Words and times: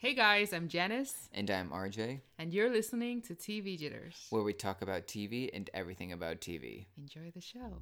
Hey 0.00 0.14
guys, 0.14 0.52
I'm 0.52 0.68
Janice, 0.68 1.28
And 1.34 1.50
I'm 1.50 1.70
RJ, 1.70 2.20
and 2.38 2.54
you're 2.54 2.70
listening 2.70 3.20
to 3.22 3.34
TV 3.34 3.76
Jitters. 3.76 4.26
where 4.30 4.44
we 4.44 4.52
talk 4.52 4.80
about 4.80 5.08
TV 5.08 5.50
and 5.52 5.68
everything 5.74 6.12
about 6.12 6.40
TV. 6.40 6.86
Enjoy 6.96 7.32
the 7.34 7.40
show. 7.40 7.80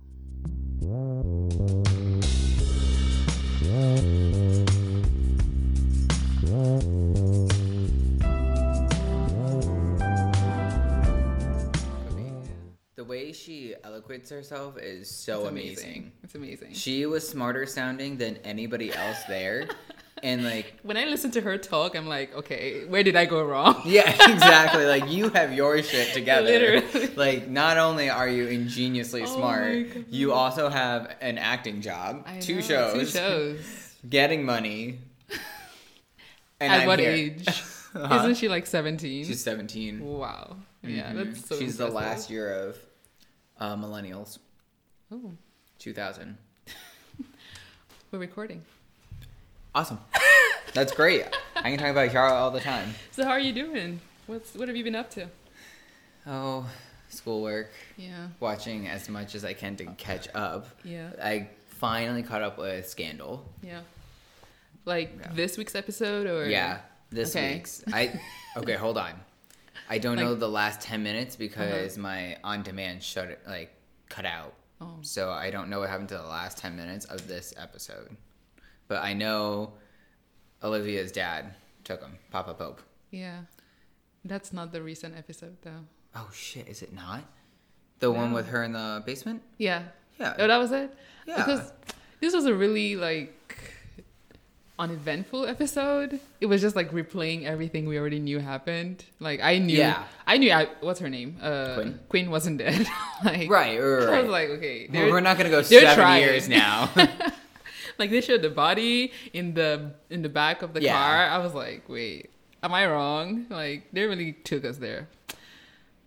The 12.94 13.04
way 13.04 13.32
she 13.32 13.74
eloquates 13.84 14.30
herself 14.30 14.78
is 14.78 15.10
so 15.10 15.40
It's 15.42 15.50
amazing. 15.50 16.12
It's 16.22 16.34
amazing. 16.34 16.72
She 16.72 17.04
was 17.04 17.28
smarter 17.28 17.66
sounding 17.66 18.16
than 18.16 18.38
anybody 18.38 18.92
else 18.94 19.22
there. 19.24 19.68
and 20.26 20.44
like, 20.44 20.74
when 20.82 20.96
I 20.96 21.04
listen 21.06 21.30
to 21.32 21.40
her 21.40 21.56
talk, 21.56 21.94
I'm 21.96 22.06
like, 22.08 22.34
okay, 22.34 22.84
where 22.84 23.02
did 23.02 23.16
I 23.16 23.24
go 23.26 23.42
wrong? 23.44 23.80
yeah, 23.86 24.10
exactly. 24.32 24.84
Like 24.94 25.08
you 25.10 25.30
have 25.30 25.52
your 25.52 25.82
shit 25.82 26.12
together. 26.12 26.46
Literally. 26.46 27.06
Like 27.16 27.48
not 27.48 27.78
only 27.78 28.10
are 28.10 28.28
you 28.28 28.46
ingeniously 28.48 29.22
Oh 29.22 29.26
smart, 29.36 29.86
you 30.10 30.32
also 30.32 30.68
have 30.68 31.14
an 31.20 31.38
acting 31.38 31.80
job, 31.80 32.24
I 32.26 32.38
two 32.40 32.56
know, 32.56 32.60
shows, 32.60 32.92
Two 33.12 33.18
shows. 33.18 33.94
getting 34.08 34.44
money. 34.44 34.98
And 36.60 36.72
At 36.72 36.80
I'm 36.80 36.86
what 36.86 36.98
here. 36.98 37.10
age? 37.10 37.46
Huh? 37.92 38.18
Isn't 38.20 38.36
she 38.36 38.48
like 38.48 38.66
17? 38.66 39.24
She's 39.26 39.42
17. 39.42 40.00
wow. 40.04 40.56
Yeah, 40.82 41.12
Mhm. 41.12 41.16
that's 41.34 41.48
so 41.48 41.58
She's 41.58 41.76
the 41.76 41.88
last 41.88 42.30
year 42.30 42.52
of 42.52 42.78
uh, 43.60 43.76
millennials, 43.76 44.38
Oh, 45.12 45.32
2000. 45.78 46.36
we're 48.10 48.18
recording. 48.18 48.62
Awesome. 49.76 49.98
That's 50.72 50.90
great. 50.90 51.26
I 51.54 51.68
can 51.68 51.78
talk 51.78 51.90
about 51.90 52.10
Yara 52.10 52.32
all 52.32 52.50
the 52.50 52.60
time. 52.60 52.94
So 53.10 53.24
how 53.24 53.32
are 53.32 53.38
you 53.38 53.52
doing? 53.52 54.00
What's 54.26 54.54
what 54.54 54.68
have 54.68 54.76
you 54.76 54.82
been 54.82 54.94
up 54.94 55.10
to? 55.10 55.28
Oh, 56.26 56.66
schoolwork, 57.10 57.70
Yeah. 57.98 58.28
watching 58.40 58.88
as 58.88 59.10
much 59.10 59.34
as 59.34 59.44
I 59.44 59.52
can 59.52 59.76
to 59.76 59.84
catch 59.96 60.28
up. 60.34 60.66
Yeah. 60.82 61.10
I 61.22 61.50
finally 61.66 62.22
caught 62.22 62.40
up 62.40 62.56
with 62.56 62.88
Scandal. 62.88 63.44
Yeah. 63.62 63.80
Like 64.86 65.12
Yeah. 65.20 65.32
this 65.34 65.58
week's 65.58 65.74
episode 65.74 66.26
or 66.26 66.48
Yeah, 66.48 66.78
this 67.10 67.36
Okay. 67.36 67.56
week's. 67.56 67.84
I 67.92 68.18
okay, 68.56 68.76
hold 68.76 68.96
on. 68.96 69.12
I 69.90 69.98
don't 69.98 70.16
know 70.16 70.34
the 70.34 70.48
last 70.48 70.80
10 70.80 71.02
minutes 71.02 71.36
because 71.36 71.98
uh-huh. 71.98 72.02
my 72.02 72.38
on 72.42 72.62
demand 72.62 73.02
shut 73.02 73.28
it 73.28 73.40
like 73.46 73.74
cut 74.08 74.24
out. 74.24 74.54
Oh. 74.80 74.96
So 75.02 75.32
I 75.32 75.50
don't 75.50 75.68
know 75.68 75.80
what 75.80 75.90
happened 75.90 76.08
to 76.08 76.16
the 76.16 76.22
last 76.22 76.56
10 76.56 76.76
minutes 76.76 77.04
of 77.04 77.28
this 77.28 77.52
episode. 77.58 78.16
But 78.88 79.02
I 79.02 79.12
know 79.14 79.72
Olivia's 80.62 81.12
dad 81.12 81.54
took 81.84 82.00
him, 82.02 82.18
Papa 82.30 82.54
Pope. 82.54 82.80
Yeah. 83.10 83.40
That's 84.24 84.52
not 84.52 84.72
the 84.72 84.82
recent 84.82 85.16
episode 85.16 85.56
though. 85.62 85.84
Oh 86.14 86.28
shit, 86.32 86.66
is 86.68 86.82
it 86.82 86.92
not? 86.92 87.22
The 88.00 88.10
one 88.10 88.32
with 88.32 88.48
her 88.48 88.62
in 88.62 88.72
the 88.72 89.02
basement? 89.06 89.42
Yeah. 89.58 89.82
Yeah. 90.18 90.34
Oh, 90.38 90.46
that 90.46 90.56
was 90.56 90.72
it? 90.72 90.92
Yeah. 91.26 91.36
Because 91.36 91.72
this 92.20 92.34
was 92.34 92.46
a 92.46 92.54
really 92.54 92.96
like 92.96 93.32
uneventful 94.78 95.46
episode. 95.46 96.20
It 96.40 96.46
was 96.46 96.60
just 96.60 96.76
like 96.76 96.90
replaying 96.90 97.44
everything 97.44 97.86
we 97.86 97.98
already 97.98 98.18
knew 98.18 98.38
happened. 98.38 99.04
Like 99.20 99.40
I 99.40 99.58
knew 99.58 99.78
Yeah. 99.78 100.04
I 100.26 100.36
knew 100.38 100.52
I, 100.52 100.66
what's 100.80 101.00
her 101.00 101.08
name? 101.08 101.36
Uh 101.40 101.74
Quinn? 101.74 102.00
Quinn 102.08 102.30
wasn't 102.30 102.58
dead. 102.58 102.86
like 103.24 103.48
Right, 103.48 103.78
right, 103.78 104.08
I 104.08 104.20
was 104.22 104.30
like, 104.30 104.50
okay. 104.50 104.88
Well, 104.92 105.10
we're 105.10 105.20
not 105.20 105.38
gonna 105.38 105.50
go 105.50 105.62
seven 105.62 105.94
trying. 105.94 106.22
years 106.22 106.48
now. 106.48 106.90
like 107.98 108.10
they 108.10 108.20
showed 108.20 108.42
the 108.42 108.50
body 108.50 109.12
in 109.32 109.54
the 109.54 109.92
in 110.10 110.22
the 110.22 110.28
back 110.28 110.62
of 110.62 110.72
the 110.74 110.82
Yeah. 110.82 110.94
car. 110.94 111.26
I 111.28 111.38
was 111.38 111.54
like, 111.54 111.88
wait, 111.88 112.30
am 112.62 112.72
I 112.74 112.86
wrong? 112.86 113.46
Like 113.50 113.88
they 113.92 114.04
really 114.04 114.32
took 114.32 114.64
us 114.64 114.76
there. 114.78 115.08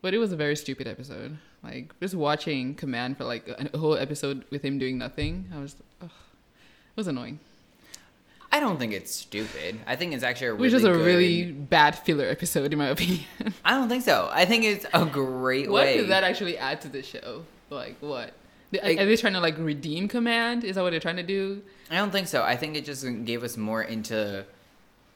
But 0.02 0.14
it 0.14 0.18
was 0.18 0.32
a 0.32 0.36
very 0.38 0.56
stupid 0.56 0.88
episode. 0.88 1.38
Like 1.64 1.92
just 2.00 2.16
watching 2.16 2.74
Command 2.76 3.18
for 3.18 3.26
like 3.26 3.48
a 3.74 3.78
whole 3.78 3.98
episode 3.98 4.46
with 4.50 4.62
him 4.64 4.80
doing 4.80 4.98
nothing. 4.98 5.52
I 5.54 5.60
was, 5.60 5.76
ugh, 6.02 6.10
it 6.10 6.96
was 6.96 7.08
annoying. 7.08 7.40
I 8.52 8.60
don't 8.60 8.80
think 8.80 8.94
it's 8.94 9.14
stupid. 9.14 9.78
I 9.86 9.96
think 9.96 10.14
it's 10.14 10.24
actually 10.24 10.48
a 10.48 10.54
really 10.54 10.62
Which 10.62 10.74
is 10.74 10.84
a 10.84 10.92
good- 10.92 11.06
really 11.06 11.52
bad 11.52 11.96
filler 12.00 12.26
episode, 12.26 12.72
in 12.74 12.80
my 12.80 12.88
opinion. 12.88 13.26
I 13.66 13.72
don't 13.72 13.90
think 13.90 14.04
so. 14.04 14.28
I 14.32 14.46
think 14.46 14.64
it's 14.64 14.86
a 14.94 15.06
great 15.06 15.70
what 15.70 15.84
way. 15.84 15.98
did 15.98 16.10
that 16.10 16.24
actually 16.24 16.58
add 16.58 16.82
to 16.82 16.88
the 16.88 17.04
show? 17.04 17.44
Like 17.70 17.98
what? 18.00 18.34
Like- 18.72 18.98
Are 19.00 19.06
they 19.06 19.18
trying 19.18 19.34
to 19.34 19.40
like 19.40 19.56
redeem 19.60 20.08
Command? 20.08 20.64
Is 20.64 20.76
that 20.78 20.82
what 20.82 20.92
they're 20.92 21.00
trying 21.00 21.18
to 21.18 21.24
do? 21.24 21.62
I 21.90 21.96
don't 21.96 22.12
think 22.12 22.28
so. 22.28 22.44
I 22.44 22.56
think 22.56 22.76
it 22.76 22.86
just 22.86 23.06
gave 23.26 23.44
us 23.44 23.58
more 23.58 23.82
into 23.82 24.46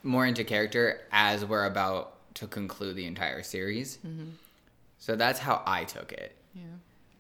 more 0.04 0.26
into 0.26 0.44
character 0.44 1.02
as 1.12 1.46
we're 1.46 1.66
about 1.66 2.14
to 2.36 2.48
conclude 2.48 2.96
the 2.96 3.06
entire 3.06 3.44
series. 3.44 3.98
Mm-hmm. 4.06 4.30
So 4.98 5.16
that's 5.16 5.40
how 5.40 5.62
I 5.66 5.84
took 5.84 6.12
it. 6.12 6.36
Yeah. 6.54 6.64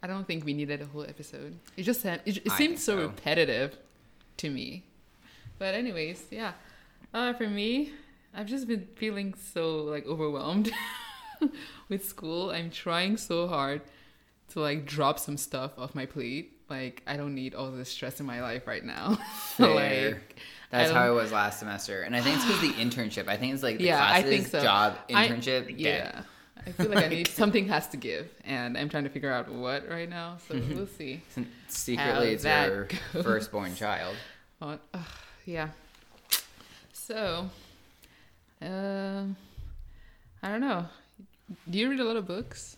I 0.01 0.07
don't 0.07 0.27
think 0.27 0.43
we 0.43 0.53
needed 0.53 0.81
a 0.81 0.85
whole 0.85 1.03
episode. 1.03 1.55
It 1.77 1.83
just 1.83 2.03
it, 2.05 2.21
it 2.25 2.51
seemed 2.51 2.79
so 2.79 2.97
so. 2.97 3.01
repetitive 3.03 3.77
to 4.37 4.49
me. 4.49 4.83
But 5.59 5.75
anyways, 5.75 6.25
yeah. 6.29 6.53
Uh, 7.13 7.33
for 7.33 7.47
me, 7.47 7.93
I've 8.33 8.47
just 8.47 8.67
been 8.67 8.87
feeling 8.95 9.33
so 9.33 9.77
like 9.83 10.05
overwhelmed 10.05 10.71
with 11.89 12.05
school. 12.05 12.49
I'm 12.49 12.69
trying 12.69 13.17
so 13.17 13.47
hard 13.47 13.81
to 14.49 14.59
like 14.59 14.85
drop 14.85 15.19
some 15.19 15.37
stuff 15.37 15.71
off 15.77 15.95
my 15.95 16.05
plate. 16.05 16.59
Like 16.73 17.03
I 17.05 17.17
don't 17.17 17.35
need 17.35 17.53
all 17.55 17.69
this 17.71 17.89
stress 17.89 18.19
in 18.19 18.25
my 18.25 18.41
life 18.41 18.65
right 18.67 18.83
now. 18.83 19.17
Like 19.59 20.39
That's 20.71 20.91
how 20.91 21.05
it 21.07 21.13
was 21.13 21.31
last 21.31 21.59
semester, 21.59 22.01
and 22.01 22.15
I 22.15 22.21
think 22.21 22.37
it's 22.37 22.45
because 22.45 22.61
the 22.61 22.73
internship. 22.85 23.27
I 23.27 23.37
think 23.37 23.53
it's 23.53 23.61
like 23.63 23.77
the 23.77 23.83
Yeah, 23.85 24.03
I 24.03 24.23
think 24.23 24.47
so. 24.47 24.59
job, 24.61 24.97
internship. 25.07 25.67
dead. 25.67 25.79
yeah. 25.79 26.21
I 26.65 26.71
feel 26.71 26.89
like 26.89 27.03
I 27.05 27.09
need 27.09 27.27
something 27.43 27.67
has 27.67 27.87
to 27.89 27.97
give, 27.97 28.31
and 28.45 28.77
I'm 28.77 28.89
trying 28.89 29.03
to 29.03 29.09
figure 29.09 29.31
out 29.31 29.51
what 29.51 29.87
right 29.89 30.09
now. 30.09 30.37
So 30.47 30.59
we'll 30.73 30.87
see. 30.87 31.21
Secretly, 31.67 32.29
it's 32.29 32.43
your 32.45 32.85
goes. 32.85 33.23
firstborn 33.23 33.75
child. 33.75 34.15
Oh, 34.61 34.79
yeah. 35.45 35.69
So, 36.93 37.49
uh, 38.61 39.23
I 40.41 40.47
don't 40.49 40.61
know. 40.61 40.85
Do 41.69 41.77
you 41.77 41.89
read 41.89 41.99
a 41.99 42.05
lot 42.05 42.15
of 42.15 42.25
books? 42.25 42.77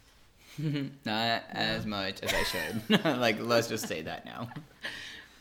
Not 1.06 1.44
as 1.52 1.86
much 1.86 2.22
as 2.22 2.34
I 2.34 2.44
should. 2.44 3.06
like, 3.20 3.40
let's 3.42 3.68
just 3.68 3.88
say 3.88 4.02
that 4.04 4.26
now. 4.26 4.50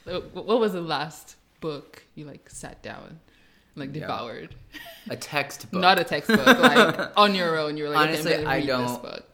Uh, 0.06 0.20
What 0.34 0.60
was 0.60 0.74
the 0.74 0.82
last 0.82 1.36
book 1.60 2.04
you 2.14 2.26
like 2.26 2.50
sat 2.50 2.82
down, 2.82 3.20
like 3.74 3.88
Yeah. 3.94 4.02
devoured? 4.02 4.54
A 5.08 5.16
textbook. 5.16 5.80
Not 5.80 5.98
a 5.98 6.04
textbook, 6.04 6.44
like 6.46 7.10
on 7.16 7.34
your 7.34 7.56
own. 7.58 7.78
You 7.78 7.84
were 7.84 7.88
like, 7.90 8.08
Honestly, 8.10 8.34
okay, 8.34 8.44
I 8.44 8.60
don't- 8.66 9.00
book. 9.00 9.24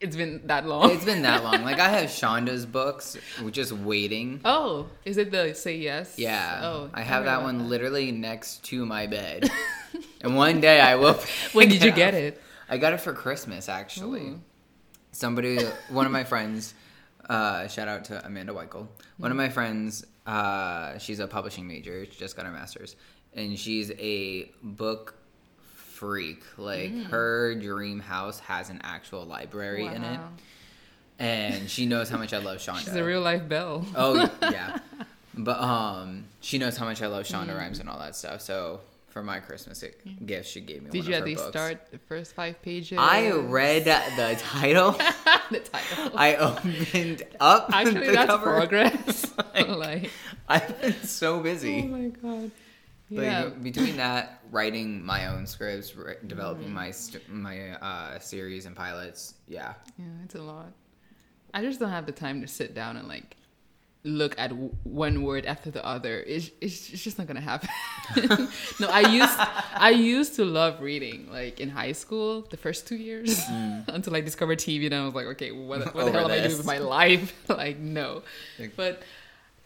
It's 0.00 0.16
been 0.16 0.46
that 0.46 0.66
long. 0.66 0.92
It's 0.92 1.04
been 1.04 1.20
that 1.22 1.44
long. 1.44 1.62
Like 1.62 1.78
I 1.78 1.88
have 1.90 2.08
Shonda's 2.08 2.64
books, 2.64 3.18
just 3.50 3.72
waiting. 3.72 4.40
oh, 4.46 4.86
is 5.04 5.18
it 5.18 5.30
the 5.30 5.52
Say 5.52 5.76
Yes? 5.76 6.14
Yeah. 6.16 6.60
Oh, 6.62 6.90
I 6.94 7.02
have 7.02 7.24
that 7.26 7.42
one 7.42 7.68
literally 7.68 8.10
next 8.12 8.64
to 8.66 8.86
my 8.86 9.06
bed. 9.08 9.50
and 10.22 10.36
one 10.36 10.60
day 10.62 10.80
I 10.80 10.94
will. 10.94 11.18
When 11.52 11.68
did 11.68 11.82
you 11.82 11.90
get 11.92 12.14
it? 12.14 12.40
I 12.68 12.78
got 12.78 12.92
it 12.94 13.00
for 13.02 13.12
Christmas 13.12 13.68
actually. 13.68 14.20
Ooh. 14.28 14.40
Somebody, 15.18 15.58
one 15.90 16.06
of 16.06 16.12
my 16.12 16.24
friends, 16.24 16.74
uh, 17.28 17.68
shout 17.68 17.86
out 17.86 18.04
to 18.06 18.26
Amanda 18.26 18.52
Weichel. 18.52 18.88
One 19.18 19.30
of 19.30 19.36
my 19.36 19.48
friends, 19.48 20.04
uh, 20.26 20.98
she's 20.98 21.20
a 21.20 21.28
publishing 21.28 21.68
major. 21.68 22.04
She 22.04 22.18
just 22.18 22.34
got 22.36 22.46
her 22.46 22.52
master's, 22.52 22.96
and 23.32 23.56
she's 23.58 23.92
a 23.92 24.50
book 24.62 25.14
freak. 25.76 26.42
Like 26.58 26.90
Mm. 26.92 27.04
her 27.06 27.54
dream 27.54 28.00
house 28.00 28.40
has 28.40 28.70
an 28.70 28.80
actual 28.82 29.24
library 29.24 29.86
in 29.86 30.02
it, 30.02 30.20
and 31.20 31.70
she 31.70 31.86
knows 31.86 32.08
how 32.10 32.18
much 32.18 32.32
I 32.32 32.38
love 32.38 32.58
Shonda. 32.64 32.80
She's 32.80 32.96
a 32.96 33.04
real 33.04 33.20
life 33.20 33.48
belle. 33.48 33.86
Oh 33.94 34.28
yeah, 34.42 34.78
but 35.36 35.60
um, 35.60 36.24
she 36.40 36.58
knows 36.58 36.76
how 36.76 36.86
much 36.86 37.00
I 37.02 37.06
love 37.06 37.24
Shonda 37.24 37.56
Rhimes 37.56 37.78
and 37.78 37.88
all 37.88 38.00
that 38.00 38.16
stuff. 38.16 38.40
So 38.40 38.80
for 39.14 39.22
my 39.22 39.38
Christmas 39.38 39.82
gift, 40.26 40.48
she 40.50 40.60
gave 40.60 40.82
me. 40.82 40.90
Did 40.90 41.06
you 41.06 41.14
at 41.14 41.24
least 41.24 41.40
books. 41.44 41.52
start 41.56 41.90
the 41.92 41.98
first 41.98 42.34
five 42.34 42.60
pages? 42.60 42.98
I 43.00 43.30
read 43.30 43.84
the 43.84 44.36
title. 44.40 44.90
the 45.52 45.60
title. 45.60 46.10
I 46.16 46.34
opened 46.34 47.22
up 47.40 47.70
Actually, 47.72 48.06
the 48.08 48.12
that's 48.12 48.30
cover. 48.30 48.44
progress. 48.58 49.32
Like, 49.54 49.68
like, 49.86 50.10
I've 50.48 50.80
been 50.82 51.00
so 51.04 51.38
busy. 51.40 51.82
oh 51.84 51.86
my 51.96 52.08
god. 52.08 52.50
Like, 53.10 53.24
Yeah. 53.26 53.48
between 53.50 53.96
that, 53.98 54.40
writing 54.50 55.04
my 55.04 55.28
own 55.28 55.46
scripts, 55.46 55.94
ri- 55.94 56.16
developing 56.26 56.68
Mm. 56.70 56.72
my 56.72 56.90
st- 56.90 57.28
my 57.30 57.70
uh, 57.78 58.18
series 58.18 58.66
and 58.66 58.74
pilots. 58.74 59.34
Yeah, 59.46 59.74
Yeah, 59.96 60.06
it's 60.24 60.34
a 60.34 60.42
lot. 60.42 60.72
I 61.54 61.62
just 61.62 61.78
don't 61.78 61.90
have 61.90 62.06
the 62.06 62.12
time 62.12 62.40
to 62.40 62.48
sit 62.48 62.74
down 62.74 62.96
and 62.96 63.06
like 63.06 63.36
look 64.06 64.38
at 64.38 64.50
w- 64.50 64.70
one 64.84 65.22
word 65.22 65.46
after 65.46 65.70
the 65.70 65.84
other. 65.84 66.20
It's, 66.26 66.50
it's, 66.60 66.90
it's 66.92 67.02
just 67.02 67.16
not 67.18 67.26
gonna 67.26 67.40
happen. 67.40 67.68
no, 68.80 68.88
I 68.88 69.00
used 69.10 69.38
I 69.88 69.90
used 69.90 70.34
to 70.36 70.44
love 70.44 70.80
reading 70.82 71.30
like 71.32 71.58
in 71.58 71.70
high 71.70 71.92
school 71.92 72.42
the 72.50 72.56
first 72.58 72.86
two 72.86 72.96
years 72.96 73.40
until 73.88 74.14
I 74.14 74.20
discovered 74.20 74.58
TV 74.58 74.86
and 74.86 74.94
I 74.94 75.04
was 75.06 75.14
like, 75.14 75.26
okay, 75.34 75.52
what, 75.52 75.94
what 75.94 76.04
the 76.06 76.12
hell 76.12 76.26
am 76.26 76.30
I 76.32 76.38
doing 76.46 76.56
with 76.58 76.66
my 76.66 76.78
life? 76.78 77.32
like, 77.48 77.78
no. 77.78 78.22
But 78.76 79.02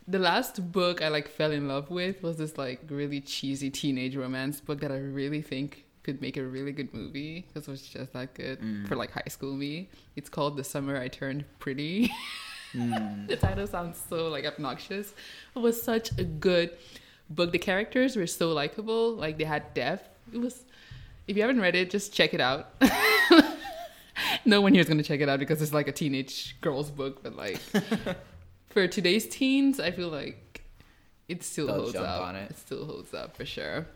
the 0.07 0.19
last 0.21 0.71
book 0.73 1.03
I 1.03 1.09
like 1.09 1.29
fell 1.29 1.51
in 1.53 1.69
love 1.69 1.91
with 1.91 2.23
was 2.23 2.37
this 2.39 2.57
like 2.57 2.81
really 2.89 3.21
cheesy 3.21 3.71
teenage 3.71 4.15
romance 4.17 4.61
book 4.61 4.81
that 4.81 4.93
I 4.93 4.99
really 4.99 5.43
think 5.43 5.85
could 6.05 6.23
make 6.23 6.37
a 6.39 6.45
really 6.45 6.73
good 6.73 6.95
movie 6.95 7.45
because 7.47 7.69
it 7.69 7.71
was 7.71 7.83
just 7.83 8.13
that 8.15 8.33
good 8.35 8.61
Mm. 8.61 8.87
for 8.89 8.95
like 8.97 9.11
high 9.11 9.29
school 9.29 9.55
me. 9.55 9.89
It's 10.17 10.31
called 10.31 10.57
The 10.57 10.65
Summer 10.65 10.97
I 10.97 11.09
Turned 11.09 11.45
Pretty. 11.59 12.11
Mm. 12.75 13.27
the 13.29 13.37
title 13.37 13.67
sounds 13.67 14.01
so 14.09 14.29
like 14.29 14.45
obnoxious. 14.45 15.15
It 15.57 15.59
was 15.59 15.81
such 15.83 16.11
a 16.19 16.25
good 16.25 16.71
book. 17.31 17.53
The 17.53 17.59
characters 17.59 18.17
were 18.17 18.27
so 18.27 18.53
likable. 18.53 19.15
Like 19.15 19.39
they 19.39 19.45
had 19.45 19.73
depth. 19.75 20.09
It 20.33 20.39
was. 20.39 20.65
If 21.27 21.37
you 21.37 21.43
haven't 21.43 21.61
read 21.61 21.75
it, 21.75 21.91
just 21.91 22.13
check 22.13 22.33
it 22.35 22.41
out. 22.41 22.71
no 24.45 24.61
one 24.61 24.73
here 24.73 24.81
is 24.81 24.89
gonna 24.89 25.03
check 25.03 25.21
it 25.21 25.29
out 25.29 25.39
because 25.39 25.61
it's 25.63 25.73
like 25.73 25.89
a 25.89 25.93
teenage 25.93 26.57
girl's 26.61 26.91
book, 26.91 27.23
but 27.23 27.37
like 27.37 27.59
for 28.71 28.87
today's 28.89 29.27
teens, 29.29 29.79
I 29.81 29.91
feel 29.91 30.09
like 30.09 30.63
it 31.29 31.43
still 31.43 31.67
They'll 31.67 31.77
holds 31.83 31.97
up. 31.97 32.23
on 32.23 32.37
it. 32.37 32.57
still 32.57 32.85
holds 32.87 33.13
up 33.15 33.37
for 33.37 33.45
sure. 33.45 33.87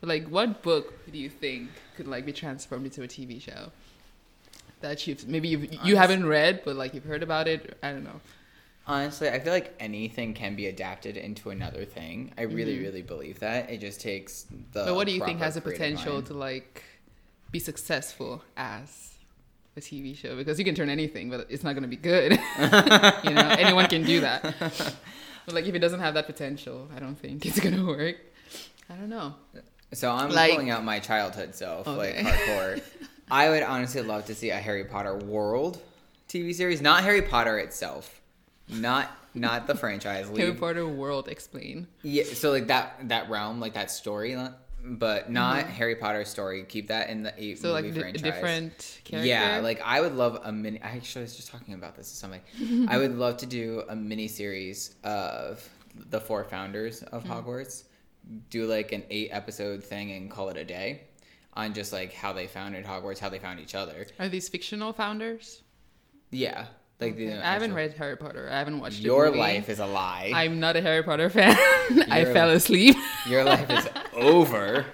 But 0.00 0.08
like, 0.08 0.28
what 0.28 0.62
book 0.62 0.92
do 1.10 1.18
you 1.18 1.28
think 1.28 1.70
could 1.96 2.08
like 2.08 2.24
be 2.26 2.32
transformed 2.32 2.86
into 2.86 3.02
a 3.02 3.08
TV 3.08 3.40
show? 3.40 3.70
That 4.80 5.06
you've 5.06 5.26
maybe 5.28 5.48
you've, 5.48 5.64
you 5.72 5.78
Honest- 5.80 5.96
haven't 5.98 6.26
read, 6.26 6.62
but 6.64 6.76
like 6.76 6.94
you've 6.94 7.04
heard 7.04 7.22
about 7.22 7.48
it. 7.48 7.76
I 7.82 7.92
don't 7.92 8.04
know. 8.04 8.20
Honestly, 8.86 9.28
I 9.28 9.38
feel 9.38 9.52
like 9.52 9.74
anything 9.78 10.32
can 10.34 10.56
be 10.56 10.66
adapted 10.66 11.16
into 11.16 11.50
another 11.50 11.84
thing. 11.84 12.32
I 12.38 12.42
really, 12.42 12.76
Mhm. 12.78 12.82
really 12.82 13.02
believe 13.02 13.38
that. 13.40 13.70
It 13.70 13.78
just 13.80 14.00
takes 14.00 14.46
the. 14.72 14.84
but 14.86 14.94
what 14.94 15.06
do 15.06 15.12
you 15.12 15.24
think 15.24 15.38
has 15.38 15.54
the 15.54 15.60
potential 15.60 16.14
mind. 16.14 16.26
to 16.26 16.34
like 16.34 16.82
be 17.52 17.58
successful 17.58 18.42
as 18.56 19.14
a 19.76 19.80
TV 19.80 20.16
show? 20.16 20.34
Because 20.34 20.58
you 20.58 20.64
can 20.64 20.74
turn 20.74 20.88
anything, 20.88 21.28
but 21.30 21.46
it's 21.50 21.62
not 21.62 21.74
going 21.74 21.82
to 21.82 21.88
be 21.88 21.96
good. 21.96 22.32
you 23.24 23.30
know, 23.30 23.48
anyone 23.58 23.86
can 23.86 24.02
do 24.04 24.20
that. 24.20 24.54
But 25.46 25.54
like 25.54 25.64
if 25.66 25.74
it 25.74 25.78
doesn't 25.78 26.00
have 26.00 26.14
that 26.14 26.26
potential, 26.26 26.88
I 26.94 27.00
don't 27.00 27.16
think 27.16 27.46
it's 27.46 27.58
going 27.60 27.74
to 27.74 27.84
work. 27.86 28.16
I 28.90 28.94
don't 28.94 29.08
know. 29.08 29.34
So 29.94 30.10
I'm 30.10 30.30
Like- 30.30 30.52
pulling 30.52 30.70
out 30.70 30.84
my 30.84 31.00
childhood 31.00 31.54
self, 31.54 31.86
like 31.86 32.10
Okay. 32.16 32.22
hardcore. 32.22 32.82
I 33.30 33.48
would 33.50 33.62
honestly 33.62 34.02
love 34.02 34.26
to 34.26 34.34
see 34.34 34.50
a 34.50 34.56
Harry 34.56 34.84
Potter 34.84 35.16
world 35.16 35.80
TV 36.28 36.54
series, 36.54 36.80
not 36.80 37.02
Harry 37.04 37.22
Potter 37.22 37.58
itself, 37.58 38.20
not 38.68 39.10
not 39.34 39.66
the 39.66 39.74
franchise. 39.76 40.26
Harry 40.28 40.50
Leave- 40.50 40.60
Potter 40.60 40.86
world 40.86 41.28
explain. 41.28 41.86
Yeah, 42.02 42.24
so 42.24 42.50
like 42.50 42.66
that 42.68 43.08
that 43.08 43.30
realm, 43.30 43.60
like 43.60 43.74
that 43.74 43.90
story, 43.90 44.36
but 44.82 45.30
not 45.30 45.64
Harry 45.66 45.94
Potter 45.96 46.24
story. 46.24 46.64
Keep 46.64 46.88
that 46.88 47.10
in 47.10 47.22
the 47.22 47.32
eight 47.36 47.56
Mm-hmm. 47.56 47.62
So 47.62 47.72
like 47.72 47.84
movie 47.84 47.94
di- 47.94 48.00
franchise. 48.00 48.22
different 48.22 49.00
character. 49.04 49.28
Yeah, 49.28 49.60
like 49.62 49.80
I 49.84 50.00
would 50.00 50.14
love 50.14 50.40
a 50.44 50.50
mini. 50.52 50.78
Actually, 50.78 50.90
I 50.90 50.96
actually 50.96 51.22
was 51.22 51.36
just 51.36 51.50
talking 51.50 51.74
about 51.74 51.96
this 51.96 52.10
to 52.10 52.16
somebody. 52.16 52.42
I 52.88 52.96
would 52.98 53.16
love 53.16 53.36
to 53.38 53.46
do 53.46 53.82
a 53.88 53.94
mini 53.96 54.26
series 54.28 54.94
of 55.04 55.66
the 56.10 56.20
four 56.20 56.44
founders 56.44 57.02
of 57.02 57.24
Mm. 57.24 57.28
Hogwarts. 57.44 57.84
Do 58.50 58.66
like 58.66 58.92
an 58.92 59.02
eight 59.10 59.30
episode 59.32 59.82
thing 59.82 60.12
and 60.12 60.30
call 60.30 60.50
it 60.50 60.56
a 60.56 60.64
day 60.64 61.02
on 61.60 61.74
just 61.74 61.92
like 61.92 62.12
how 62.12 62.32
they 62.32 62.46
founded 62.46 62.84
Hogwarts, 62.84 63.18
how 63.18 63.28
they 63.28 63.38
found 63.38 63.60
each 63.60 63.74
other. 63.74 64.06
Are 64.18 64.28
these 64.28 64.48
fictional 64.48 64.92
founders? 64.92 65.62
Yeah, 66.30 66.66
like 67.00 67.16
the. 67.16 67.32
I 67.32 67.52
haven't 67.52 67.72
actual- 67.72 67.76
read 67.76 67.92
Harry 67.94 68.16
Potter. 68.16 68.48
I 68.50 68.58
haven't 68.58 68.80
watched 68.80 69.00
Your 69.00 69.30
life 69.30 69.68
is 69.68 69.78
a 69.78 69.86
lie. 69.86 70.32
I'm 70.34 70.60
not 70.60 70.76
a 70.76 70.80
Harry 70.80 71.02
Potter 71.02 71.28
fan. 71.30 71.56
I 72.10 72.24
fell 72.24 72.50
asleep. 72.50 72.96
Your 73.28 73.44
life 73.44 73.70
is 73.70 73.88
over. 74.14 74.86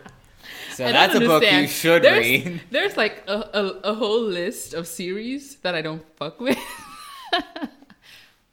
So 0.75 0.85
I 0.87 0.93
that's 0.93 1.15
a 1.15 1.21
book 1.21 1.43
you 1.43 1.67
should 1.67 2.03
there's, 2.03 2.19
read. 2.19 2.61
There's 2.71 2.97
like 2.99 3.25
a, 3.27 3.39
a, 3.55 3.65
a 3.93 3.95
whole 3.95 4.21
list 4.23 4.75
of 4.75 4.87
series 4.87 5.57
that 5.57 5.75
I 5.75 5.81
don't 5.83 6.03
fuck 6.17 6.39
with. 6.41 6.59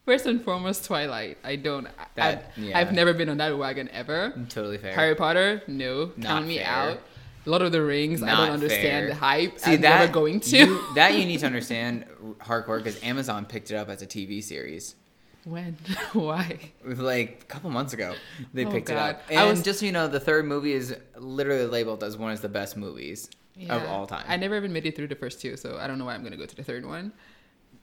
First 0.05 0.25
and 0.25 0.41
foremost, 0.43 0.83
Twilight. 0.85 1.37
I 1.45 1.55
don't. 1.55 1.87
That- 2.15 2.51
I've, 2.57 2.57
yeah. 2.57 2.77
I've 2.77 2.91
never 2.91 3.13
been 3.13 3.29
on 3.29 3.37
that 3.37 3.57
wagon 3.57 3.87
ever. 3.93 4.33
Totally 4.49 4.77
fair. 4.77 4.93
Harry 4.93 5.15
Potter, 5.15 5.63
no. 5.67 6.11
Not 6.17 6.27
Count 6.27 6.47
me 6.47 6.57
fair. 6.57 6.67
out. 6.67 6.99
Lord 7.45 7.61
of 7.61 7.71
the 7.71 7.81
Rings, 7.81 8.23
I 8.23 8.29
don't 8.29 8.49
understand 8.51 8.81
fair. 8.81 9.07
the 9.09 9.15
hype. 9.15 9.59
See 9.59 9.73
I'm 9.73 9.81
that 9.81 9.99
never 9.99 10.11
going 10.13 10.39
to. 10.39 10.57
you, 10.57 10.83
that 10.95 11.13
you 11.15 11.25
need 11.25 11.39
to 11.39 11.45
understand 11.53 12.05
hardcore 12.39 12.77
because 12.77 13.01
Amazon 13.03 13.45
picked 13.45 13.71
it 13.71 13.75
up 13.75 13.89
as 13.89 14.01
a 14.01 14.07
TV 14.07 14.41
series. 14.43 14.95
when? 15.43 15.77
Why? 16.13 16.57
Like 16.85 17.39
a 17.43 17.45
couple 17.45 17.69
months 17.69 17.93
ago, 17.93 18.15
they 18.53 18.65
Oh, 18.65 18.71
picked 18.71 18.89
it 18.89 18.93
God. 18.93 19.15
up. 19.15 19.21
I 19.29 19.33
And 19.33 19.49
was- 19.49 19.61
just 19.63 19.79
so 19.81 19.85
you 19.85 19.91
know, 19.91 20.07
the 20.07 20.19
third 20.19 20.45
movie 20.45 20.73
is 20.73 20.95
literally 21.17 21.65
labeled 21.65 22.03
as 22.03 22.15
one 22.17 22.31
of 22.31 22.41
the 22.41 22.49
best 22.49 22.77
movies 22.77 23.29
of 23.69 23.83
all 23.85 24.07
time. 24.07 24.25
I 24.27 24.37
never 24.37 24.55
even 24.57 24.71
made 24.73 24.85
it 24.85 24.95
through 24.95 25.07
the 25.09 25.15
first 25.15 25.41
two, 25.41 25.57
so 25.57 25.77
I 25.77 25.85
don't 25.87 25.99
know 25.99 26.05
why 26.05 26.15
I'm 26.15 26.23
gonna 26.23 26.37
go 26.37 26.45
to 26.45 26.55
the 26.55 26.63
third 26.63 26.85
one. 26.85 27.11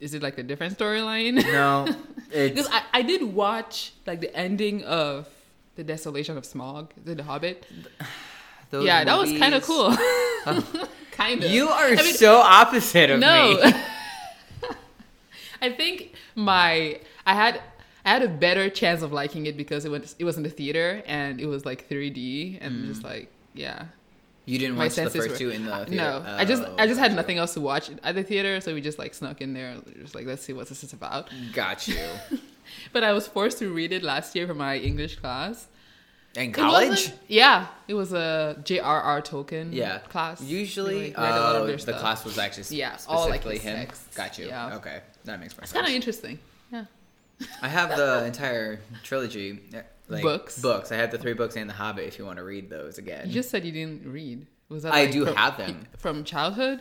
Is 0.01 0.15
it 0.15 0.23
like 0.23 0.39
a 0.39 0.43
different 0.43 0.79
storyline? 0.79 1.35
no, 1.45 1.87
Because 2.33 2.67
I, 2.73 2.83
I 2.95 3.03
did 3.03 3.23
watch 3.23 3.93
like 4.07 4.21
the 4.23 4.35
ending 4.35 4.83
of 4.85 5.29
the 5.77 5.85
Desolation 5.85 6.39
of 6.39 6.45
Smaug, 6.45 6.89
it 7.07 7.17
The 7.19 7.23
Hobbit? 7.23 7.67
Those 8.71 8.85
yeah, 8.85 9.05
that 9.05 9.19
was 9.19 9.31
kind 9.33 9.55
of 9.55 9.69
movies- 9.69 9.97
cool. 9.97 9.97
Uh, 10.47 10.63
kind 11.13 11.45
of. 11.45 11.51
You 11.51 11.69
are 11.69 11.89
I 11.89 11.97
mean, 11.97 12.15
so 12.15 12.39
opposite 12.39 13.11
of 13.11 13.21
me. 13.21 13.27
no. 13.27 13.61
me. 13.63 13.73
I 15.63 15.71
think 15.71 16.15
my 16.35 16.99
I 17.27 17.35
had 17.35 17.61
I 18.07 18.09
had 18.09 18.23
a 18.23 18.29
better 18.29 18.71
chance 18.71 19.03
of 19.03 19.13
liking 19.13 19.45
it 19.45 19.57
because 19.59 19.85
it 19.85 19.91
went 19.91 20.15
it 20.19 20.25
was 20.25 20.39
in 20.39 20.43
the 20.43 20.49
theater 20.49 21.03
and 21.05 21.39
it 21.39 21.45
was 21.47 21.67
like 21.67 21.89
3D 21.91 22.57
and 22.63 22.85
mm. 22.85 22.87
just 22.87 23.05
like 23.05 23.31
yeah. 23.53 23.85
You 24.47 24.59
didn't 24.59 24.77
My 24.77 24.85
watch 24.85 24.95
the 24.95 25.11
first 25.11 25.29
were- 25.29 25.37
two 25.37 25.51
in 25.51 25.67
the 25.67 25.85
theater. 25.85 25.95
No, 25.95 26.25
I 26.27 26.47
just 26.47 26.63
Oh, 26.63 26.75
I 26.79 26.87
just 26.87 26.99
had 26.99 27.15
nothing 27.15 27.37
else 27.37 27.53
to 27.55 27.61
watch 27.61 27.91
at 28.03 28.15
the 28.15 28.23
theater, 28.23 28.61
so 28.63 28.73
we 28.73 28.81
just 28.81 28.99
like 28.99 29.13
snuck 29.13 29.43
in 29.43 29.53
there, 29.53 29.77
just 30.01 30.15
like 30.15 30.27
let's 30.27 30.43
see 30.43 30.55
what 30.55 30.69
this 30.69 30.83
is 30.83 30.95
about. 30.95 31.29
Got 31.53 31.87
you. 31.87 31.99
But 32.93 33.05
I 33.05 33.13
was 33.13 33.27
forced 33.27 33.59
to 33.59 33.73
read 33.73 33.93
it 33.93 34.03
last 34.03 34.35
year 34.35 34.47
for 34.47 34.55
my 34.55 34.79
English 34.79 35.17
class. 35.17 35.67
In 36.37 36.53
college? 36.53 36.89
wasn't- 36.91 37.19
Yeah, 37.29 37.67
it 37.89 37.95
was 37.95 38.13
a 38.13 38.57
J.R.R. 38.65 39.21
Tolkien 39.23 39.73
Yeah. 39.73 39.99
class. 39.99 40.41
Usually, 40.41 41.09
like, 41.09 41.19
read 41.19 41.33
a 41.37 41.41
lot 41.41 41.57
of 41.57 41.67
their 41.67 41.77
the 41.77 41.83
stuff. 41.83 42.01
class 42.01 42.25
was 42.25 42.39
actually 42.39 42.63
sp- 42.71 42.79
Yeah, 42.79 42.97
all, 43.09 43.29
like, 43.29 43.41
specifically 43.43 43.59
him. 43.59 43.77
texts. 43.87 44.17
Got 44.17 44.39
you. 44.39 44.47
Yeah. 44.47 44.77
Okay, 44.77 45.01
that 45.25 45.41
makes 45.41 45.55
more 45.57 45.63
It's 45.63 45.73
sense. 45.73 45.81
kind 45.83 45.87
of 45.89 45.93
interesting. 45.95 46.39
Yeah. 46.73 46.85
I 47.63 47.69
have 47.69 47.97
the 47.97 48.25
entire 48.27 48.81
trilogy. 49.03 49.61
uh, 49.75 49.79
Like, 50.09 50.23
Books? 50.23 50.61
Books. 50.61 50.93
I 50.93 50.97
have 50.97 51.11
the 51.11 51.19
three 51.19 51.33
books 51.35 51.57
and 51.57 51.69
The 51.71 51.75
Hobbit. 51.75 52.05
If 52.07 52.19
you 52.19 52.27
want 52.27 52.39
to 52.39 52.45
read 52.45 52.69
those 52.71 52.99
again. 52.99 53.27
You 53.29 53.33
just 53.33 53.49
said 53.51 53.65
you 53.65 53.73
didn't 53.73 54.07
read. 54.07 54.47
Was 54.69 54.83
that 54.85 54.93
I 54.93 55.03
like, 55.05 55.13
do 55.13 55.25
from, 55.25 55.35
have 55.37 55.57
them. 55.57 55.87
from 55.99 56.25
childhood? 56.25 56.81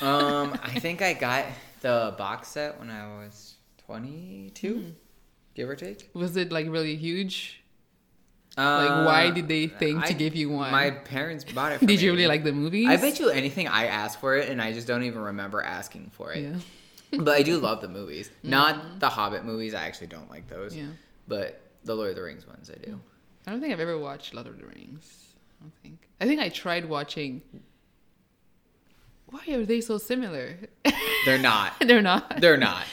um, 0.00 0.56
I 0.62 0.78
think 0.78 1.00
I 1.02 1.12
got 1.12 1.44
the 1.80 2.14
box 2.18 2.48
set 2.48 2.78
when 2.78 2.90
I 2.90 3.18
was 3.24 3.54
twenty-two, 3.86 4.74
Hmm. 4.74 4.88
give 5.54 5.68
or 5.68 5.74
take. 5.76 6.10
Was 6.12 6.36
it 6.36 6.52
like 6.52 6.66
really 6.68 6.96
huge? 6.96 7.62
Uh, 8.56 9.04
why 9.04 9.30
did 9.30 9.48
they 9.48 9.66
think 9.66 10.06
to 10.06 10.14
give 10.14 10.34
you 10.34 10.48
one? 10.48 10.72
My 10.72 10.90
parents 10.90 11.44
bought 11.44 11.72
it. 11.72 11.78
For 11.80 11.86
Did 11.86 12.00
you 12.00 12.12
really 12.12 12.26
like 12.26 12.42
the 12.42 12.52
movies? 12.52 12.88
I 12.88 12.96
bet 12.96 13.20
you 13.20 13.28
anything 13.28 13.68
I 13.68 13.86
asked 13.86 14.18
for 14.18 14.34
it, 14.36 14.48
and 14.48 14.62
I 14.62 14.72
just 14.72 14.86
don't 14.86 15.02
even 15.02 15.20
remember 15.20 15.60
asking 15.60 16.10
for 16.12 16.32
it. 16.32 16.42
Yeah. 16.42 16.54
But 17.12 17.36
I 17.36 17.42
do 17.42 17.58
love 17.58 17.80
the 17.80 17.88
movies. 17.88 18.30
Not 18.42 18.98
the 18.98 19.08
Hobbit 19.08 19.44
movies. 19.44 19.74
I 19.74 19.86
actually 19.86 20.08
don't 20.08 20.28
like 20.28 20.48
those. 20.48 20.76
Yeah. 20.76 20.88
But 21.28 21.62
the 21.84 21.94
Lord 21.94 22.10
of 22.10 22.16
the 22.16 22.22
Rings 22.22 22.46
ones, 22.46 22.68
I 22.68 22.84
do. 22.84 23.00
I 23.46 23.52
don't 23.52 23.60
think 23.60 23.72
I've 23.72 23.80
ever 23.80 23.96
watched 23.96 24.34
Lord 24.34 24.48
of 24.48 24.58
the 24.58 24.66
Rings. 24.66 25.28
I 25.60 25.62
don't 25.62 25.72
think. 25.82 26.08
I 26.20 26.26
think 26.26 26.40
I 26.40 26.48
tried 26.48 26.84
watching. 26.86 27.42
Why 29.26 29.40
are 29.54 29.64
they 29.64 29.80
so 29.80 29.98
similar? 29.98 30.56
They're 31.24 31.38
not. 31.38 31.74
They're 31.80 32.02
not. 32.02 32.40
They're 32.40 32.56
not. 32.56 32.84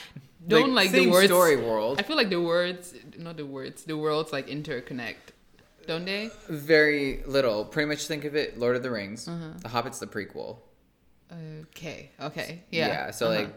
Don't 0.47 0.73
like, 0.75 0.91
the 0.91 0.99
same 0.99 1.09
words. 1.09 1.27
story 1.27 1.55
world. 1.55 1.99
I 1.99 2.03
feel 2.03 2.17
like 2.17 2.29
the 2.29 2.41
words, 2.41 2.93
not 3.17 3.37
the 3.37 3.45
words, 3.45 3.83
the 3.83 3.97
worlds 3.97 4.31
like 4.31 4.47
interconnect, 4.47 5.32
don't 5.87 6.05
they? 6.05 6.29
Very 6.49 7.23
little. 7.25 7.65
Pretty 7.65 7.87
much 7.89 8.07
think 8.07 8.25
of 8.25 8.35
it. 8.35 8.59
Lord 8.59 8.75
of 8.75 8.83
the 8.83 8.91
Rings. 8.91 9.27
Uh-huh. 9.27 9.57
The 9.61 9.69
Hobbit's 9.69 9.99
the 9.99 10.07
prequel. 10.07 10.57
Okay. 11.69 12.11
Okay. 12.21 12.63
Yeah. 12.69 12.87
Yeah. 12.87 13.11
so 13.11 13.27
Uh-huh. 13.27 13.39
like, 13.41 13.53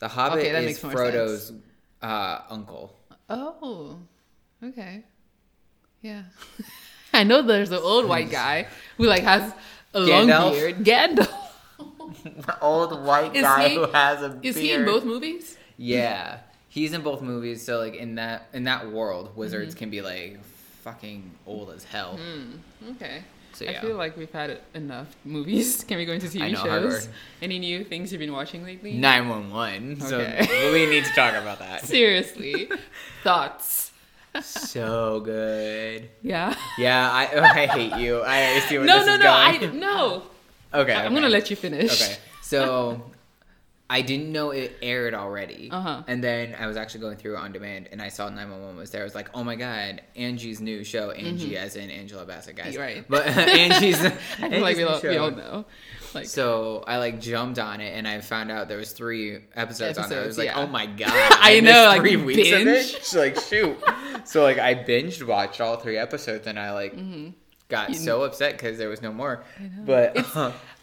the 0.00 0.08
Hobbit 0.08 0.38
Okay, 0.40 0.52
that 0.52 0.62
is 0.64 0.66
makes 0.66 0.82
more 0.82 0.92
Frodo's 0.92 1.52
uh, 2.02 2.38
uncle. 2.50 2.96
Oh. 3.30 3.98
Okay. 4.62 5.04
Yeah. 6.00 6.22
I 7.14 7.24
know 7.24 7.42
there's 7.42 7.70
an 7.70 7.78
old 7.82 8.08
white 8.08 8.30
guy 8.30 8.66
who 8.96 9.04
like 9.04 9.22
has 9.22 9.52
a 9.94 10.00
long 10.00 10.26
beard. 10.26 10.78
Gandalf. 10.78 11.30
Old 12.60 13.04
white 13.04 13.34
Is 13.36 13.42
guy 13.42 13.68
he- 13.68 13.74
who 13.74 13.86
has 13.86 14.22
a 14.22 14.38
Is 14.42 14.56
he 14.56 14.72
in 14.72 14.84
both 14.84 15.04
movies? 15.04 15.56
Yeah, 15.76 16.38
he's 16.68 16.92
in 16.92 17.02
both 17.02 17.20
movies. 17.22 17.64
So 17.64 17.78
like 17.78 17.94
in 17.96 18.14
that 18.16 18.48
in 18.52 18.64
that 18.64 18.90
world, 18.90 19.28
Mm-hmm. 19.30 19.38
wizards 19.40 19.74
can 19.74 19.90
be 19.90 20.00
like 20.00 20.40
fucking 20.82 21.30
old 21.46 21.70
as 21.70 21.84
hell. 21.84 22.16
Hmm, 22.18 22.90
okay. 22.92 23.22
So 23.54 23.66
I 23.66 23.78
feel 23.80 23.96
like 23.96 24.16
we've 24.16 24.30
had 24.32 24.60
enough 24.74 25.14
movies. 25.24 25.84
Can 25.88 25.98
we 25.98 26.06
go 26.06 26.12
into 26.12 26.26
TV 26.26 26.52
know, 26.52 26.64
shows? 26.64 27.08
Any 27.42 27.58
new 27.58 27.84
things 27.84 28.10
you've 28.10 28.18
been 28.20 28.32
watching 28.32 28.64
lately? 28.64 28.94
Nine 28.94 29.28
one 29.28 29.50
one. 29.50 30.00
So 30.00 30.20
Okay. 30.20 30.72
we 30.72 30.86
need 30.86 31.04
to 31.04 31.12
talk 31.12 31.34
about 31.34 31.58
that. 31.58 31.84
Seriously. 31.84 32.68
Thoughts? 33.22 33.90
so 34.40 35.20
good. 35.20 36.08
Yeah. 36.22 36.54
Yeah, 36.78 37.10
I 37.12 37.28
oh, 37.34 37.42
I 37.42 37.66
hate 37.66 37.96
you. 38.00 38.22
I 38.24 38.60
see 38.60 38.78
where 38.78 38.86
No, 38.86 38.98
this 39.00 39.06
no, 39.06 39.14
is 39.14 39.20
no. 39.20 39.32
I 39.32 39.56
going. 39.58 39.78
no. 39.78 40.22
okay, 40.72 40.94
I'm 40.94 41.06
okay. 41.06 41.14
gonna 41.14 41.28
let 41.28 41.50
you 41.50 41.56
finish. 41.56 41.92
Okay, 42.02 42.16
so 42.42 43.02
I 43.92 44.00
didn't 44.00 44.32
know 44.32 44.50
it 44.52 44.74
aired 44.80 45.12
already. 45.12 45.68
Uh-huh. 45.70 46.02
And 46.06 46.24
then 46.24 46.56
I 46.58 46.66
was 46.66 46.78
actually 46.78 47.00
going 47.00 47.18
through 47.18 47.36
on 47.36 47.52
demand 47.52 47.90
and 47.92 48.00
I 48.00 48.08
saw 48.08 48.28
911 48.30 48.76
was 48.78 48.90
there. 48.90 49.02
I 49.02 49.04
was 49.04 49.14
like, 49.14 49.28
oh 49.34 49.44
my 49.44 49.54
God, 49.54 50.00
Angie's 50.16 50.62
new 50.62 50.82
show. 50.82 51.10
Angie, 51.10 51.58
as 51.58 51.76
in 51.76 51.90
Angela 51.90 52.24
Bassett, 52.24 52.56
guys. 52.56 52.72
Mm-hmm. 52.72 52.80
Right. 52.80 53.04
But 53.06 53.26
Angie's. 53.36 54.02
I 54.04 54.10
feel 54.48 54.60
like 54.62 54.76
we 54.78 54.82
all, 54.84 55.00
we 55.02 55.16
all 55.18 55.30
know. 55.30 55.66
Like, 56.14 56.24
So 56.26 56.84
I 56.86 56.96
like 56.96 57.20
jumped 57.20 57.58
on 57.58 57.80
it 57.82 57.90
and 57.94 58.08
I 58.08 58.20
found 58.22 58.50
out 58.50 58.68
there 58.68 58.78
was 58.78 58.92
three 58.92 59.40
episodes, 59.54 59.98
on 59.98 60.08
there. 60.08 60.22
I 60.22 60.26
was 60.26 60.38
Episodes, 60.38 60.38
like, 60.38 60.46
yeah. 60.46 60.58
oh 60.62 60.66
my 60.66 60.86
god! 60.98 61.10
I 61.40 61.60
missed 61.60 61.64
know, 61.64 61.84
like, 61.84 62.00
three 62.00 62.16
weeks 62.16 62.50
of 62.52 62.60
it. 62.60 62.64
binge. 62.64 63.02
So, 63.02 63.18
like 63.20 63.38
shoot. 63.40 63.76
so 64.24 64.42
like 64.42 64.58
I 64.58 64.74
binged 64.74 65.26
watched 65.26 65.60
all 65.60 65.76
three 65.76 65.98
episodes 65.98 66.46
and 66.46 66.58
I 66.58 66.72
like 66.72 66.94
got 67.68 67.90
You- 67.90 67.94
so 67.96 68.22
upset 68.24 68.52
because 68.52 68.78
there 68.78 68.88
was 68.88 69.02
no 69.02 69.12
more. 69.12 69.44
But 69.84 70.16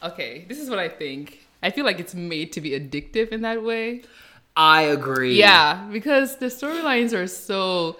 okay, 0.04 0.46
this 0.48 0.60
is 0.60 0.70
what 0.70 0.80
I 0.80 0.90
think. 0.90 1.39
I 1.62 1.72
feel 1.72 1.86
like 1.86 2.00
it's 2.00 2.16
made 2.16 2.54
to 2.54 2.62
be 2.62 2.72
addictive 2.72 3.30
in 3.30 3.42
that 3.42 3.64
way. 3.64 4.04
I 4.56 4.82
agree. 4.84 5.38
Yeah, 5.38 5.88
because 5.92 6.38
the 6.38 6.48
storylines 6.48 7.14
are 7.14 7.28
so. 7.28 7.98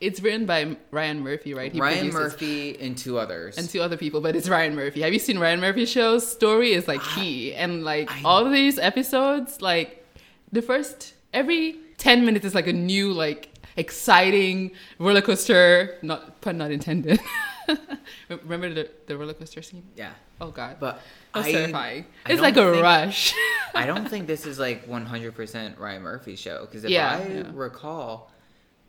It's 0.00 0.20
written 0.20 0.44
by 0.46 0.76
Ryan 0.90 1.20
Murphy, 1.20 1.54
right? 1.54 1.72
He 1.72 1.80
Ryan 1.80 2.10
produces- 2.10 2.14
Murphy 2.32 2.78
and 2.80 2.98
two 2.98 3.18
others. 3.18 3.56
and 3.56 3.68
two 3.68 3.80
other 3.80 3.96
people, 3.96 4.20
but 4.20 4.36
it's 4.36 4.48
Ryan 4.48 4.74
Murphy. 4.74 5.00
Have 5.02 5.12
you 5.12 5.18
seen 5.18 5.38
Ryan 5.38 5.60
Murphy's 5.60 5.90
shows? 5.90 6.30
Story 6.30 6.72
is 6.72 6.86
like 6.86 7.00
key, 7.14 7.54
and 7.54 7.82
like 7.84 8.10
all 8.24 8.44
of 8.44 8.52
these 8.52 8.78
episodes, 8.78 9.62
like 9.62 10.04
the 10.52 10.60
first 10.62 11.14
every 11.32 11.76
ten 11.98 12.26
minutes 12.26 12.44
is 12.44 12.54
like 12.54 12.66
a 12.66 12.72
new 12.72 13.12
like 13.12 13.48
exciting 13.76 14.72
roller 14.98 15.22
coaster. 15.22 15.96
Not 16.02 16.40
pun 16.40 16.58
not 16.58 16.70
intended. 16.70 17.18
Remember 18.28 18.72
the 18.72 18.90
the 19.06 19.16
roller 19.16 19.34
coaster 19.34 19.62
scene? 19.62 19.82
yeah. 19.96 20.12
Oh 20.40 20.50
god, 20.50 20.76
But 20.80 21.00
that's 21.34 21.46
I- 21.48 21.52
terrifying. 21.52 22.06
I 22.26 22.32
it's 22.32 22.40
like 22.42 22.56
a 22.56 22.70
think- 22.70 22.82
rush. 22.82 23.34
I 23.74 23.86
don't 23.90 24.08
think 24.08 24.26
this 24.26 24.44
is 24.46 24.58
like 24.58 24.86
100% 24.88 25.78
Ryan 25.78 26.02
Murphy's 26.02 26.38
show 26.38 26.60
because 26.66 26.84
if 26.84 26.90
Yeah, 26.90 27.16
I 27.16 27.26
yeah. 27.28 27.50
recall, 27.54 28.30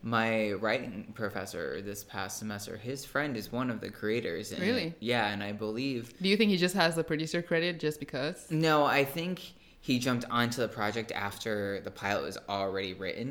my 0.04 0.52
writing 0.54 1.12
professor 1.16 1.82
this 1.82 2.04
past 2.04 2.38
semester, 2.38 2.78
his 2.78 3.06
friend 3.06 3.36
is 3.38 3.52
one 3.52 3.70
of 3.70 3.80
the 3.82 3.90
creators. 3.90 4.52
it. 4.52 4.60
Really? 4.60 4.94
Yeah, 5.00 5.28
and 5.28 5.42
I 5.42 5.52
believe 5.54 6.14
Do 6.22 6.30
you 6.30 6.38
think 6.38 6.52
he 6.52 6.58
just 6.58 6.76
has 6.76 6.96
the 6.96 7.04
producer 7.04 7.42
credit 7.42 7.80
just 7.80 8.00
because? 8.00 8.46
no, 8.52 8.84
I 8.86 9.04
think 9.06 9.42
he 9.88 10.00
jumped 10.00 10.26
onto 10.30 10.60
the 10.60 10.68
project 10.68 11.14
after 11.14 11.80
the 11.86 11.90
pilot 11.92 12.24
was 12.24 12.38
already 12.50 12.94
written, 12.94 13.30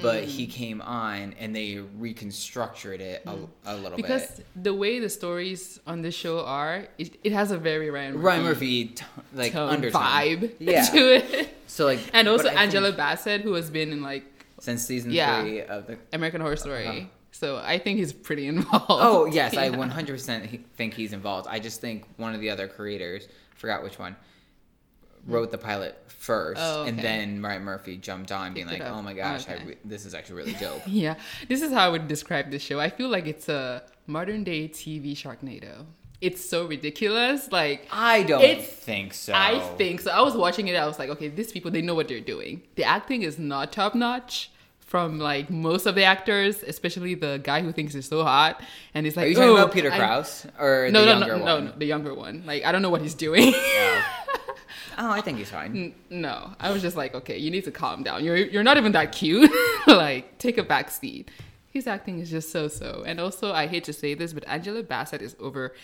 but 0.00 0.24
he 0.24 0.46
Mm. 0.46 0.50
came 0.50 0.80
on 0.80 1.34
and 1.38 1.54
they 1.54 1.76
reconstructed 1.98 3.00
it 3.02 3.22
a, 3.26 3.36
a 3.66 3.76
little 3.76 3.96
Because 3.96 4.26
bit. 4.26 4.46
the 4.62 4.72
way 4.72 4.98
the 4.98 5.10
stories 5.10 5.78
on 5.86 6.00
this 6.00 6.14
show 6.14 6.40
are, 6.44 6.86
it, 6.96 7.18
it 7.22 7.32
has 7.32 7.50
a 7.50 7.58
very 7.58 7.90
Ryan 7.90 8.14
Murphy, 8.14 8.24
Ryan 8.26 8.42
Murphy, 8.44 8.84
t- 8.86 9.04
like 9.34 9.52
tone, 9.52 9.68
undertone. 9.68 10.00
vibe 10.02 10.52
Yeah. 10.58 10.84
to 10.84 11.14
it. 11.16 11.54
So 11.66 11.84
like, 11.84 11.98
And 12.14 12.28
also 12.28 12.44
think 12.44 12.58
Angela 12.58 12.92
Bassett, 12.92 13.42
who 13.42 13.52
has 13.54 13.68
been 13.68 13.92
in 13.92 14.00
like 14.02 14.24
since 14.60 14.82
season 14.82 15.10
Yeah. 15.10 15.42
three 15.42 15.62
of 15.62 15.86
the 15.86 15.98
American 16.14 16.40
Horror 16.40 16.56
Story. 16.56 16.86
Uh-huh. 16.86 17.00
So 17.32 17.58
I 17.58 17.78
think 17.78 17.98
he's 17.98 18.12
pretty 18.14 18.46
involved. 18.46 18.86
Oh 18.88 19.26
yes, 19.26 19.54
I 19.64 19.68
100% 19.68 20.60
think 20.78 20.94
he's 20.94 21.12
involved. 21.12 21.46
I 21.50 21.58
just 21.58 21.80
think 21.82 22.04
one 22.16 22.34
of 22.34 22.40
the 22.40 22.48
other 22.48 22.68
creators, 22.68 23.28
forgot 23.56 23.82
which 23.82 23.98
one, 23.98 24.16
Mm-hmm. 25.22 25.32
wrote 25.34 25.50
the 25.50 25.58
pilot 25.58 25.96
first, 26.08 26.60
Oh, 26.62 26.84
and 26.84 26.98
then 26.98 27.42
Ryan 27.42 27.62
Murphy 27.64 27.96
jumped 27.96 28.30
on, 28.32 28.54
being 28.54 28.68
Picked 28.68 28.80
like, 28.82 28.90
"Oh 28.92 29.02
my 29.02 29.12
gosh, 29.14 29.48
I 29.48 29.54
Okay. 29.54 29.64
re- 29.66 29.76
this 29.84 30.04
is 30.06 30.14
actually 30.14 30.36
really 30.36 30.54
dope." 30.54 30.82
Yeah, 30.86 31.14
this 31.48 31.60
is 31.62 31.72
how 31.72 31.84
I 31.86 31.88
would 31.88 32.08
describe 32.08 32.50
this 32.50 32.62
show. 32.62 32.78
I 32.80 32.88
feel 32.90 33.08
like 33.08 33.26
it's 33.26 33.48
a 33.48 33.82
modern 34.06 34.44
day 34.44 34.68
TV 34.68 35.12
Sharknado. 35.12 35.86
It's 36.20 36.44
so 36.44 36.66
ridiculous. 36.66 37.50
Like 37.50 37.86
I 37.90 38.22
don't 38.24 38.62
think 38.62 39.14
so. 39.14 39.32
I 39.34 39.60
think 39.78 40.00
so. 40.02 40.10
I 40.10 40.20
was 40.20 40.34
watching 40.36 40.68
it. 40.68 40.76
I 40.76 40.86
was 40.86 40.98
like, 40.98 41.08
okay, 41.10 41.28
these 41.28 41.52
people 41.52 41.70
they 41.70 41.80
know 41.82 41.94
what 41.94 42.08
they're 42.08 42.20
doing. 42.20 42.62
The 42.76 42.84
acting 42.84 43.22
is 43.22 43.38
not 43.38 43.72
top 43.72 43.94
notch 43.94 44.50
from 44.80 45.18
like 45.18 45.48
most 45.50 45.86
of 45.86 45.94
the 45.94 46.02
actors, 46.04 46.62
especially 46.62 47.14
the 47.14 47.40
guy 47.42 47.62
who 47.62 47.72
thinks 47.72 47.94
he's 47.94 48.08
so 48.08 48.22
hot 48.24 48.60
and 48.92 49.06
he's 49.06 49.16
like, 49.16 49.26
Are 49.26 49.28
you 49.28 49.34
talking 49.36 49.50
"Oh, 49.50 49.56
about 49.56 49.72
Peter 49.72 49.90
I-" 49.90 49.96
Krause 49.98 50.46
or 50.58 50.90
No, 50.90 51.00
the 51.00 51.06
no, 51.06 51.12
younger 51.18 51.36
no, 51.38 51.44
no, 51.44 51.54
one? 51.54 51.64
no, 51.66 51.72
the 51.78 51.86
younger 51.86 52.12
one. 52.14 52.42
Like 52.44 52.64
I 52.64 52.72
don't 52.72 52.82
know 52.82 52.90
what 52.90 53.00
he's 53.00 53.14
doing. 53.14 53.52
Oh. 53.56 54.02
oh, 55.00 55.10
I 55.10 55.20
think 55.20 55.38
he's 55.38 55.50
fine. 55.50 55.94
N- 56.10 56.20
no, 56.20 56.52
I 56.60 56.70
was 56.70 56.82
just 56.82 56.96
like, 56.96 57.14
okay, 57.14 57.36
you 57.38 57.50
need 57.50 57.64
to 57.64 57.70
calm 57.72 58.02
down. 58.02 58.24
You're 58.24 58.36
you're 58.36 58.62
not 58.62 58.76
even 58.76 58.92
that 58.92 59.12
cute. 59.12 59.50
like, 59.86 60.38
take 60.38 60.58
a 60.58 60.62
back 60.62 60.90
seat. 60.90 61.30
His 61.72 61.86
acting 61.86 62.18
is 62.20 62.30
just 62.30 62.50
so 62.52 62.68
so. 62.68 63.02
And 63.06 63.18
also, 63.18 63.52
I 63.52 63.66
hate 63.66 63.84
to 63.84 63.92
say 63.92 64.14
this, 64.14 64.32
but 64.32 64.46
Angela 64.46 64.82
Bassett 64.82 65.22
is 65.22 65.34
over 65.40 65.74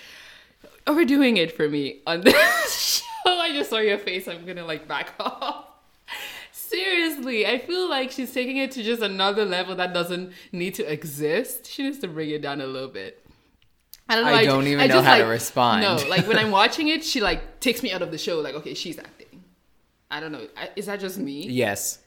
overdoing 0.86 1.36
it 1.36 1.50
for 1.56 1.68
me 1.68 2.00
on 2.06 2.20
this 2.22 3.02
show. 3.24 3.38
I 3.38 3.52
just 3.52 3.70
saw 3.70 3.78
your 3.78 3.98
face. 3.98 4.28
I'm 4.28 4.44
gonna 4.44 4.64
like 4.64 4.86
back 4.86 5.14
off. 5.20 5.64
Seriously, 6.52 7.46
I 7.46 7.58
feel 7.58 7.88
like 7.88 8.10
she's 8.10 8.32
taking 8.32 8.56
it 8.56 8.72
to 8.72 8.82
just 8.82 9.00
another 9.00 9.44
level 9.44 9.76
that 9.76 9.94
doesn't 9.94 10.32
need 10.52 10.74
to 10.74 10.92
exist. 10.92 11.66
She 11.66 11.84
needs 11.84 11.98
to 12.00 12.08
bring 12.08 12.30
it 12.30 12.42
down 12.42 12.60
a 12.60 12.66
little 12.66 12.88
bit. 12.88 13.25
I 14.08 14.14
don't 14.14 14.24
know. 14.24 14.32
I 14.32 14.44
don't 14.44 14.66
even 14.66 14.88
know 14.88 14.94
just, 14.94 15.06
how 15.06 15.18
to 15.18 15.24
respond. 15.24 15.82
No, 15.82 15.96
like 16.08 16.26
when 16.28 16.38
I'm 16.38 16.50
watching 16.62 16.88
it, 16.88 17.04
she 17.04 17.20
like 17.20 17.60
takes 17.60 17.82
me 17.82 17.92
out 17.92 18.02
of 18.02 18.10
the 18.10 18.18
show. 18.18 18.38
Like, 18.38 18.54
okay, 18.54 18.74
she's 18.74 18.98
acting. 18.98 19.42
I 20.10 20.20
don't 20.20 20.32
know. 20.32 20.46
I, 20.56 20.70
is 20.76 20.86
that 20.86 21.00
just 21.00 21.18
me? 21.18 21.46
Yes. 21.48 21.98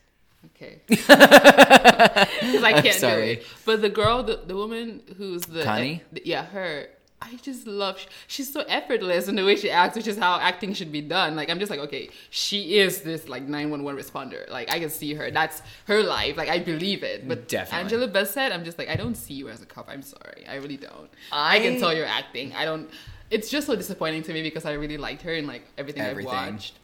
Okay. 0.46 0.82
Because 0.88 2.64
I 2.64 2.72
can't 2.72 2.84
do 2.84 2.92
sorry. 2.94 3.32
it. 3.32 3.46
But 3.66 3.82
the 3.82 3.90
girl, 3.90 4.24
the, 4.24 4.38
the 4.46 4.56
woman 4.56 5.02
who's 5.18 5.44
the 5.44 5.64
Connie? 5.64 6.02
eh, 6.16 6.20
yeah, 6.24 6.46
her. 6.46 6.88
I 7.22 7.36
just 7.42 7.68
love. 7.68 8.00
She's 8.28 8.52
so 8.52 8.62
effortless 8.62 9.28
in 9.28 9.36
the 9.36 9.44
way 9.44 9.56
she 9.56 9.70
acts, 9.70 9.96
which 9.98 10.08
is 10.08 10.18
how 10.18 10.40
acting 10.40 10.74
should 10.74 10.92
be 10.92 11.02
done. 11.02 11.36
Like 11.36 11.50
I'm 11.50 11.60
just 11.60 11.70
like, 11.70 11.82
okay, 11.82 12.10
she 12.30 12.80
is 12.80 13.02
this 13.02 13.28
like 13.28 13.44
911 13.44 14.02
responder. 14.02 14.50
Like 14.50 14.72
I 14.72 14.80
can 14.80 14.90
see 14.90 15.14
her. 15.16 15.30
That's 15.30 15.62
her 15.86 16.02
life. 16.02 16.38
Like 16.38 16.50
I 16.50 16.60
believe 16.60 17.04
it. 17.04 17.28
But 17.28 17.48
Definitely. 17.50 17.84
Angela 17.84 18.08
Bassett, 18.08 18.54
I'm 18.54 18.64
just 18.64 18.78
like, 18.78 18.88
I 18.90 18.96
don't 18.96 19.16
see 19.16 19.34
you 19.34 19.50
as 19.50 19.62
a 19.62 19.66
cop. 19.66 19.90
I'm 19.90 20.02
sorry. 20.02 20.46
I 20.48 20.56
really 20.56 20.78
don't. 20.78 21.10
I- 21.32 21.58
I, 21.58 21.60
can 21.60 21.80
tell 21.80 21.94
you're 21.94 22.06
acting. 22.06 22.54
I 22.54 22.64
don't. 22.64 22.90
It's 23.30 23.50
just 23.50 23.68
so 23.68 23.76
disappointing 23.76 24.24
to 24.24 24.34
me 24.34 24.42
because 24.42 24.66
I 24.66 24.74
really 24.74 24.98
liked 24.98 25.22
her 25.24 25.34
and 25.34 25.46
like 25.46 25.64
everything, 25.78 26.04
Everything. 26.04 26.34
I've 26.34 26.54
watched. 26.54 26.80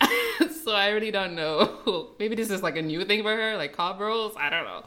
so 0.64 0.72
I 0.72 0.88
really 0.88 1.10
don't 1.10 1.34
know. 1.34 2.10
Maybe 2.18 2.34
this 2.34 2.50
is 2.50 2.62
like 2.62 2.76
a 2.76 2.82
new 2.82 3.04
thing 3.04 3.22
for 3.22 3.34
her, 3.34 3.56
like 3.56 3.74
cop 3.76 4.00
roles. 4.00 4.34
I 4.38 4.50
don't 4.50 4.64
know, 4.64 4.84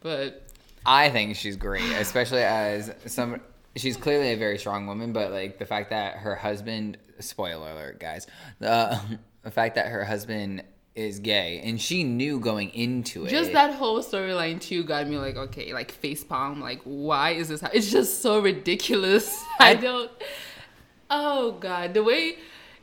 but 0.00 0.44
I 0.86 1.10
think 1.10 1.36
she's 1.36 1.56
great, 1.56 1.90
especially 1.92 2.42
as 2.42 2.90
some. 3.06 3.40
She's 3.76 3.96
clearly 3.96 4.32
a 4.32 4.36
very 4.36 4.58
strong 4.58 4.86
woman, 4.86 5.12
but 5.12 5.30
like 5.30 5.58
the 5.58 5.66
fact 5.66 5.90
that 5.90 6.16
her 6.16 6.34
husband. 6.34 6.96
Spoiler 7.20 7.70
alert, 7.70 8.00
guys. 8.00 8.26
The, 8.60 8.94
um, 8.94 9.18
the 9.42 9.50
fact 9.50 9.74
that 9.74 9.88
her 9.88 10.04
husband 10.04 10.64
is 10.94 11.18
gay, 11.20 11.60
and 11.62 11.80
she 11.80 12.02
knew 12.02 12.40
going 12.40 12.70
into 12.70 13.26
it. 13.26 13.28
just 13.28 13.52
that 13.52 13.74
whole 13.74 14.00
storyline 14.02 14.60
too 14.60 14.82
got 14.84 15.06
me 15.06 15.18
like, 15.18 15.36
okay, 15.36 15.72
like 15.72 15.92
face 15.92 16.24
palm. 16.24 16.60
Like, 16.60 16.80
why 16.84 17.30
is 17.32 17.48
this? 17.48 17.60
ha- 17.60 17.70
It's 17.72 17.90
just 17.90 18.22
so 18.22 18.40
ridiculous. 18.40 19.44
I 19.60 19.70
I- 19.70 19.74
don't. 19.74 20.10
Oh 21.10 21.52
god, 21.60 21.94
the 21.94 22.02
way 22.02 22.36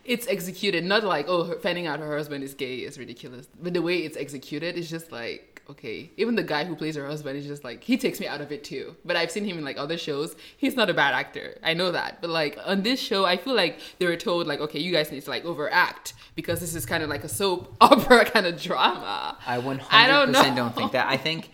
it's 0.06 0.28
executed, 0.28 0.84
not 0.86 1.04
like 1.04 1.26
oh, 1.28 1.58
finding 1.60 1.88
out 1.88 2.00
her 2.00 2.16
husband 2.16 2.44
is 2.44 2.54
gay 2.54 2.78
is 2.78 2.98
ridiculous, 3.00 3.48
but 3.62 3.74
the 3.74 3.82
way 3.82 3.98
it's 4.00 4.18
executed 4.18 4.78
is 4.78 4.90
just 4.90 5.12
like 5.12 5.47
okay. 5.70 6.10
Even 6.18 6.36
the 6.36 6.44
guy 6.44 6.64
who 6.66 6.76
plays 6.76 6.96
her 6.96 7.06
husband 7.06 7.38
is 7.38 7.46
just 7.46 7.64
like 7.64 7.84
he 7.84 7.98
takes 7.98 8.20
me 8.20 8.28
out 8.28 8.42
of 8.42 8.52
it 8.52 8.64
too. 8.64 8.96
But 9.06 9.16
I've 9.16 9.32
seen 9.32 9.46
him 9.46 9.58
in 9.58 9.64
like 9.66 9.78
other 9.78 9.98
shows. 9.98 10.36
He's 10.58 10.76
not 10.76 10.90
a 10.90 10.94
bad 10.94 11.14
actor. 11.14 11.58
I 11.64 11.74
know 11.74 11.92
that. 11.92 12.22
But 12.22 12.30
like 12.30 12.58
on 12.66 12.84
this 12.84 13.00
show, 13.00 13.26
I 13.26 13.38
feel 13.38 13.56
like 13.56 13.80
they 14.00 14.06
were 14.06 14.16
told 14.16 14.48
like 14.48 14.60
okay, 14.62 14.80
you 14.80 14.92
guys 14.92 15.12
need 15.12 15.22
to 15.24 15.30
like 15.30 15.46
overact 15.46 16.14
because 16.36 16.60
this 16.60 16.76
is 16.76 16.86
kind 16.86 17.04
of 17.04 17.10
like 17.10 17.24
a 17.24 17.30
soap 17.30 17.76
opera 17.82 18.26
kind 18.26 18.46
of 18.46 18.62
drama. 18.62 19.38
I 19.46 19.58
100% 19.60 19.86
I 19.92 20.08
don't 20.08 20.32
don't, 20.56 20.76
think 20.76 20.92
that. 20.94 21.08
I 21.08 21.18
think, 21.18 21.50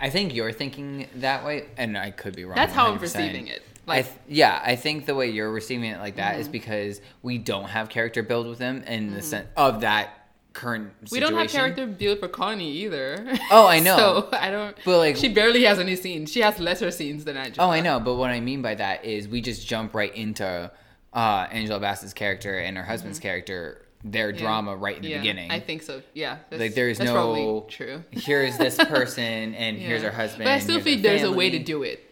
I 0.00 0.10
think 0.10 0.34
you're 0.34 0.52
thinking 0.52 1.08
that 1.16 1.44
way, 1.44 1.66
and 1.76 1.96
I 1.98 2.10
could 2.10 2.34
be 2.34 2.44
wrong. 2.44 2.56
That's 2.56 2.72
how 2.72 2.90
I'm 2.90 2.98
perceiving 2.98 3.46
it. 3.46 3.62
I 3.86 3.96
Like, 3.96 4.04
th- 4.06 4.16
yeah, 4.28 4.62
I 4.64 4.76
think 4.76 5.06
the 5.06 5.14
way 5.16 5.30
you're 5.30 5.50
receiving 5.50 5.90
it 5.90 5.98
like 5.98 6.16
that 6.16 6.38
is 6.38 6.46
Mm-hmm. 6.46 6.52
because 6.52 7.00
we 7.22 7.38
don't 7.38 7.64
have 7.68 7.88
character 7.88 8.22
build 8.22 8.46
with 8.46 8.58
them 8.58 8.84
in 8.84 9.12
the 9.12 9.22
sense 9.22 9.48
of 9.56 9.80
that 9.80 10.21
current 10.52 10.92
we 11.10 11.18
don't 11.20 11.34
have 11.34 11.48
character 11.50 11.86
build 11.86 12.18
for 12.20 12.28
Connie 12.28 12.70
either. 12.70 13.26
Oh, 13.50 13.66
I 13.66 13.80
know. 13.86 13.96
so 13.96 14.28
I 14.32 14.50
don't. 14.50 14.76
But, 14.84 14.98
like- 14.98 15.16
she 15.16 15.28
barely 15.28 15.64
has 15.64 15.78
any 15.78 15.96
scenes. 15.96 16.30
She 16.32 16.40
has 16.40 16.58
lesser 16.58 16.90
scenes 16.90 17.24
than 17.24 17.36
Angela. 17.36 17.66
Oh, 17.66 17.70
I 17.70 17.80
know, 17.80 18.00
but 18.00 18.14
what 18.16 18.30
I 18.30 18.40
mean 18.40 18.62
by 18.62 18.74
that 18.74 19.04
is 19.04 19.28
we 19.28 19.40
just 19.40 19.66
jump 19.66 19.94
right 19.94 20.14
into 20.14 20.70
uh, 21.12 21.46
Angela 21.50 21.80
Bassett's 21.80 22.12
character 22.14 22.58
and 22.58 22.76
her 22.76 22.82
husband's 22.84 23.18
character, 23.18 23.86
their 24.04 24.28
Mm-hmm. 24.28 24.36
Yeah. 24.38 24.42
drama 24.44 24.76
right 24.76 24.96
in 24.96 25.02
the 25.02 25.08
Yeah, 25.10 25.18
beginning. 25.18 25.50
I 25.50 25.60
think 25.60 25.82
so. 25.82 26.02
Yeah. 26.14 26.38
Like 26.50 26.74
there 26.74 26.88
is 26.88 26.98
no 26.98 27.66
true. 27.68 28.02
here's 28.10 28.58
this 28.58 28.76
person 28.76 29.54
and 29.54 29.76
here's 29.78 30.02
her 30.02 30.10
husband. 30.10 30.44
But 30.44 30.52
I 30.52 30.58
still 30.58 30.80
think 30.80 31.02
there's 31.02 31.22
a 31.22 31.30
way 31.32 31.50
to 31.50 31.58
do 31.60 31.82
it, 31.82 32.02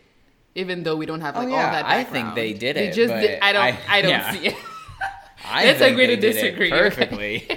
even 0.55 0.83
though 0.85 0.97
we 0.97 1.05
don't 1.07 1.21
have 1.21 1.35
Oh, 1.37 1.41
like 1.41 1.49
yeah, 1.51 1.55
all 1.67 1.73
that. 1.73 1.83
Background. 1.87 2.01
I 2.01 2.05
think 2.05 2.35
they 2.37 2.53
did 2.53 2.77
They 2.77 2.89
it, 2.89 2.95
just 2.95 3.13
but 3.13 3.21
did, 3.21 3.41
I 3.43 3.53
don't. 3.53 3.63
I- 3.63 3.79
I, 3.89 4.03
don't 4.03 4.11
yeah. 4.11 4.33
see 4.33 4.47
it. 4.47 4.57
I 5.45 5.65
Let's 5.65 5.81
agree 5.81 6.07
to 6.07 6.17
disagree. 6.17 6.71
perfectly. 6.71 7.49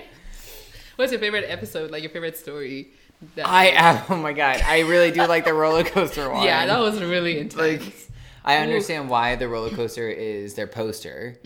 What's 0.96 1.12
your 1.12 1.20
favorite 1.20 1.46
episode? 1.48 1.92
Like 1.92 2.04
your 2.04 2.12
favorite 2.12 2.38
story? 2.38 2.92
That, 3.36 3.48
I 3.48 3.68
am. 3.70 4.04
oh 4.10 4.18
my 4.18 4.34
god, 4.34 4.62
I 4.66 4.82
really 4.82 5.12
do 5.12 5.26
like 5.26 5.46
the 5.46 5.54
roller 5.54 5.84
coaster 5.84 6.30
one. 6.30 6.44
yeah, 6.46 6.66
that 6.66 6.80
was 6.80 7.02
really 7.02 7.40
intense. 7.40 7.56
like 7.56 8.10
I 8.46 8.58
understand 8.58 9.10
why 9.10 9.38
the 9.38 9.48
roller 9.48 9.70
coaster 9.70 10.10
is 10.10 10.56
their 10.56 10.68
poster 10.68 11.38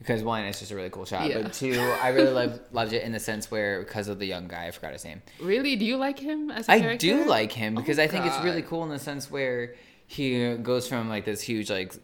because 0.00 0.24
one, 0.24 0.42
it's 0.42 0.58
just 0.58 0.72
a 0.72 0.74
really 0.74 0.90
cool 0.90 1.04
shot, 1.04 1.20
Mm-hmm. 1.22 1.30
Yeah. 1.38 1.42
but 1.42 1.52
two, 1.52 1.78
I 2.02 2.08
really 2.08 2.32
loved 2.40 2.60
loved 2.72 2.92
it 2.92 3.02
in 3.04 3.12
the 3.12 3.20
sense 3.20 3.50
where 3.50 3.80
because 3.82 4.08
of 4.08 4.18
the 4.18 4.26
young 4.26 4.48
guy, 4.48 4.66
I 4.66 4.70
forgot 4.72 4.92
his 4.94 5.04
name. 5.04 5.22
Really? 5.40 5.76
Do 5.76 5.84
you 5.84 5.96
like 5.96 6.18
him 6.18 6.50
as 6.50 6.68
a 6.68 6.72
I 6.72 6.80
character? 6.80 7.06
I 7.06 7.10
do 7.10 7.24
like 7.26 7.52
him 7.52 7.76
because 7.76 7.98
Oh, 8.00 8.02
I 8.02 8.08
think 8.08 8.26
it's 8.26 8.40
really 8.42 8.62
cool 8.62 8.82
in 8.82 8.90
the 8.90 8.98
sense 8.98 9.30
where 9.30 9.74
he 10.08 10.54
goes 10.56 10.88
from 10.88 11.08
like 11.08 11.24
this 11.24 11.40
huge 11.40 11.70
like 11.70 11.94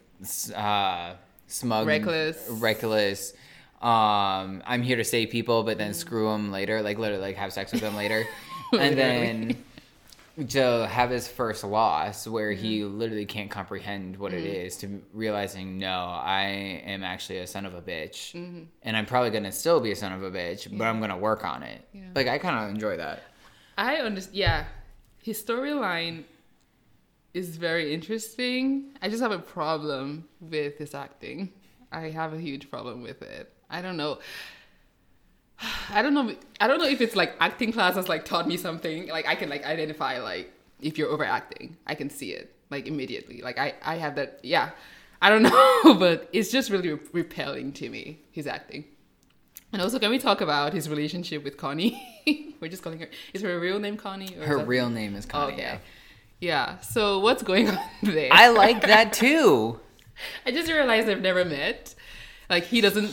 uh, 0.54 1.14
smug, 1.48 1.86
Reckless. 1.88 2.46
reckless. 2.48 3.32
Um, 3.82 4.62
I'm 4.66 4.82
here 4.82 4.96
to 4.96 5.04
save 5.04 5.30
people, 5.30 5.62
but 5.62 5.78
then 5.78 5.94
screw 5.94 6.28
them 6.32 6.50
later. 6.50 6.82
Like 6.82 6.98
literally, 6.98 7.22
like 7.22 7.36
have 7.36 7.52
sex 7.52 7.70
with 7.72 7.80
them 7.80 7.94
later, 7.96 8.26
and 8.78 8.98
then 8.98 9.64
to 10.50 10.86
have 10.86 11.10
his 11.10 11.26
first 11.26 11.64
loss 11.64 12.26
where 12.26 12.52
he 12.52 12.80
Mm-hmm. 12.80 12.98
literally 12.98 13.26
can't 13.26 13.50
comprehend 13.50 14.16
what 14.16 14.32
it 14.32 14.44
is 14.44 14.76
to 14.76 15.02
realizing 15.12 15.78
no 15.80 15.90
i 16.22 16.42
am 16.86 17.02
actually 17.02 17.38
a 17.38 17.46
son 17.48 17.66
of 17.66 17.74
a 17.74 17.82
bitch 17.82 18.34
Mm-hmm. 18.36 18.62
and 18.84 18.96
i'm 18.96 19.04
probably 19.04 19.30
gonna 19.30 19.50
still 19.50 19.80
be 19.80 19.90
a 19.90 19.96
son 19.96 20.12
of 20.12 20.22
a 20.22 20.30
bitch 20.30 20.68
but 20.78 20.84
i'm 20.84 21.00
gonna 21.00 21.18
work 21.18 21.44
on 21.44 21.64
it 21.64 21.82
Yeah. 21.92 22.02
like 22.14 22.28
i 22.28 22.38
kind 22.38 22.56
of 22.64 22.70
enjoy 22.70 22.96
that 22.98 23.24
I 23.76 23.96
understand. 23.96 24.36
Yeah, 24.36 24.64
his 25.24 25.42
storyline 25.42 26.22
is 27.34 27.56
very 27.56 27.92
interesting. 27.94 28.90
I 29.02 29.08
just 29.08 29.22
have 29.22 29.32
a 29.32 29.38
problem 29.40 30.28
with 30.40 30.78
his 30.78 30.94
acting. 30.94 31.52
I 31.90 32.10
have 32.10 32.32
a 32.32 32.38
huge 32.40 32.70
problem 32.70 33.02
with 33.02 33.22
it. 33.22 33.52
I 33.70 33.82
don't 33.82 33.96
know. 33.96 34.18
I 35.90 36.02
don't 36.02 36.14
know. 36.14 36.34
I 36.60 36.68
don't 36.68 36.78
know 36.78 36.86
if 36.86 37.00
it's 37.00 37.16
like 37.16 37.34
acting 37.40 37.72
class 37.72 37.94
has 37.96 38.08
like 38.08 38.24
taught 38.24 38.46
me 38.46 38.56
something. 38.56 39.08
Like 39.08 39.26
I 39.26 39.34
can 39.34 39.48
like 39.48 39.64
identify 39.64 40.20
like 40.20 40.52
if 40.80 40.96
you're 40.98 41.08
overacting. 41.10 41.76
I 41.86 41.94
can 41.94 42.10
see 42.10 42.32
it 42.32 42.54
like 42.70 42.86
immediately. 42.86 43.42
Like 43.42 43.58
I 43.58 43.74
I 43.82 43.96
have 43.96 44.14
that. 44.16 44.40
Yeah. 44.42 44.70
I 45.20 45.30
don't 45.30 45.42
know, 45.84 45.94
but 45.94 46.28
it's 46.32 46.50
just 46.52 46.70
really 46.70 46.92
repelling 47.12 47.72
to 47.72 47.88
me 47.88 48.20
his 48.30 48.46
acting. 48.46 48.84
And 49.72 49.82
also, 49.82 49.98
can 49.98 50.10
we 50.10 50.18
talk 50.18 50.40
about 50.40 50.72
his 50.72 50.88
relationship 50.88 51.44
with 51.44 51.56
Connie? 51.58 52.56
We're 52.60 52.68
just 52.68 52.82
calling 52.82 53.00
her. 53.00 53.08
Is 53.34 53.42
her 53.42 53.58
real 53.58 53.78
name 53.80 53.96
Connie? 53.96 54.34
Or 54.38 54.46
her 54.46 54.58
real 54.64 54.88
name 54.88 55.14
is 55.16 55.26
Connie 55.26 55.54
Okay. 55.54 55.62
yeah. 55.62 55.78
Yeah. 56.40 56.78
So 56.80 57.18
what's 57.18 57.42
going 57.42 57.68
on 57.70 57.78
there? 58.02 58.28
i 58.32 58.48
like 58.48 58.82
that 58.82 59.12
too 59.12 59.80
I 60.46 60.52
just 60.52 60.70
realized 60.70 61.08
I've 61.08 61.20
never 61.20 61.44
met. 61.44 61.94
Like 62.50 62.64
he 62.64 62.80
doesn't. 62.80 63.12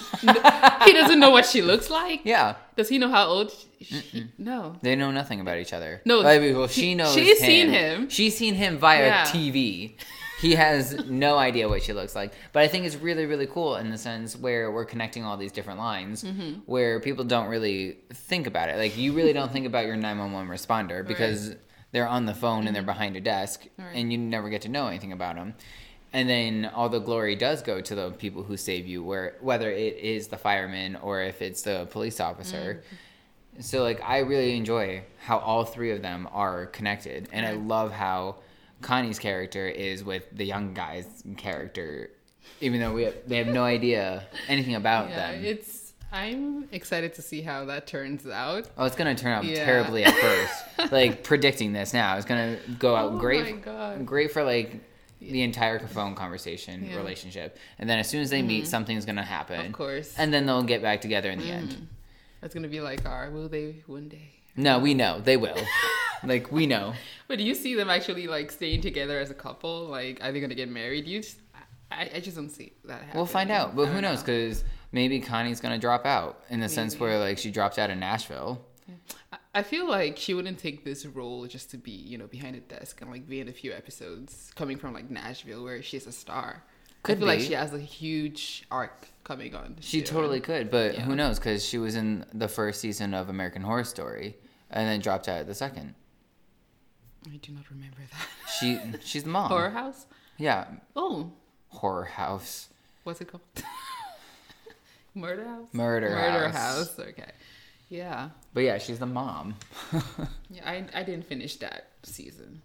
he 0.85 0.93
doesn't 0.93 1.19
know 1.19 1.29
what 1.31 1.45
she 1.45 1.61
looks 1.61 1.89
like. 1.89 2.21
yeah 2.23 2.55
Does 2.75 2.89
he 2.89 2.97
know 2.97 3.09
how 3.09 3.25
old? 3.27 3.51
She, 3.81 3.95
she- 4.01 4.27
no. 4.37 4.77
they 4.81 4.95
know 4.95 5.11
nothing 5.11 5.39
about 5.41 5.57
each 5.57 5.73
other 5.73 6.01
No, 6.05 6.23
well 6.23 6.67
he- 6.67 6.81
she 6.81 6.95
knows 6.95 7.13
she's 7.13 7.39
him. 7.39 7.45
seen 7.45 7.69
him. 7.69 8.09
she's 8.09 8.37
seen 8.37 8.55
him 8.55 8.77
via 8.77 9.05
Yeah. 9.07 9.23
tv 9.25 9.95
he 10.41 10.55
has 10.55 11.05
no 11.05 11.37
idea 11.37 11.67
what 11.69 11.81
she 11.83 11.93
looks 11.93 12.15
like 12.15 12.33
but 12.53 12.61
i 12.63 12.67
think 12.67 12.85
it's 12.85 12.95
really 12.95 13.25
really 13.25 13.45
cool 13.47 13.75
in 13.75 13.89
the 13.91 13.97
sense 13.97 14.35
where 14.35 14.71
we're 14.71 14.85
connecting 14.85 15.23
all 15.23 15.37
these 15.37 15.51
different 15.51 15.79
lines 15.79 16.23
Mm-hmm. 16.23 16.59
where 16.65 16.99
people 16.99 17.23
don't 17.25 17.47
really 17.47 17.97
think 18.13 18.47
about 18.47 18.69
it 18.69 18.77
like 18.77 18.97
you 18.97 19.13
really 19.13 19.33
don't 19.33 19.51
think 19.51 19.65
about 19.65 19.85
your 19.85 19.95
911 19.97 20.49
responder 20.49 21.05
because 21.05 21.55
they're 21.91 22.07
on 22.07 22.25
the 22.25 22.33
phone 22.33 22.67
and 22.67 22.75
they're 22.75 22.83
behind 22.83 23.15
a 23.15 23.21
desk 23.21 23.67
Right. 23.77 23.95
and 23.95 24.11
you 24.11 24.17
never 24.17 24.49
get 24.49 24.61
to 24.63 24.69
know 24.69 24.87
anything 24.87 25.11
about 25.11 25.35
them 25.35 25.53
and 26.15 26.29
then 26.29 26.72
all 26.74 26.89
the 26.89 27.00
glory 27.10 27.36
does 27.36 27.62
go 27.62 27.81
to 27.81 27.93
the 27.95 28.10
people 28.12 28.41
who 28.48 28.55
save 28.57 28.88
you 28.88 29.03
where 29.03 29.36
whether 29.41 29.69
it 29.69 29.95
is 29.98 30.27
the 30.34 30.38
fireman 30.38 30.95
or 31.05 31.22
if 31.22 31.41
it's 31.41 31.62
the 31.69 31.77
police 31.91 32.19
officer 32.19 32.81
mm. 33.57 33.63
so 33.63 33.84
like 33.84 34.00
I 34.03 34.19
really 34.19 34.55
enjoy 34.57 35.03
how 35.25 35.38
all 35.39 35.65
three 35.65 35.91
of 35.91 36.01
them 36.01 36.27
are 36.31 36.67
connected, 36.67 37.29
and 37.31 37.45
I 37.45 37.53
love 37.53 37.91
how 37.91 38.36
Connie's 38.81 39.17
character 39.17 39.67
is 39.67 40.03
with 40.03 40.24
the 40.31 40.45
young 40.45 40.74
guy's 40.74 41.07
character, 41.38 42.12
even 42.62 42.79
though 42.79 42.93
we 42.93 43.03
have, 43.03 43.15
they 43.25 43.38
have 43.38 43.48
no 43.48 43.63
idea 43.63 44.27
anything 44.48 44.75
about 44.75 45.10
Yeah. 45.10 45.31
them. 45.31 45.45
It's. 45.45 45.93
I'm 46.12 46.67
excited 46.72 47.13
to 47.15 47.22
see 47.22 47.41
how 47.41 47.65
that 47.65 47.88
turns 47.88 48.27
out. 48.27 48.69
oh, 48.77 48.86
it's 48.86 48.95
gonna 48.95 49.15
turn 49.15 49.34
out 49.34 49.43
Yeah. 49.45 49.65
terribly 49.65 50.03
at 50.03 50.13
first. 50.13 50.55
like 50.91 51.24
predicting 51.24 51.74
this 51.74 51.93
now, 51.93 52.17
it's 52.17 52.25
gonna 52.25 52.57
go 52.77 52.95
out 52.95 53.13
Oh 53.13 53.17
great, 53.17 53.45
my 53.45 53.51
God. 53.53 54.05
great 54.05 54.31
for 54.31 54.43
like 54.43 54.69
the 55.19 55.41
entire 55.41 55.79
phone 55.79 56.15
conversation 56.15 56.84
Yeah. 56.84 56.89
Mm-hmm. 56.89 56.98
relationship, 56.98 57.57
and 57.79 57.89
then 57.89 58.00
as 58.00 58.10
soon 58.10 58.22
as 58.22 58.29
they 58.29 58.41
meet, 58.41 58.67
something's 58.67 59.05
gonna 59.05 59.24
happen, 59.24 59.65
Of 59.67 59.72
course. 59.74 60.13
and 60.17 60.34
then 60.34 60.45
they'll 60.45 60.63
get 60.63 60.81
back 60.81 61.01
together 61.01 61.29
in 61.31 61.39
the 61.39 61.50
end. 61.51 61.88
That's 62.41 62.53
gonna 62.53 62.67
be 62.67 62.81
like 62.81 63.05
our. 63.05 63.31
Will 63.31 63.50
they 63.50 63.84
one 63.88 64.07
day? 64.10 64.31
No, 64.55 64.79
we 64.79 64.93
know 64.93 65.20
they 65.20 65.35
will. 65.37 65.57
like 66.24 66.51
we 66.51 66.66
know. 66.68 66.94
But 67.27 67.37
do 67.39 67.44
you 67.44 67.55
see 67.55 67.75
them 67.75 67.89
actually 67.89 68.27
like 68.27 68.51
staying 68.51 68.81
together 68.81 69.20
as 69.20 69.31
a 69.31 69.33
couple? 69.33 69.87
Like, 69.87 70.20
are 70.24 70.31
they 70.31 70.39
gonna 70.39 70.55
get 70.55 70.70
married? 70.70 71.07
You 71.07 71.22
just, 71.22 71.37
I, 71.92 72.09
I 72.16 72.20
just 72.20 72.35
don't 72.37 72.50
see 72.50 72.74
that 72.85 72.94
happening. 73.00 73.16
We'll 73.16 73.25
find 73.25 73.51
out. 73.51 73.75
But 73.75 73.87
who 73.87 74.00
knows? 74.01 74.20
know. 74.20 74.25
Because 74.25 74.63
maybe 74.92 75.20
Connie's 75.20 75.59
gonna 75.59 75.79
drop 75.79 76.05
out 76.05 76.44
in 76.50 76.59
the 76.59 76.70
sense 76.70 77.00
where 77.00 77.18
like 77.20 77.37
she 77.37 77.51
dropped 77.51 77.79
out 77.79 77.89
of 77.89 77.98
Nashville. 77.98 78.61
I- 79.59 79.63
feel 79.63 79.87
like 79.87 80.18
she 80.18 80.33
wouldn't 80.33 80.59
take 80.59 80.83
this 80.83 81.05
role 81.05 81.46
just 81.48 81.72
to 81.72 81.77
be, 81.77 81.91
you 81.91 82.18
know, 82.18 82.27
behind 82.27 82.55
a 82.55 82.59
desk 82.59 83.01
and 83.01 83.09
like 83.09 83.27
be 83.27 83.39
in 83.39 83.48
a 83.50 83.53
few 83.53 83.72
episodes 83.74 84.51
coming 84.55 84.77
from 84.77 84.94
like 84.94 85.09
Nashville 85.09 85.63
where 85.63 85.81
she's 85.81 86.05
a 86.07 86.11
star. 86.11 86.63
Could 87.03 87.18
I 87.18 87.20
feel 87.20 87.27
like 87.27 87.39
she 87.39 87.53
has 87.53 87.74
a 87.74 87.79
huge 87.79 88.65
arc 88.72 89.07
coming 89.24 89.55
on. 89.55 89.75
She 89.79 90.00
soon. 90.00 90.07
totally 90.07 90.39
could, 90.39 90.70
but 90.72 90.96
Yeah. 90.96 91.01
who 91.01 91.15
knows? 91.15 91.37
Because 91.39 91.63
she 91.65 91.77
was 91.77 91.96
in 91.96 92.25
the 92.33 92.48
first 92.48 92.81
season 92.81 93.13
of 93.13 93.29
American 93.29 93.61
Horror 93.63 93.83
Story, 93.83 94.35
and 94.72 94.87
then 94.87 95.00
dropped 95.01 95.27
out 95.27 95.39
at 95.39 95.48
the 95.48 95.53
second. 95.55 95.94
I 97.31 97.37
do 97.37 97.51
not 97.53 97.70
remember 97.70 97.98
that. 98.11 98.50
She 98.59 98.79
she's 99.03 99.24
the 99.24 99.29
mom. 99.29 99.50
Horror 99.50 99.70
House? 99.72 100.05
Yeah, 100.37 100.65
Oh, 100.96 101.31
Horror 101.70 102.05
House. 102.05 102.70
what's 103.03 103.22
it 103.22 103.27
called? 103.31 103.44
Murder 105.15 105.46
House? 105.46 105.68
Murder 105.74 106.09
Murder 106.09 106.50
House. 106.50 106.87
House. 106.98 107.00
Okay. 107.00 107.31
Yeah. 107.89 108.29
But 108.53 108.61
yeah, 108.61 108.77
she's 108.77 109.00
the 109.00 109.05
mom. 109.05 109.55
Yeah, 110.50 110.69
I, 110.69 110.85
I 110.93 111.03
didn't 111.03 111.25
finish 111.27 111.57
that 111.57 111.87
season. 112.03 112.61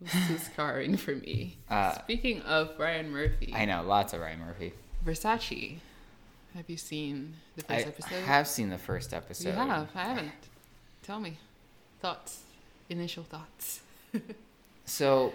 It 0.00 0.12
was 0.12 0.28
too 0.28 0.38
scarring 0.52 0.96
for 0.96 1.14
me. 1.14 1.56
Uh, 1.70 1.94
Speaking 2.00 2.42
of 2.42 2.70
Ryan 2.78 3.10
Murphy, 3.10 3.52
I 3.54 3.64
know 3.64 3.82
lots 3.82 4.12
of 4.12 4.20
Ryan 4.20 4.40
Murphy. 4.40 4.72
Versace. 5.06 5.78
Have 6.54 6.68
you 6.68 6.76
seen 6.76 7.34
the 7.56 7.64
I 7.72 7.76
first 7.76 7.86
episode? 7.88 8.14
I 8.16 8.20
have 8.20 8.46
seen 8.48 8.68
the 8.68 8.78
first 8.78 9.14
episode. 9.14 9.48
You 9.50 9.54
have. 9.54 9.88
I 9.94 10.02
haven't. 10.02 10.32
Tell 11.02 11.18
me. 11.20 11.38
Thoughts. 12.00 12.42
Initial 12.90 13.22
thoughts. 13.24 13.80
So 14.84 15.32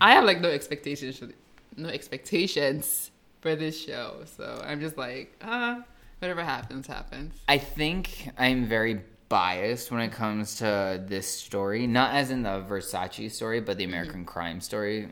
I 0.00 0.12
have 0.12 0.24
like 0.24 0.40
no 0.40 0.48
expectations. 0.50 1.18
For 1.18 1.28
no 1.76 1.88
expectations 1.88 3.10
for 3.40 3.56
this 3.56 3.82
show, 3.82 4.18
so 4.36 4.62
I'm 4.64 4.80
just 4.80 4.96
like, 4.98 5.34
ah, 5.42 5.82
whatever 6.20 6.42
happens, 6.44 6.86
happens. 6.86 7.34
I 7.48 7.58
think 7.58 8.30
I'm 8.38 8.66
very 8.66 9.00
biased 9.28 9.90
when 9.90 10.00
it 10.00 10.12
comes 10.12 10.56
to 10.56 11.02
this 11.06 11.26
story, 11.28 11.86
not 11.86 12.14
as 12.14 12.30
in 12.30 12.42
the 12.42 12.64
Versace 12.68 13.30
story, 13.30 13.60
but 13.60 13.76
the 13.76 13.84
Mm-hmm. 13.84 13.92
American 13.92 14.24
crime 14.24 14.60
story 14.60 15.08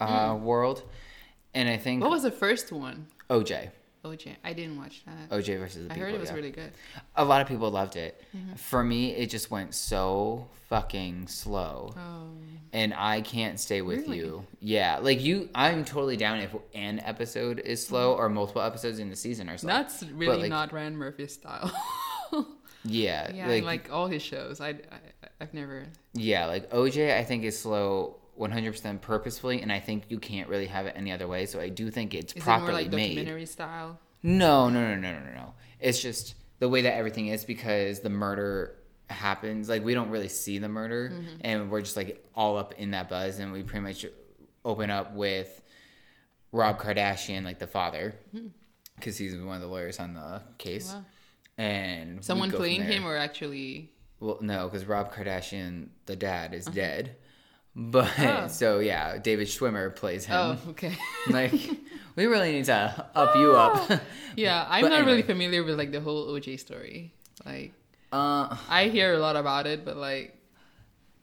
uh, 0.00 0.36
world. 0.40 0.82
And 1.54 1.68
I 1.68 1.76
think 1.76 2.00
Mm. 2.00 2.02
What 2.02 2.10
was 2.12 2.22
the 2.22 2.30
first 2.30 2.72
one? 2.72 3.06
OJ, 3.28 3.70
OJ. 4.04 4.36
I 4.42 4.52
didn't 4.52 4.78
watch 4.78 5.02
that. 5.04 5.36
OJ 5.36 5.58
versus 5.58 5.86
the 5.86 5.92
I 5.92 5.94
people. 5.94 6.08
heard 6.08 6.14
it 6.14 6.20
was 6.20 6.30
yeah. 6.30 6.36
really 6.36 6.50
good. 6.50 6.72
A 7.16 7.24
lot 7.24 7.42
of 7.42 7.48
people 7.48 7.70
loved 7.70 7.96
it. 7.96 8.22
Mm-hmm. 8.36 8.54
For 8.54 8.82
me, 8.82 9.10
it 9.14 9.28
just 9.28 9.50
went 9.50 9.74
so 9.74 10.48
fucking 10.68 11.26
slow. 11.28 11.92
Oh. 11.96 12.30
And 12.72 12.94
I 12.94 13.20
can't 13.20 13.58
stay 13.58 13.82
with 13.82 14.02
Really? 14.02 14.18
you. 14.18 14.46
Yeah, 14.60 14.98
like 14.98 15.20
you, 15.20 15.48
I'm 15.54 15.84
totally 15.84 16.16
down 16.16 16.38
if 16.38 16.54
an 16.74 17.00
episode 17.00 17.58
is 17.58 17.84
slow 17.84 18.14
or 18.14 18.28
multiple 18.28 18.62
episodes 18.62 19.00
in 19.00 19.10
the 19.10 19.16
season 19.16 19.48
are 19.48 19.58
slow. 19.58 19.72
Mm-hmm. 19.72 19.82
That's 19.82 20.02
really 20.12 20.42
like- 20.42 20.50
not 20.50 20.72
Ryan 20.72 20.96
Murphy's 20.96 21.34
style. 21.34 21.70
yeah, 22.84 23.32
yeah, 23.32 23.48
like, 23.48 23.64
like, 23.64 23.92
all 23.92 24.06
his 24.06 24.22
shows. 24.22 24.60
I, 24.60 24.68
I 24.68 24.76
I've 25.40 25.52
never. 25.52 25.84
Yeah, 26.12 26.46
like 26.46 26.70
OJ, 26.70 27.16
I 27.16 27.24
think 27.24 27.44
is 27.44 27.58
slow 27.58 28.16
100% 28.40 29.00
purposefully, 29.00 29.62
and 29.62 29.70
I 29.70 29.78
think 29.78 30.04
you 30.08 30.18
can't 30.18 30.48
really 30.48 30.66
have 30.66 30.86
it 30.86 30.94
any 30.96 31.12
other 31.12 31.28
way. 31.28 31.46
So 31.46 31.60
I 31.60 31.68
do 31.68 31.90
think 31.90 32.14
it's 32.14 32.32
Is 32.32 32.42
it 32.42 32.46
more 32.46 32.58
properly 32.58 32.84
like 32.84 32.92
made. 32.92 33.14
documentary 33.14 33.46
style? 33.46 33.98
No, 34.22 34.68
no, 34.68 34.80
no, 34.80 34.94
no, 34.96 35.12
no, 35.12 35.24
no, 35.26 35.34
no. 35.34 35.54
It's 35.78 36.00
just 36.02 36.34
the 36.58 36.68
way 36.68 36.82
that 36.82 36.94
everything 36.94 37.28
is 37.28 37.44
because 37.44 38.00
the 38.00 38.10
murder 38.10 38.74
happens. 39.08 39.68
Like 39.68 39.84
we 39.84 39.94
don't 39.94 40.10
really 40.10 40.28
see 40.28 40.58
the 40.58 40.68
murder, 40.68 41.10
Mm-hmm. 41.12 41.36
and 41.42 41.70
we're 41.70 41.80
just 41.82 41.96
like 41.96 42.24
all 42.34 42.56
up 42.56 42.74
in 42.78 42.90
that 42.92 43.08
buzz, 43.08 43.38
and 43.38 43.52
we 43.52 43.62
pretty 43.62 43.82
much 43.84 44.06
open 44.64 44.90
up 44.90 45.14
with 45.14 45.60
Rob 46.52 46.78
Kardashian, 46.80 47.44
like 47.44 47.58
the 47.58 47.66
father, 47.66 48.14
because 48.96 49.16
he's 49.16 49.36
one 49.36 49.54
of 49.56 49.60
the 49.62 49.68
lawyers 49.68 49.98
on 50.00 50.14
the 50.14 50.42
case. 50.58 50.92
Wow. 50.92 51.04
And 51.58 52.24
Someone 52.24 52.50
playing 52.50 52.82
him 52.82 53.04
or 53.06 53.16
actually? 53.16 53.90
Well, 54.18 54.38
no, 54.42 54.68
because 54.68 54.84
Rob 54.86 55.12
Kardashian, 55.14 55.88
the 56.06 56.16
dad, 56.16 56.52
is 56.54 56.66
dead. 56.66 57.16
But 57.76 58.10
Oh. 58.18 58.46
so 58.50 58.78
yeah, 58.80 59.18
David 59.18 59.46
Schwimmer 59.48 59.94
plays 59.94 60.24
him. 60.26 60.36
Oh, 60.36 60.58
okay. 60.70 60.96
Like 61.30 61.52
we 62.16 62.26
really 62.26 62.52
need 62.52 62.64
to 62.66 63.06
up 63.14 63.36
you 63.36 63.52
up. 63.56 64.00
yeah, 64.36 64.66
I'm 64.68 64.82
But 64.82 64.88
not 64.88 65.00
really 65.00 65.12
anyway. 65.18 65.26
familiar 65.26 65.64
with 65.64 65.78
like 65.78 65.92
the 65.92 66.00
whole 66.00 66.26
OJ 66.28 66.58
story. 66.58 67.12
Like, 67.46 67.72
uh, 68.12 68.56
I 68.68 68.88
hear 68.88 69.14
a 69.14 69.18
lot 69.18 69.36
about 69.36 69.66
it, 69.66 69.84
but 69.84 69.96
like, 69.96 70.36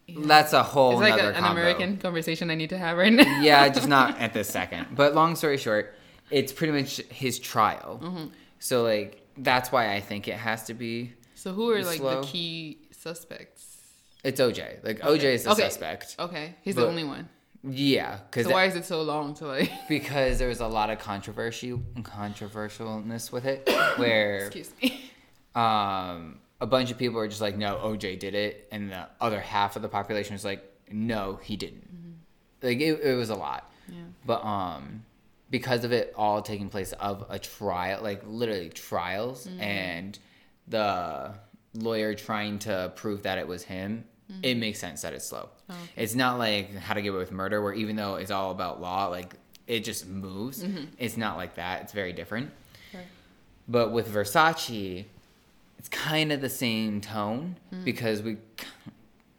that's 0.08 0.54
a 0.54 0.64
whole 0.64 0.92
It's 0.92 1.02
like 1.02 1.22
a, 1.22 1.30
an 1.30 1.34
combo. 1.36 1.60
American 1.62 1.98
conversation 1.98 2.50
I 2.50 2.56
need 2.56 2.70
to 2.70 2.78
have 2.78 2.98
right 2.98 3.12
now. 3.12 3.42
yeah, 3.42 3.68
just 3.70 3.90
not 3.90 4.18
at 4.20 4.34
this 4.34 4.48
second. 4.48 4.88
But 4.96 5.14
long 5.14 5.36
story 5.36 5.58
short, 5.58 5.94
it's 6.32 6.54
pretty 6.54 6.72
much 6.74 6.98
his 7.10 7.40
trial. 7.40 8.00
Mm-hmm. 8.02 8.26
So 8.60 8.84
like 8.84 9.22
that's 9.38 9.70
why 9.72 9.94
I 9.94 10.00
think 10.00 10.28
it 10.30 10.36
has 10.38 10.64
to 10.66 10.74
be. 10.74 11.14
So 11.36 11.52
who 11.52 11.70
are 11.72 11.84
like 11.84 11.98
Slow. 12.00 12.22
the 12.22 12.28
key 12.28 12.78
suspects? 12.92 13.67
It's 14.24 14.40
OJ. 14.42 14.84
Like 14.84 15.00
OJ 15.00 15.24
is 15.24 15.44
the 15.44 15.52
Okay. 15.52 15.64
suspect. 15.64 16.16
Okay, 16.20 16.56
he's 16.62 16.76
the 16.76 16.88
only 16.88 17.04
one. 17.04 17.30
Yeah, 17.64 18.20
because 18.30 18.46
So 18.46 18.52
why 18.54 18.66
is 18.66 18.76
it 18.76 18.86
so 18.86 19.02
long 19.02 19.34
to 19.36 19.48
like? 19.48 19.72
because 19.90 20.40
there 20.40 20.48
was 20.48 20.60
a 20.60 20.68
lot 20.68 20.90
of 20.90 21.00
controversy 21.00 21.72
controversialness 22.02 23.32
with 23.32 23.46
it, 23.46 23.70
where 23.98 24.46
Excuse 24.46 24.72
me. 24.82 25.12
um, 25.56 26.40
a 26.62 26.66
bunch 26.68 26.92
of 26.92 26.98
people 26.98 27.20
are 27.20 27.28
just 27.28 27.42
like, 27.42 27.58
no, 27.58 27.76
OJ 27.78 28.20
did 28.20 28.36
it, 28.36 28.68
and 28.72 28.92
the 28.92 29.08
other 29.22 29.40
half 29.40 29.76
of 29.76 29.82
the 29.82 29.90
population 29.90 30.34
was 30.34 30.46
like, 30.46 30.64
no, 30.92 31.40
he 31.44 31.56
didn't. 31.58 31.84
Like 32.62 32.80
it, 32.80 33.00
it 33.02 33.16
was 33.16 33.30
a 33.30 33.36
lot, 33.36 33.70
Yeah. 33.88 33.96
but 34.26 34.44
um, 34.44 35.04
because 35.52 35.84
of 35.84 35.92
it 35.92 36.14
all 36.16 36.42
taking 36.42 36.70
place 36.70 36.92
of 36.94 37.26
a 37.30 37.38
trial, 37.40 38.02
like 38.02 38.22
literally 38.26 38.70
trials, 38.70 39.48
and 39.60 40.18
the 40.68 41.34
lawyer 41.80 42.14
trying 42.16 42.60
to 42.60 42.92
prove 42.96 43.24
that 43.24 43.38
it 43.38 43.48
was 43.48 43.64
him, 43.64 44.04
it 44.44 44.56
makes 44.58 44.80
sense 44.80 45.02
that 45.04 45.14
it's 45.14 45.26
slow. 45.26 45.50
It's 45.96 46.16
not 46.16 46.38
like 46.38 46.76
How 46.76 46.94
to 46.94 47.02
Get 47.02 47.10
Away 47.10 47.20
with 47.20 47.32
Murder, 47.32 47.62
where 47.62 47.74
even 47.74 47.96
though 47.96 48.16
it's 48.16 48.32
all 48.32 48.52
about 48.52 48.82
law, 48.82 49.08
like 49.08 49.34
it 49.68 49.82
just 49.84 50.08
moves. 50.08 50.64
It's 50.98 51.18
not 51.18 51.38
like 51.38 51.56
that. 51.56 51.84
It's 51.84 51.94
very 51.94 52.14
different. 52.14 52.52
Right. 52.94 53.06
But 53.68 53.92
with 53.92 54.08
Versace, 54.14 55.06
it's 55.80 55.90
kind 55.90 56.32
of 56.32 56.42
the 56.42 56.50
same 56.50 57.00
tone 57.02 57.56
Hmm. 57.70 57.84
because 57.84 58.22
we 58.22 58.38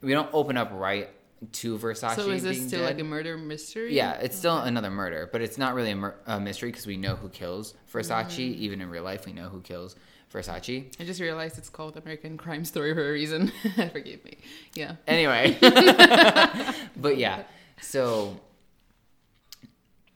we 0.00 0.12
don't 0.12 0.30
open 0.32 0.56
up 0.56 0.70
right 0.72 1.10
to 1.52 1.76
Versace. 1.78 2.14
So 2.16 2.30
is 2.30 2.42
this 2.42 2.58
still 2.66 2.80
dead. 2.80 2.86
like 2.96 2.98
a 3.00 3.04
murder 3.04 3.36
mystery? 3.36 3.94
Yeah, 3.94 4.12
it's 4.14 4.36
still 4.36 4.58
another 4.58 4.90
murder, 4.90 5.28
but 5.30 5.40
it's 5.40 5.56
not 5.58 5.74
really 5.74 5.90
a, 5.92 5.96
mur- 5.96 6.16
a 6.26 6.40
mystery 6.40 6.70
because 6.70 6.86
we 6.86 6.96
know 6.96 7.14
who 7.16 7.28
kills 7.28 7.74
Versace. 7.92 8.36
Hmm. 8.36 8.62
Even 8.62 8.80
in 8.80 8.90
real 8.90 9.02
life, 9.04 9.26
we 9.26 9.32
know 9.32 9.48
who 9.48 9.60
kills 9.60 9.96
Versace. 10.32 10.94
I 11.00 11.04
just 11.04 11.20
realized 11.20 11.58
it's 11.58 11.70
called 11.70 11.96
American 11.96 12.36
Crime 12.36 12.64
Story 12.64 12.94
for 12.94 13.08
a 13.08 13.12
reason. 13.12 13.48
Forgive 13.92 14.24
me. 14.24 14.38
Yeah. 14.74 14.96
Anyway, 15.06 15.56
but 16.96 17.16
yeah, 17.16 17.42
so 17.80 18.38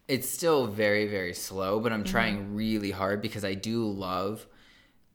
it's 0.09 0.29
still 0.29 0.67
very 0.67 1.07
very 1.07 1.35
slow, 1.35 1.81
but 1.81 1.93
I'm 1.93 2.05
trying 2.05 2.39
mm-hmm. 2.39 2.57
really 2.57 2.91
hard 2.91 3.23
because 3.23 3.45
I 3.45 3.55
do 3.55 3.87
love 3.87 4.47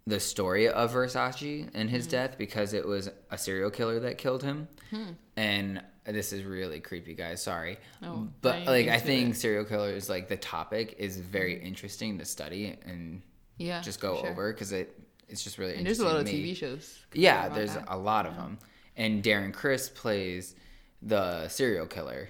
the 0.08 0.20
story 0.20 0.70
of 0.70 0.94
Versace 0.94 1.70
and 1.74 1.90
his 1.90 2.08
mm. 2.08 2.12
death 2.12 2.38
because 2.38 2.74
it 2.74 2.88
was 2.88 3.10
a 3.30 3.38
serial 3.38 3.70
killer 3.70 4.00
that 4.00 4.18
killed 4.18 4.42
him, 4.42 4.70
hmm. 4.90 5.12
and 5.36 5.84
this 6.06 6.32
is 6.32 6.44
really 6.44 6.80
creepy, 6.80 7.14
guys. 7.14 7.44
Sorry, 7.44 7.78
Oh, 8.02 8.30
but 8.42 8.56
I'm 8.56 8.66
like 8.66 8.88
I 8.88 9.00
think 9.00 9.32
it. 9.32 9.38
serial 9.38 9.66
killers 9.66 10.10
like 10.10 10.30
the 10.30 10.38
topic 10.38 10.96
is 10.98 11.20
very 11.20 11.56
mm. 11.56 11.66
interesting 11.66 12.18
to 12.20 12.26
study 12.26 12.78
and 12.86 13.22
Yeah. 13.58 13.82
just 13.82 14.00
go 14.00 14.20
sure. 14.22 14.30
over 14.30 14.54
because 14.54 14.72
it 14.72 14.98
it's 15.30 15.44
just 15.44 15.58
really 15.58 15.76
And 15.76 15.86
there's 15.86 16.00
a 16.00 16.06
lot 16.06 16.18
of. 16.18 16.26
TV 16.28 16.56
shows. 16.56 17.00
Yeah, 17.14 17.50
there's 17.50 17.74
that. 17.74 17.86
a 17.88 17.98
lot 17.98 18.26
of 18.26 18.36
them. 18.36 18.60
And 18.96 19.22
Darren 19.24 19.54
Criss 19.54 19.90
plays 19.90 20.56
the 21.02 21.48
serial 21.50 21.86
killer. 21.86 22.30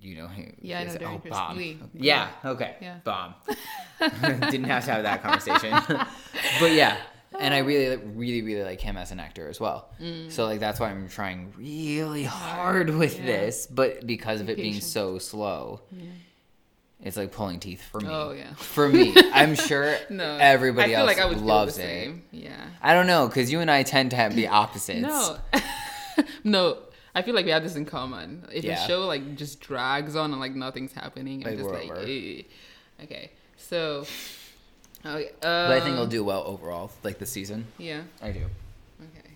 You 0.00 0.16
know, 0.16 0.28
Oh. 0.36 0.42
Yeah, 0.60 0.80
I 0.80 0.84
know 0.84 0.94
Darren 0.94 1.20
oh. 1.26 1.28
Bomb. 1.30 1.56
Lee. 1.56 1.78
Yeah, 1.94 2.28
okay. 2.44 2.76
Yeah. 2.80 2.98
Bomb. 3.04 3.34
Didn't 4.50 4.64
have 4.64 4.84
to 4.86 4.92
have 4.92 5.02
that 5.02 5.22
conversation. 5.22 5.72
but 6.60 6.72
yeah, 6.72 6.96
and 7.38 7.52
I 7.52 7.58
really, 7.58 7.96
really, 7.96 8.42
really 8.42 8.62
like 8.62 8.80
him 8.80 8.96
as 8.96 9.10
an 9.10 9.18
actor 9.20 9.48
as 9.48 9.58
well. 9.60 9.90
So 10.28 10.44
like 10.46 10.60
that's 10.60 10.78
why 10.80 10.90
I'm 10.90 11.08
trying 11.08 11.52
really 11.56 12.24
hard 12.24 12.90
with 12.90 13.16
Mm. 13.16 13.20
Yeah. 13.20 13.26
this, 13.26 13.66
but 13.66 14.06
because 14.06 14.40
of 14.40 14.48
it 14.48 14.56
being 14.56 14.80
so 14.80 15.18
slow, 15.18 15.80
it's 17.02 17.16
like 17.16 17.32
pulling 17.32 17.60
teeth 17.60 17.82
for 17.82 18.00
me. 18.00 18.08
Oh, 18.10 18.32
yeah. 18.32 18.52
For 18.54 18.88
me, 18.88 19.14
I'm 19.32 19.54
sure 19.54 19.96
No. 20.10 20.36
everybody 20.40 20.94
else 20.94 21.06
like 21.06 21.18
I 21.18 21.26
would 21.26 21.40
loves 21.40 21.78
it. 21.78 22.12
Yeah. 22.32 22.56
I 22.82 22.94
don't 22.94 23.06
know, 23.06 23.28
because 23.28 23.50
you 23.52 23.60
and 23.60 23.70
I 23.70 23.82
tend 23.84 24.10
to 24.10 24.16
have 24.16 24.34
the 24.34 24.48
opposites. 24.48 25.00
No. 25.00 25.38
no. 26.44 26.78
I 27.14 27.22
feel 27.22 27.34
like 27.34 27.44
we 27.46 27.50
have 27.52 27.62
this 27.62 27.76
in 27.76 27.84
common. 27.84 28.46
If 28.52 28.64
Yeah. 28.64 28.82
a 28.84 28.86
show 28.86 29.06
like 29.06 29.36
just 29.36 29.60
drags 29.60 30.14
on 30.16 30.30
and 30.32 30.40
like 30.40 30.54
nothing's 30.54 30.92
happening, 30.92 31.44
I'm 31.46 31.56
Like, 31.56 31.58
just 31.58 31.90
like. 31.90 32.08
"Eh." 32.08 32.42
okay. 33.04 33.30
So, 33.56 34.04
okay. 35.04 35.30
But 35.40 35.70
I 35.72 35.80
think 35.80 35.88
um, 35.90 35.92
it'll 35.94 36.06
do 36.06 36.22
well 36.24 36.44
overall, 36.46 36.90
like 37.02 37.18
the 37.18 37.26
season. 37.26 37.66
Yeah. 37.78 38.02
I 38.22 38.30
do. 38.30 38.40
Okay. 39.00 39.30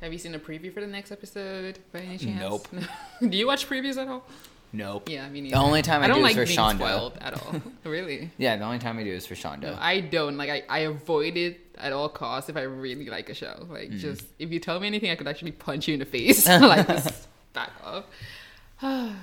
Have 0.00 0.12
you 0.12 0.18
seen 0.18 0.34
a 0.34 0.38
preview 0.38 0.72
for 0.72 0.80
the 0.80 0.86
next 0.86 1.10
episode 1.12 1.78
by 1.92 2.00
any 2.00 2.18
chance? 2.18 2.38
Nope. 2.40 2.68
Do 3.28 3.36
you 3.36 3.46
watch 3.46 3.68
previews 3.68 3.96
at 3.96 4.06
all? 4.08 4.24
Nope. 4.74 5.08
Yeah, 5.08 5.28
me 5.28 5.40
neither. 5.40 5.54
The 5.54 5.62
only 5.62 5.82
time 5.82 6.02
I, 6.02 6.08
don't 6.08 6.16
do 6.16 6.22
like 6.22 6.36
is 6.36 6.42
for 6.42 6.46
being 6.46 6.58
Shonda. 6.58 6.74
spoiled 6.76 7.18
at 7.20 7.34
all. 7.40 7.62
really? 7.84 8.30
Yeah, 8.38 8.56
the 8.56 8.64
only 8.64 8.78
time 8.80 8.98
I 8.98 9.04
do 9.04 9.12
is 9.12 9.24
for 9.26 9.34
Shonda. 9.36 9.62
No, 9.62 9.76
I 9.78 10.00
don't. 10.00 10.36
Like, 10.36 10.50
I, 10.50 10.62
I 10.68 10.78
avoid 10.80 11.36
it 11.36 11.60
at 11.78 11.92
all 11.92 12.08
costs 12.08 12.50
if 12.50 12.56
I 12.56 12.62
really 12.62 13.06
like 13.06 13.28
a 13.28 13.34
show. 13.34 13.66
Like, 13.70 13.90
Mm. 13.90 13.98
just, 13.98 14.26
if 14.38 14.50
you 14.50 14.58
tell 14.58 14.80
me 14.80 14.88
anything, 14.88 15.10
I 15.10 15.14
could 15.14 15.28
actually 15.28 15.52
punch 15.52 15.86
you 15.86 15.94
in 15.94 16.00
the 16.00 16.06
face. 16.06 16.46
like, 16.48 16.86
just 16.88 17.28
back 17.52 17.70
off. 17.84 18.04
um, 18.82 19.16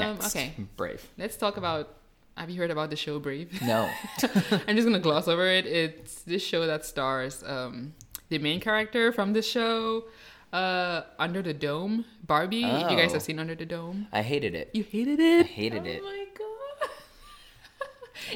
Next. 0.00 0.34
okay. 0.34 0.52
Brave. 0.76 1.06
Let's 1.18 1.36
talk 1.36 1.56
about. 1.56 1.94
Have 2.36 2.50
you 2.50 2.60
heard 2.60 2.70
about 2.70 2.90
the 2.90 2.96
show 2.96 3.18
Brave? 3.18 3.60
No. 3.62 3.90
I'm 4.22 4.76
just 4.76 4.86
gonna 4.86 5.00
gloss 5.00 5.26
over 5.26 5.46
it. 5.48 5.66
It's 5.66 6.22
this 6.22 6.40
show 6.42 6.66
that 6.68 6.84
stars 6.84 7.42
um, 7.44 7.94
the 8.28 8.38
main 8.38 8.60
character 8.60 9.10
from 9.10 9.32
the 9.32 9.42
show, 9.42 10.04
uh, 10.52 11.02
Under 11.18 11.42
the 11.42 11.54
Dome, 11.54 12.04
Barbie. 12.26 12.56
You 12.58 12.96
guys 12.96 13.10
Oh. 13.10 13.14
have 13.14 13.22
seen 13.22 13.38
Under 13.38 13.54
the 13.54 13.66
Dome. 13.66 14.08
I 14.12 14.22
hated 14.22 14.54
it. 14.54 14.70
You 14.72 14.82
hated 14.82 15.20
it. 15.20 15.46
I 15.46 15.48
hated 15.48 15.86
it. 15.86 16.00
oh 16.02 16.08
it. 16.08 16.12
my 16.12 16.26
god. 16.38 16.90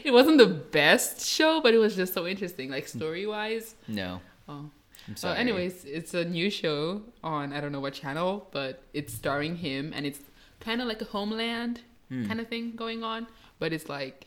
it 0.04 0.10
wasn't 0.12 0.38
the 0.38 0.46
best 0.46 1.26
show, 1.26 1.60
but 1.60 1.74
it 1.74 1.78
was 1.78 1.96
just 1.96 2.12
so 2.14 2.26
interesting, 2.26 2.70
like 2.70 2.86
story 2.88 3.26
wise. 3.26 3.74
No. 3.88 4.20
Oh. 4.48 4.70
I'm 5.08 5.16
So, 5.16 5.28
sorry. 5.28 5.38
anyways, 5.38 5.84
it's 5.84 6.14
a 6.14 6.24
new 6.24 6.48
show 6.50 7.02
on 7.24 7.52
I 7.52 7.60
don't 7.60 7.72
know 7.72 7.80
what 7.80 7.94
channel, 7.94 8.48
but 8.52 8.82
it's 8.94 9.12
starring 9.12 9.56
him, 9.56 9.92
and 9.94 10.06
it's 10.06 10.20
kind 10.60 10.80
of 10.80 10.86
like 10.88 11.02
a 11.02 11.06
Homeland 11.06 11.80
Hmm. 12.08 12.26
kind 12.26 12.40
of 12.40 12.46
thing 12.48 12.76
going 12.76 13.02
on. 13.02 13.26
But 13.58 13.72
it's 13.72 13.88
like 13.88 14.26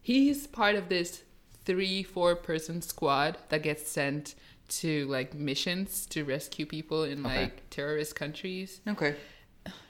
he's 0.00 0.46
part 0.46 0.74
of 0.76 0.88
this 0.88 1.22
three, 1.64 2.02
four 2.04 2.36
person 2.36 2.82
squad 2.82 3.38
that 3.48 3.62
gets 3.62 3.90
sent 3.90 4.34
to 4.68 5.06
like 5.06 5.34
missions 5.34 6.06
to 6.06 6.24
rescue 6.24 6.66
people 6.66 7.04
in 7.04 7.24
Okay. 7.24 7.42
like 7.42 7.70
terrorist 7.70 8.14
countries. 8.16 8.80
Okay. 8.88 9.14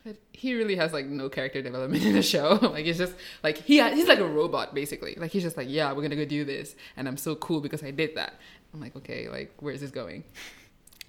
But 0.05 0.17
he 0.33 0.55
really 0.55 0.77
has 0.77 0.93
like 0.93 1.07
no 1.07 1.29
character 1.29 1.61
development 1.61 2.03
in 2.09 2.15
the 2.15 2.23
show. 2.23 2.59
like 2.73 2.87
it's 2.87 2.99
just 2.99 3.15
like 3.43 3.59
he 3.59 3.79
ha- 3.79 3.91
he's 3.91 4.09
like 4.09 4.19
a 4.21 4.27
robot 4.27 4.75
basically. 4.75 5.15
Like 5.17 5.31
he's 5.33 5.43
just 5.43 5.57
like 5.57 5.69
yeah, 5.69 5.93
we're 5.93 6.03
gonna 6.03 6.17
go 6.17 6.25
do 6.25 6.45
this, 6.45 6.75
and 6.97 7.07
I'm 7.09 7.17
so 7.17 7.35
cool 7.35 7.61
because 7.61 7.83
I 7.83 7.91
did 7.91 8.15
that. 8.17 8.35
I'm 8.73 8.81
like 8.81 8.97
okay, 8.97 9.29
like 9.29 9.53
where's 9.61 9.81
this 9.81 9.91
going? 9.91 10.25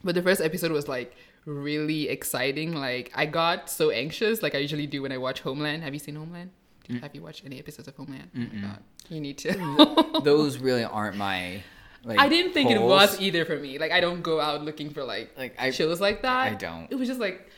But 0.04 0.16
the 0.16 0.22
first 0.22 0.42
episode 0.42 0.72
was 0.72 0.88
like 0.88 1.16
really 1.46 2.10
exciting. 2.10 2.74
Like 2.76 3.12
I 3.16 3.26
got 3.26 3.70
so 3.70 3.90
anxious, 3.90 4.42
like 4.44 4.54
I 4.56 4.60
usually 4.60 4.88
do 4.88 5.02
when 5.02 5.12
I 5.12 5.18
watch 5.18 5.42
Homeland. 5.42 5.84
Have 5.84 5.94
you 5.94 6.00
seen 6.00 6.16
Homeland? 6.16 6.52
Mm. 6.90 7.02
Have 7.02 7.14
you 7.16 7.22
watched 7.22 7.46
any 7.46 7.60
episodes 7.60 7.88
of 7.88 7.96
Homeland? 7.96 8.30
Oh 8.36 8.40
my 8.40 8.62
god, 8.62 8.80
you 9.10 9.20
need 9.22 9.38
to. 9.40 10.20
Those 10.24 10.58
really 10.58 10.84
aren't 10.84 11.18
my. 11.18 11.64
Like, 12.04 12.20
I 12.20 12.30
didn't 12.30 12.54
think 12.54 12.70
it 12.72 12.82
was 12.82 13.20
either 13.20 13.44
for 13.46 13.58
me. 13.58 13.78
Like 13.80 13.92
I 13.92 14.00
don't 14.00 14.22
go 14.22 14.40
out 14.40 14.64
looking 14.64 14.90
for 14.92 15.04
like, 15.04 15.32
Like, 15.38 15.56
I- 15.60 15.72
shows 15.72 16.00
like 16.00 16.22
that. 16.22 16.52
I 16.52 16.54
don't. 16.56 16.88
It 16.92 16.96
was 16.96 17.08
just 17.08 17.20
like 17.20 17.50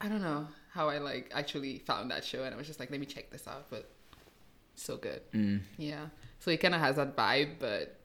I 0.00 0.08
don't 0.08 0.22
know 0.22 0.48
how 0.72 0.88
I 0.88 0.98
like 0.98 1.30
actually 1.34 1.78
found 1.78 2.10
that 2.10 2.24
show 2.24 2.44
and 2.44 2.54
I 2.54 2.58
was 2.58 2.66
just 2.66 2.78
like, 2.80 2.90
let 2.90 3.00
me 3.00 3.06
check 3.06 3.30
this 3.30 3.46
out. 3.48 3.68
But 3.70 3.88
so 4.74 4.96
good. 4.96 5.20
Mm. 5.32 5.60
Yeah. 5.78 6.06
So 6.40 6.50
it 6.50 6.60
kinda 6.60 6.78
has 6.78 6.96
that 6.96 7.16
vibe, 7.16 7.54
but 7.58 7.96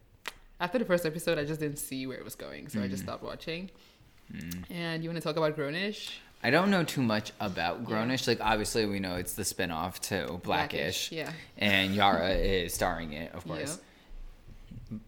after 0.60 0.78
the 0.80 0.86
first 0.86 1.06
episode 1.06 1.38
I 1.38 1.46
just 1.46 1.60
didn't 1.60 1.78
see 1.80 2.06
where 2.08 2.18
it 2.18 2.24
was 2.24 2.36
going. 2.36 2.68
So 2.70 2.80
I 2.80 2.84
Mm. 2.88 2.90
just 2.90 3.04
stopped 3.04 3.24
watching. 3.24 3.70
And 4.70 5.04
you 5.04 5.10
wanna 5.10 5.22
talk 5.22 5.38
about 5.38 5.56
Grownish? 5.58 6.16
I 6.44 6.50
don't 6.52 6.70
know 6.70 6.84
too 6.84 7.02
much 7.02 7.32
about 7.40 7.86
Grownish. 7.86 8.28
Like, 8.28 8.40
obviously, 8.42 8.86
we 8.86 9.00
know 9.00 9.16
it's 9.16 9.34
the 9.34 9.44
spin 9.46 9.72
off 9.72 10.00
to 10.10 10.40
Blackish. 10.44 11.10
Blackish, 11.10 11.12
yeah. 11.12 11.32
And 11.58 11.96
Yara 11.96 12.30
is 12.32 12.74
starring 12.74 13.14
it, 13.14 13.34
of 13.34 13.48
course. 13.48 13.80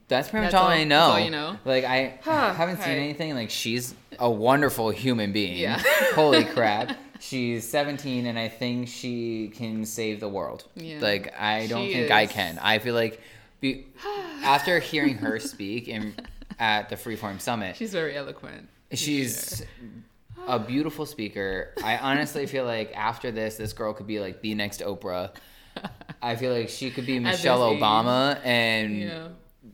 That's 0.08 0.30
pretty 0.30 0.46
much 0.46 0.52
That's 0.54 0.62
all, 0.62 0.70
all- 0.70 0.74
I 0.76 0.84
know. 0.84 1.00
that's 1.08 1.12
all 1.20 1.20
you 1.26 1.32
know? 1.32 1.58
Like 1.66 1.84
I 1.84 2.20
haven't 2.24 2.78
seen 2.78 2.84
Alright. 2.86 2.98
anything. 2.98 3.36
Like 3.36 3.50
she's 3.50 3.94
a 4.20 4.30
wonderful 4.30 4.90
human 4.90 5.32
being. 5.32 5.58
Yeah. 5.58 5.80
Holy 6.16 6.44
crap. 6.44 6.98
She's 7.20 7.68
17 7.68 8.28
and 8.28 8.38
I 8.38 8.48
think 8.48 8.88
she 8.88 9.48
can 9.56 9.86
save 9.86 10.20
the 10.20 10.30
world. 10.30 10.66
Yeah. 10.76 11.00
Like 11.02 11.34
I 11.40 11.66
don't 11.66 11.88
She 11.88 11.94
think 11.94 12.12
I 12.12 12.28
can. 12.28 12.60
I 12.62 12.78
feel 12.78 12.94
like 12.94 13.20
be, 13.60 13.88
after 14.44 14.78
hearing 14.80 15.18
her 15.18 15.40
speak 15.40 15.88
in 15.88 16.14
at 16.60 16.90
the 16.90 16.96
Freeform 16.96 17.42
Summit, 17.42 17.76
She's 17.76 17.92
very 17.92 18.16
eloquent. 18.16 18.70
she's 18.94 19.58
sure. 19.58 20.46
a 20.48 20.60
beautiful 20.60 21.08
speaker. 21.08 21.74
I 21.84 21.98
honestly 21.98 22.46
feel 22.46 22.66
like 22.66 22.96
after 22.96 23.32
this, 23.32 23.58
this 23.58 23.74
girl 23.74 23.94
could 23.94 24.06
be 24.08 24.20
like 24.20 24.42
the 24.42 24.54
next 24.54 24.82
Oprah. 24.82 25.32
I 26.22 26.36
feel 26.36 26.54
like 26.54 26.70
she 26.70 26.92
could 26.92 27.08
be 27.08 27.18
Michelle. 27.18 27.62
Obama 27.76 28.40
and 28.46 29.00
Yeah. 29.02 29.28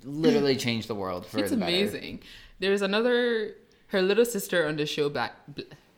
Literally 0.04 0.56
changed 0.56 0.88
the 0.88 0.96
world 0.96 1.26
for 1.26 1.40
It's 1.40 1.52
the 1.52 1.58
better. 1.58 1.72
amazing. 1.72 2.20
There's 2.60 2.82
another 2.82 3.56
her 3.88 4.02
little 4.02 4.26
sister 4.26 4.66
on 4.68 4.76
the 4.78 4.86
show 4.86 5.10
Black 5.10 5.34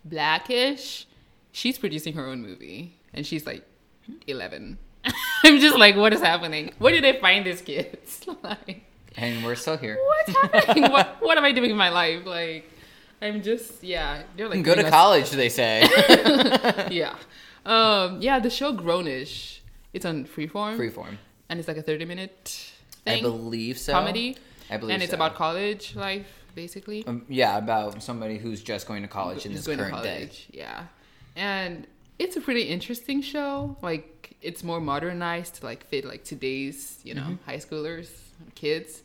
Blackish, 0.03 1.07
she's 1.51 1.77
producing 1.77 2.13
her 2.13 2.25
own 2.27 2.41
movie, 2.41 2.97
and 3.13 3.25
she's 3.25 3.45
like 3.45 3.63
eleven. 4.27 4.77
I'm 5.43 5.59
just 5.59 5.77
like, 5.77 5.95
what 5.95 6.13
is 6.13 6.21
happening? 6.21 6.73
Where 6.79 6.91
did 6.93 7.03
they 7.03 7.19
find 7.19 7.45
these 7.45 7.61
kids? 7.61 8.25
like, 8.43 8.83
And 9.17 9.43
we're 9.45 9.55
still 9.55 9.77
here. 9.77 9.97
what's 10.03 10.39
happening? 10.53 10.91
what 10.91 11.17
what 11.21 11.37
am 11.37 11.45
I 11.45 11.51
doing 11.51 11.69
in 11.71 11.77
my 11.77 11.89
life? 11.89 12.25
Like, 12.25 12.69
I'm 13.21 13.41
just 13.41 13.83
yeah. 13.83 14.23
They're 14.35 14.49
like 14.49 14.63
Go 14.63 14.75
to 14.75 14.89
college, 14.89 15.29
they 15.31 15.49
say. 15.49 15.87
yeah, 16.91 17.15
um, 17.65 18.21
yeah. 18.21 18.39
The 18.39 18.49
show 18.49 18.73
Grownish. 18.73 19.59
It's 19.93 20.05
on 20.05 20.25
Freeform, 20.25 20.77
Freeform. 20.77 21.17
and 21.47 21.57
it's 21.57 21.69
like 21.69 21.77
a 21.77 21.81
30 21.81 22.03
minute 22.03 22.71
I 23.07 23.21
believe 23.21 23.77
so. 23.77 23.93
comedy, 23.93 24.37
I 24.69 24.77
believe 24.77 24.91
so. 24.91 24.93
and 24.95 25.03
it's 25.03 25.11
so. 25.11 25.15
about 25.15 25.35
college 25.35 25.95
life 25.95 26.27
basically. 26.55 27.05
Um, 27.05 27.25
yeah, 27.27 27.57
about 27.57 28.01
somebody 28.01 28.37
who's 28.37 28.63
just 28.63 28.87
going 28.87 29.01
to 29.01 29.07
college 29.09 29.45
in 29.45 29.53
this 29.53 29.65
going 29.65 29.77
to 29.79 29.85
current 29.89 30.03
day. 30.03 30.29
Yeah, 30.51 30.85
and 31.35 31.85
it's 32.17 32.35
a 32.37 32.41
pretty 32.41 32.63
interesting 32.63 33.21
show. 33.21 33.77
Like 33.81 34.35
it's 34.41 34.63
more 34.63 34.79
modernized 34.79 35.55
to 35.55 35.65
like 35.65 35.85
fit 35.87 36.05
like 36.05 36.23
today's 36.23 36.99
you 37.03 37.13
know 37.13 37.23
Mm-hmm. 37.23 37.49
high 37.49 37.57
schoolers, 37.57 38.09
kids. 38.55 39.01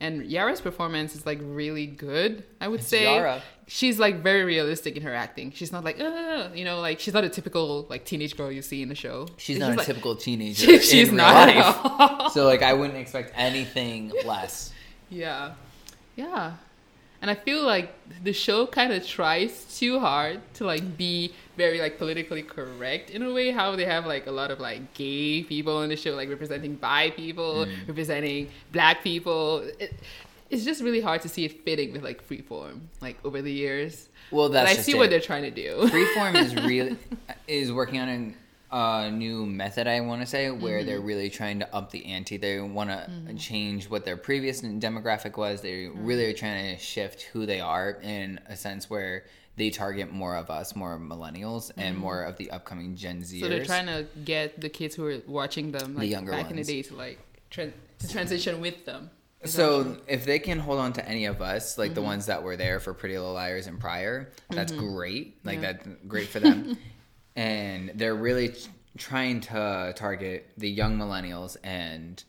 And 0.00 0.26
Yara's 0.26 0.60
performance 0.60 1.14
is 1.16 1.26
like 1.26 1.40
really 1.42 1.86
good. 1.86 2.44
I 2.60 2.68
would 2.68 2.80
It's 2.80 2.88
say 2.88 3.02
Yara. 3.02 3.42
She's 3.68 3.98
like 4.00 4.22
very 4.22 4.42
realistic 4.42 4.96
in 4.96 5.02
her 5.02 5.14
acting. 5.14 5.52
She's 5.52 5.70
not 5.70 5.84
like 5.84 6.00
uh, 6.00 6.48
you 6.54 6.64
know 6.64 6.80
like 6.80 6.98
she's 6.98 7.14
not 7.14 7.22
a 7.24 7.28
typical 7.28 7.86
like 7.88 8.04
teenage 8.04 8.36
girl 8.36 8.50
you 8.50 8.62
see 8.62 8.82
in 8.82 8.88
the 8.88 8.94
show. 8.96 9.28
She's 9.36 9.56
It's 9.56 9.60
not 9.60 9.74
a 9.74 9.76
like- 9.76 9.86
typical 9.86 10.16
teenager. 10.16 10.66
She- 10.66 10.78
she's 10.90 11.12
not 11.12 11.46
Real 11.48 11.58
at 11.62 11.76
all. 11.86 12.30
so 12.30 12.44
like 12.46 12.62
I 12.62 12.72
wouldn't 12.72 12.98
expect 12.98 13.32
anything 13.36 14.10
less. 14.24 14.72
Yeah. 15.10 15.52
Yeah. 16.16 16.54
And 17.20 17.28
I 17.32 17.34
feel 17.34 17.64
like 17.64 17.92
the 18.22 18.32
show 18.32 18.64
kind 18.66 18.92
of 18.92 19.04
tries 19.04 19.64
too 19.76 19.98
hard 19.98 20.40
to 20.54 20.64
like 20.64 20.96
be 20.96 21.32
very 21.56 21.80
like 21.80 21.98
politically 21.98 22.42
correct 22.44 23.10
in 23.10 23.22
a 23.24 23.32
way 23.32 23.50
how 23.50 23.74
they 23.74 23.84
have 23.86 24.06
like 24.06 24.28
a 24.28 24.30
lot 24.30 24.52
of 24.52 24.60
like 24.60 24.94
gay 24.94 25.42
people 25.42 25.82
in 25.82 25.88
the 25.88 25.96
show 25.96 26.12
like 26.14 26.28
representing 26.28 26.76
bi 26.76 27.10
people, 27.10 27.66
Mm. 27.66 27.88
representing 27.88 28.48
black 28.72 29.02
people. 29.02 29.64
It, 29.80 29.94
it's 30.50 30.64
just 30.64 30.82
really 30.82 31.00
hard 31.00 31.20
to 31.22 31.28
see 31.28 31.44
it 31.44 31.64
fitting 31.64 31.92
with 31.92 32.02
like 32.02 32.26
freeform 32.26 32.80
like 33.00 33.16
over 33.24 33.42
the 33.42 33.52
years. 33.52 34.08
Well, 34.30 34.48
But 34.48 34.66
I 34.66 34.74
see 34.74 34.92
it. 34.92 34.98
what 34.98 35.10
they're 35.10 35.20
trying 35.20 35.42
to 35.42 35.50
do. 35.50 35.76
Freeform 35.88 36.34
is 36.36 36.54
really 36.54 36.96
is 37.46 37.72
working 37.72 37.98
on 38.00 38.08
a 38.08 38.34
uh, 38.74 39.08
new 39.10 39.46
method. 39.46 39.86
I 39.86 40.00
want 40.00 40.20
to 40.20 40.26
say 40.26 40.50
where 40.50 40.78
Mm-hmm. 40.78 40.86
they're 40.86 41.00
really 41.00 41.30
trying 41.30 41.58
to 41.60 41.74
up 41.74 41.90
the 41.90 42.04
ante. 42.06 42.36
They 42.36 42.60
want 42.60 42.90
to 42.90 43.34
change 43.38 43.88
what 43.88 44.04
their 44.04 44.16
previous 44.18 44.60
demographic 44.62 45.36
was. 45.38 45.60
They 45.62 45.84
Mm-hmm. 45.86 46.04
really 46.04 46.26
are 46.26 46.34
trying 46.34 46.76
to 46.76 46.82
shift 46.82 47.22
who 47.22 47.46
they 47.46 47.60
are 47.60 47.92
in 48.02 48.38
a 48.46 48.56
sense 48.56 48.90
where 48.90 49.24
they 49.56 49.70
target 49.70 50.12
more 50.12 50.36
of 50.36 50.50
us, 50.50 50.76
more 50.76 50.98
millennials, 51.00 51.72
and 51.76 51.96
more 51.96 52.22
of 52.22 52.36
the 52.36 52.50
upcoming 52.50 52.94
Gen 52.94 53.22
Zers. 53.22 53.36
Mm-hmm. 53.36 53.40
So 53.42 53.48
they're 53.48 53.64
trying 53.64 53.86
to 53.86 54.06
get 54.24 54.60
the 54.60 54.68
kids 54.68 54.94
who 54.94 55.04
are 55.06 55.18
watching 55.26 55.72
them 55.72 55.96
like 55.96 56.08
younger 56.08 56.32
back 56.32 56.50
in 56.50 56.56
the 56.56 56.62
day 56.64 56.82
to 56.82 56.94
like 56.94 57.18
tran 57.50 57.72
to 58.00 58.08
transition 58.08 58.60
with 58.60 58.84
them. 58.84 59.10
So 59.44 59.96
if 60.08 60.24
they 60.24 60.38
can 60.38 60.58
hold 60.58 60.78
on 60.80 60.92
to 60.94 61.08
any 61.08 61.26
of 61.26 61.40
us, 61.40 61.78
like 61.78 61.90
Mm-hmm. 61.90 61.94
the 61.94 62.02
ones 62.02 62.26
that 62.26 62.42
were 62.42 62.56
there 62.56 62.80
for 62.80 62.92
Pretty 62.94 63.16
Little 63.16 63.34
Liars 63.34 63.66
and 63.66 63.78
prior, 63.78 64.30
that's 64.50 64.72
great. 64.72 65.38
Like 65.44 65.60
Yeah. 65.60 65.72
that's 65.72 65.86
great 66.08 66.28
for 66.28 66.40
them. 66.40 66.76
and 67.36 67.92
they're 67.94 68.14
really 68.16 68.54
trying 68.96 69.40
to 69.42 69.92
target 69.96 70.50
the 70.56 70.68
young 70.68 70.98
millennials 70.98 71.56
and 71.62 72.22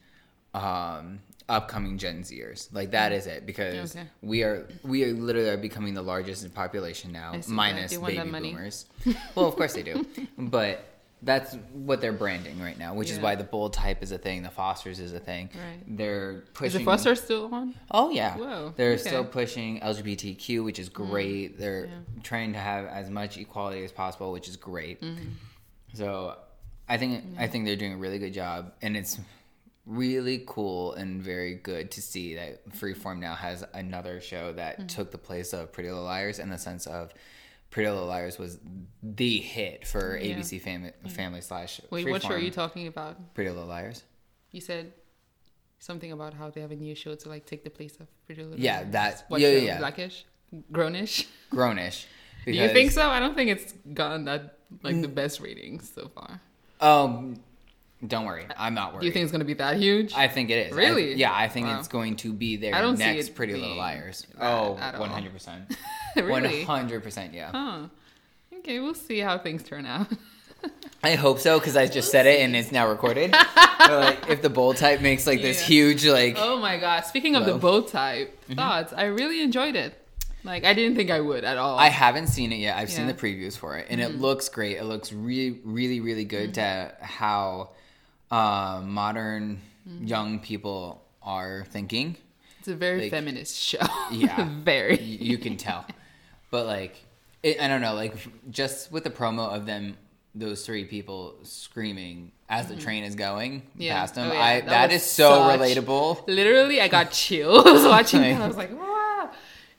um, 0.54 1.20
upcoming 1.48 1.98
Gen 1.98 2.22
Zers. 2.22 2.72
Like 2.72 2.92
that 2.92 3.12
is 3.12 3.26
it 3.26 3.46
because 3.46 3.96
Okay. 3.96 4.06
we 4.22 4.44
are 4.44 4.68
we 4.84 5.04
are 5.06 5.14
literally 5.14 5.50
are 5.50 5.58
becoming 5.58 5.96
the 5.96 6.02
largest 6.04 6.44
in 6.44 6.52
population 6.52 7.12
now, 7.12 7.32
I 7.34 7.40
see 7.42 7.50
that. 7.50 7.56
minus 7.56 7.92
They 7.92 7.98
want 7.98 8.16
that 8.18 8.32
baby 8.32 8.50
boomers. 8.52 8.86
well, 9.36 9.48
of 9.48 9.56
course 9.56 9.74
they 9.74 9.84
do, 9.84 10.06
but. 10.38 10.86
That's 11.22 11.56
what 11.74 12.00
they're 12.00 12.14
branding 12.14 12.60
right 12.62 12.78
now, 12.78 12.94
which 12.94 13.12
is 13.12 13.20
why 13.20 13.36
the 13.36 13.44
bold 13.44 13.74
type 13.74 14.02
is 14.02 14.12
a 14.14 14.18
thing, 14.18 14.42
the 14.42 14.50
Fosters 14.50 15.00
is 15.02 15.12
a 15.14 15.20
thing. 15.20 15.50
Right. 15.54 15.98
They're 15.98 16.32
Is 16.32 16.42
pushing. 16.54 16.80
the 16.80 16.86
Foster 16.86 17.14
still 17.16 17.54
on? 17.54 17.76
Oh 17.92 18.10
yeah, 18.10 18.38
Whoa, 18.38 18.74
they're 18.78 18.94
okay. 18.94 19.02
Mm. 19.04 19.08
still 19.08 19.26
pushing 19.26 19.80
LGBTQ, 19.82 20.64
which 20.64 20.80
is 20.80 20.88
great. 20.88 21.60
They're 21.60 21.86
Yeah. 21.88 21.92
trying 22.24 22.54
to 22.54 22.60
have 22.60 22.86
as 22.86 23.10
much 23.10 23.38
equality 23.38 23.84
as 23.84 23.92
possible, 23.92 24.32
which 24.32 24.48
is 24.48 24.56
great. 24.56 25.02
Mm-hmm. 25.02 25.26
So, 25.94 26.38
I 26.88 26.98
think 26.98 27.24
I 27.38 27.48
think 27.48 27.66
they're 27.66 27.76
doing 27.76 27.94
a 27.94 27.98
really 27.98 28.20
good 28.20 28.34
job, 28.34 28.72
and 28.82 28.96
it's 28.96 29.20
really 29.86 30.44
cool 30.48 30.94
and 30.94 31.22
very 31.22 31.56
good 31.56 31.90
to 31.92 32.02
see 32.02 32.36
that 32.36 32.70
Freeform 32.70 33.20
now 33.20 33.34
has 33.36 33.66
another 33.74 34.22
show 34.22 34.54
that 34.54 34.78
Mm-hmm. 34.78 34.88
took 34.88 35.12
the 35.12 35.18
place 35.18 35.52
of 35.52 35.74
Pretty 35.74 35.90
Little 35.90 36.06
Liars 36.06 36.40
in 36.40 36.50
the 36.50 36.58
sense 36.58 36.86
of 36.88 37.12
Pretty 37.72 37.90
Little 37.90 38.08
Liars 38.08 38.38
was 38.40 38.60
the 39.04 39.38
hit 39.40 39.86
for 39.86 40.18
Yeah. 40.18 40.36
ABC 40.38 40.60
Family 40.62 40.92
Family 41.10 41.42
slash. 41.42 41.80
Wait, 41.92 42.10
what 42.10 42.22
show 42.24 42.30
are 42.30 42.38
you 42.40 42.52
talking 42.52 42.88
about? 42.88 43.34
Pretty 43.36 43.50
Little 43.52 43.68
Liars. 43.68 44.04
You 44.52 44.62
said 44.62 44.92
something 45.78 46.12
about 46.12 46.34
how 46.34 46.50
they 46.50 46.62
have 46.62 46.72
a 46.72 46.76
new 46.76 46.96
show 46.96 47.16
to 47.16 47.30
like 47.30 47.46
take 47.46 47.64
the 47.64 47.70
place 47.70 47.98
of 48.00 48.08
Pretty 48.26 48.44
Little 48.44 48.60
Yeah, 48.60 48.80
Liars. 48.80 48.92
that- 48.92 49.24
What 49.28 49.40
yeah, 49.42 49.52
show? 49.52 49.66
yeah. 49.66 49.78
Blackish, 49.78 50.26
Grownish. 50.72 51.28
Grownish. 51.52 52.06
Do 52.46 52.52
you 52.54 52.70
think 52.70 52.92
so? 52.92 53.08
I 53.10 53.20
don't 53.20 53.36
think 53.36 53.52
it's 53.52 53.74
gotten 53.94 54.26
that 54.26 54.58
like 54.82 55.00
the 55.02 55.08
best 55.08 55.40
ratings 55.40 55.92
so 55.94 56.10
far. 56.10 56.42
Um, 56.82 57.36
don't 58.08 58.26
worry, 58.26 58.46
I'm 58.58 58.74
not 58.74 58.94
worried. 58.94 59.02
Do 59.02 59.08
you 59.08 59.12
think 59.14 59.24
it's 59.24 59.32
gonna 59.32 59.44
be 59.46 59.54
that 59.56 59.78
huge? 59.78 60.14
I 60.16 60.28
think 60.28 60.50
it 60.50 60.68
is. 60.68 60.74
I- 60.74 60.76
Really? 60.76 61.14
yeah, 61.16 61.36
I 61.36 61.48
think 61.50 61.68
Wow. 61.68 61.78
it's 61.80 61.88
going 61.90 62.16
to 62.18 62.34
be 62.34 62.56
their 62.56 62.74
I 62.74 62.92
next 62.92 63.36
Pretty 63.36 63.54
Little 63.54 63.76
Liars. 63.78 64.26
Oh, 64.40 64.78
at 64.78 64.96
all. 64.96 65.08
100%. 66.18 66.28
really? 66.28 66.66
100%, 66.66 67.34
yeah. 67.34 67.88
Okay, 68.60 68.80
we'll 68.80 68.94
see 68.94 69.20
how 69.20 69.38
things 69.38 69.64
turn 69.64 69.86
out. 69.86 70.08
I 71.04 71.16
hope 71.16 71.40
so 71.40 71.58
because 71.60 71.78
I 71.78 71.88
just 71.88 72.12
said 72.12 72.26
it 72.26 72.42
and 72.42 72.54
it's 72.56 72.72
now 72.74 72.90
recorded. 72.90 73.32
But, 73.32 73.90
like, 73.92 74.30
if 74.30 74.42
the 74.42 74.50
bold 74.50 74.76
type 74.76 75.00
makes 75.02 75.26
like 75.26 75.42
this 75.42 75.62
Yeah. 75.62 75.68
huge, 75.68 76.06
like, 76.06 76.36
oh 76.38 76.58
my 76.60 76.78
god! 76.78 77.06
Speaking 77.06 77.36
of 77.38 77.46
the 77.46 77.56
bold 77.56 77.88
type 77.88 78.44
thoughts, 78.54 78.92
I 78.92 79.06
really 79.06 79.42
enjoyed 79.42 79.78
it. 79.78 79.96
Like 80.44 80.66
I 80.66 80.74
didn't 80.74 80.98
think 80.98 81.12
I 81.12 81.22
would 81.22 81.46
at 81.46 81.58
all. 81.58 81.78
I 81.80 81.88
haven't 81.88 82.28
seen 82.28 82.52
it 82.52 82.58
yet. 82.58 82.76
I've 82.78 82.92
seen 82.92 83.08
the 83.08 83.14
previews 83.14 83.58
for 83.58 83.78
it 83.78 83.88
and 83.90 84.02
Mm-hmm. 84.02 84.16
it 84.16 84.20
looks 84.22 84.50
great. 84.50 84.76
It 84.78 84.84
looks 84.86 85.14
really, 85.14 85.60
really, 85.64 86.02
really 86.02 86.26
good 86.26 86.56
to 86.56 86.94
how 87.02 87.70
uh, 88.32 88.82
modern 88.84 89.62
Mm-hmm. 89.90 90.06
young 90.08 90.40
people 90.40 91.02
are 91.24 91.66
thinking. 91.70 92.16
it's 92.60 92.68
a 92.68 92.76
very 92.76 93.04
like- 93.04 93.12
feminist 93.12 93.56
show. 93.58 93.80
Yeah. 94.12 94.48
very. 94.62 95.00
You 95.02 95.38
can 95.38 95.56
tell. 95.58 95.86
But 96.52 96.66
like, 96.66 96.96
it, 97.44 97.60
I 97.62 97.68
don't 97.68 97.82
know, 97.82 97.94
like 97.94 98.16
just 98.52 98.92
with 98.92 99.04
the 99.04 99.10
promo 99.10 99.50
of 99.56 99.66
them, 99.66 99.98
those 100.36 100.66
three 100.66 100.86
people 100.86 101.36
screaming 101.44 102.32
as 102.50 102.68
the 102.68 102.76
train 102.76 103.04
is 103.04 103.16
going 103.16 103.62
Mm-hmm. 103.62 103.82
Yeah. 103.82 104.00
past 104.00 104.16
them, 104.16 104.30
Oh, 104.30 104.34
yeah. 104.34 104.42
I 104.44 104.60
That 104.62 104.70
that 104.70 104.92
is 104.92 105.04
so 105.04 105.30
such- 105.48 105.60
relatable. 105.60 106.28
Literally, 106.28 106.82
I 106.82 106.88
got 106.88 107.12
chills 107.24 107.66
watching 107.86 108.22
that. 108.22 108.42
I 108.42 108.48
was 108.48 108.58
like, 108.58 108.72
wow. 108.78 109.30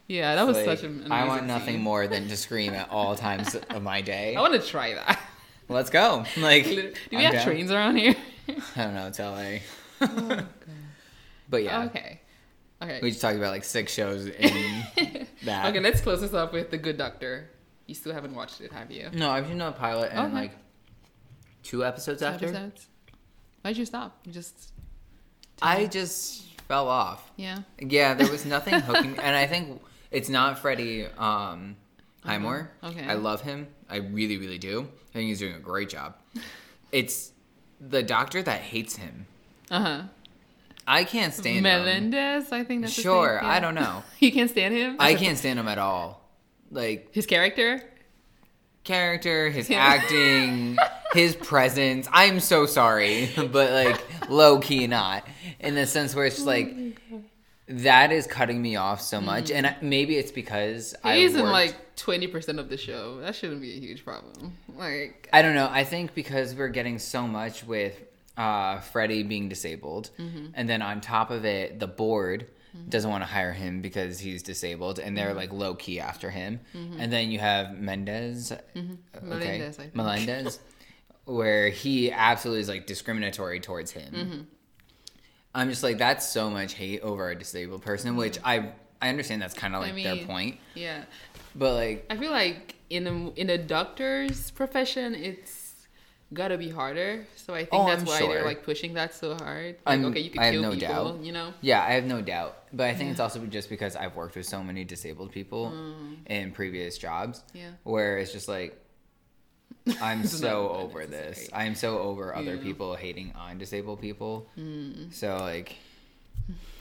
Yeah, 0.06 0.34
that 0.34 0.46
was 0.46 0.56
Like, 0.56 0.66
such 0.78 0.82
an. 0.84 1.10
I 1.12 1.24
want 1.26 1.46
nothing 1.46 1.74
scene. 1.76 1.82
more 1.82 2.08
than 2.08 2.26
to 2.28 2.36
scream 2.36 2.72
at 2.74 2.90
all 2.90 3.14
times 3.28 3.54
of 3.54 3.82
my 3.82 4.00
day. 4.00 4.34
I 4.34 4.40
want 4.40 4.54
to 4.54 4.60
try 4.66 4.94
that. 4.94 5.20
Let's 5.68 5.88
go! 5.90 6.24
Like, 6.36 6.64
Do 6.64 6.92
we 7.12 7.16
I'm 7.18 7.22
have 7.24 7.32
down. 7.34 7.44
trains 7.44 7.70
around 7.70 7.96
here? 7.96 8.16
I 8.74 8.84
don't 8.84 8.94
know. 8.94 9.06
It's 9.06 9.20
LA. 9.20 9.60
but 11.48 11.62
yeah, 11.62 11.84
Okay. 11.84 12.19
Okay. 12.82 12.98
we 13.02 13.10
just 13.10 13.20
talked 13.20 13.36
about 13.36 13.50
like 13.50 13.64
six 13.64 13.92
shows 13.92 14.26
in 14.26 14.86
that. 15.44 15.66
Okay, 15.66 15.80
let's 15.80 16.00
close 16.00 16.20
this 16.22 16.32
up 16.34 16.52
with 16.52 16.70
The 16.70 16.78
Good 16.78 16.96
Doctor. 16.96 17.50
You 17.86 17.94
still 17.94 18.12
haven't 18.14 18.34
watched 18.34 18.60
it, 18.60 18.72
have 18.72 18.90
you? 18.90 19.08
No, 19.12 19.30
I've 19.30 19.46
seen 19.46 19.58
the 19.58 19.72
pilot 19.72 20.10
and 20.12 20.20
Okay. 20.26 20.34
like 20.34 20.52
two 21.62 21.84
episodes 21.84 22.22
after. 22.22 22.46
Episodes? 22.46 22.86
Why'd 23.62 23.76
you 23.76 23.84
stop? 23.84 24.18
You 24.24 24.32
just. 24.32 24.72
I 25.60 25.86
just 25.86 26.58
fell 26.68 26.88
off. 26.88 27.30
Yeah. 27.36 27.58
Yeah, 27.78 28.14
there 28.14 28.30
was 28.30 28.46
nothing 28.56 28.74
hooking, 28.80 29.18
and 29.18 29.36
I 29.36 29.46
think 29.46 29.82
it's 30.10 30.28
not 30.30 30.58
Freddie 30.58 31.06
um, 31.18 31.76
Highmore. 32.24 32.70
Uh-huh. 32.82 32.92
Okay. 32.98 33.06
I 33.06 33.14
love 33.14 33.42
him. 33.42 33.66
I 33.90 33.96
really, 33.96 34.38
really 34.38 34.58
do. 34.58 34.88
I 35.10 35.12
think 35.12 35.28
he's 35.28 35.38
doing 35.40 35.54
a 35.54 35.58
great 35.58 35.90
job. 35.90 36.14
It's 36.92 37.32
the 37.80 38.02
doctor 38.02 38.42
that 38.42 38.60
hates 38.60 38.96
him. 38.96 39.26
Uh 39.70 39.80
huh. 39.80 40.02
I 40.90 41.04
can't 41.04 41.32
stand 41.32 41.58
him. 41.58 41.62
Melendez, 41.62 42.50
I 42.50 42.64
think 42.64 42.82
that's 42.82 42.92
Sure, 42.92 43.40
name. 43.40 43.50
I 43.50 43.60
don't 43.60 43.74
know. 43.76 44.02
You 44.18 44.32
can't 44.32 44.50
stand 44.50 44.74
him? 44.74 44.96
I 44.98 45.14
can't 45.14 45.38
stand 45.38 45.58
him 45.58 45.68
at 45.68 45.78
all. 45.78 46.20
Like 46.70 47.14
His 47.14 47.26
character? 47.26 47.82
character, 48.82 49.50
his 49.50 49.68
Yeah. 49.70 49.78
acting, 49.78 50.76
his 51.12 51.36
presence. 51.36 52.08
I'm 52.12 52.40
so 52.40 52.66
sorry, 52.66 53.30
but 53.36 53.70
like 53.72 54.28
low 54.30 54.58
key 54.58 54.86
not 54.86 55.26
in 55.60 55.74
the 55.74 55.86
sense 55.86 56.14
where 56.14 56.26
it's 56.26 56.36
just 56.36 56.46
like 56.46 56.74
oh 57.12 57.22
that 57.68 58.10
is 58.10 58.26
cutting 58.26 58.60
me 58.60 58.74
off 58.76 59.00
so 59.00 59.20
much, 59.20 59.44
mm. 59.44 59.54
and 59.54 59.66
I- 59.68 59.76
maybe 59.80 60.16
it's 60.16 60.32
because 60.32 60.94
I 61.04 61.18
He's 61.18 61.36
in 61.36 61.44
like 61.44 61.94
20% 61.96 62.58
of 62.58 62.68
the 62.68 62.76
show. 62.76 63.20
That 63.20 63.36
shouldn't 63.36 63.60
be 63.60 63.76
a 63.76 63.78
huge 63.78 64.04
problem. 64.04 64.56
Like, 64.74 65.28
I 65.32 65.42
don't 65.42 65.54
know. 65.54 65.68
I 65.70 65.84
think 65.84 66.14
because 66.14 66.54
we're 66.56 66.68
getting 66.68 66.98
so 66.98 67.28
much 67.28 67.62
with 67.64 67.94
uh, 68.36 68.80
Freddie 68.80 69.22
being 69.22 69.48
disabled, 69.48 70.10
Mm-hmm. 70.18 70.46
and 70.54 70.68
then 70.68 70.82
on 70.82 71.00
top 71.00 71.30
of 71.30 71.44
it, 71.44 71.78
the 71.80 71.86
board 71.86 72.46
mm-hmm. 72.76 72.88
doesn't 72.88 73.10
want 73.10 73.22
to 73.22 73.26
hire 73.28 73.52
him 73.52 73.80
because 73.82 74.18
he's 74.18 74.42
disabled, 74.42 74.98
and 74.98 75.16
they're 75.16 75.28
mm-hmm. 75.28 75.36
like 75.36 75.52
low 75.52 75.74
key 75.74 76.00
after 76.00 76.30
him. 76.30 76.60
Mm-hmm. 76.74 77.00
And 77.00 77.12
then 77.12 77.30
you 77.30 77.38
have 77.38 77.78
Mendez, 77.78 78.52
uh, 78.52 78.56
okay, 78.76 78.88
Melendez, 79.22 79.78
I 79.78 79.82
think. 79.82 79.94
Melendez, 79.94 80.60
where 81.24 81.68
he 81.68 82.10
absolutely 82.12 82.62
is 82.62 82.68
like 82.68 82.86
discriminatory 82.86 83.60
towards 83.60 83.90
him. 83.92 84.46
I'm 85.54 85.68
just 85.68 85.82
like 85.82 85.98
that's 85.98 86.28
so 86.28 86.48
much 86.48 86.74
hate 86.74 87.00
over 87.00 87.28
a 87.28 87.34
disabled 87.36 87.82
person, 87.82 88.16
which 88.16 88.38
I 88.44 88.72
I 89.02 89.08
understand 89.08 89.42
that's 89.42 89.54
kind 89.54 89.74
of 89.74 89.82
like 89.82 89.94
their 89.94 90.14
mean- 90.14 90.26
point, 90.26 90.58
Yeah. 90.74 91.04
but 91.54 91.74
like 91.74 92.06
I 92.10 92.16
feel 92.16 92.30
like 92.30 92.76
in 92.88 93.06
a 93.06 93.30
in 93.30 93.50
a 93.50 93.58
doctor's 93.58 94.50
profession, 94.52 95.14
it's 95.14 95.50
gotta 96.32 96.56
be 96.58 96.68
harder. 96.68 97.26
So 97.36 97.54
I 97.54 97.64
think 97.64 97.70
Oh, 97.72 97.86
that's 97.86 98.02
I'm 98.02 98.06
why 98.06 98.18
sure. 98.18 98.28
they're 98.34 98.44
like 98.44 98.62
pushing 98.64 98.94
that 98.94 99.14
so 99.14 99.34
hard. 99.34 99.76
Like, 99.84 99.98
I'm- 99.98 100.04
okay, 100.06 100.20
you 100.20 100.30
can 100.30 100.40
I 100.42 100.44
have 100.46 100.52
kill 100.54 100.62
no 100.62 100.70
people, 100.72 101.12
doubt. 101.14 101.24
you 101.24 101.32
know. 101.32 101.52
Yeah, 101.60 101.82
I 101.82 101.92
have 101.92 102.04
no 102.04 102.20
doubt. 102.20 102.56
But 102.72 102.86
I 102.88 102.94
think 102.94 103.10
it's 103.10 103.20
also 103.20 103.44
just 103.46 103.68
because 103.68 103.96
I've 103.96 104.14
worked 104.14 104.36
with 104.36 104.46
so 104.46 104.62
many 104.62 104.84
disabled 104.84 105.32
people 105.32 105.72
in 106.26 106.52
previous 106.52 106.98
jobs. 106.98 107.40
Mm. 107.40 107.42
Yeah. 107.54 107.70
Where 107.82 108.18
it's 108.18 108.32
just 108.32 108.48
like 108.48 108.76
I'm 110.00 110.24
so 110.44 110.68
over 110.70 111.06
this. 111.06 111.48
I'm 111.52 111.74
so 111.74 111.98
over 111.98 112.34
other 112.34 112.54
Yeah. 112.54 112.60
Mm. 112.60 112.62
people 112.62 112.94
hating 112.94 113.32
on 113.34 113.58
disabled 113.58 114.00
people. 114.00 114.46
So 115.10 115.36
like 115.38 115.76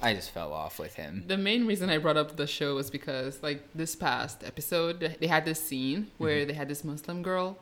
I 0.01 0.13
just 0.13 0.31
fell 0.31 0.53
off 0.53 0.79
with 0.79 0.95
him. 0.95 1.23
The 1.27 1.38
main 1.38 1.65
reason 1.67 1.89
I 1.89 1.97
brought 1.97 2.17
up 2.17 2.38
the 2.38 2.47
show 2.47 2.75
was 2.75 2.89
because 2.89 3.41
like 3.43 3.63
this 3.75 3.95
past 3.95 4.43
episode, 4.43 5.17
they 5.19 5.27
had 5.27 5.45
this 5.45 5.62
scene 5.63 6.07
where 6.17 6.45
they 6.45 6.53
had 6.53 6.69
this 6.69 6.83
Muslim 6.83 7.21
girl 7.23 7.57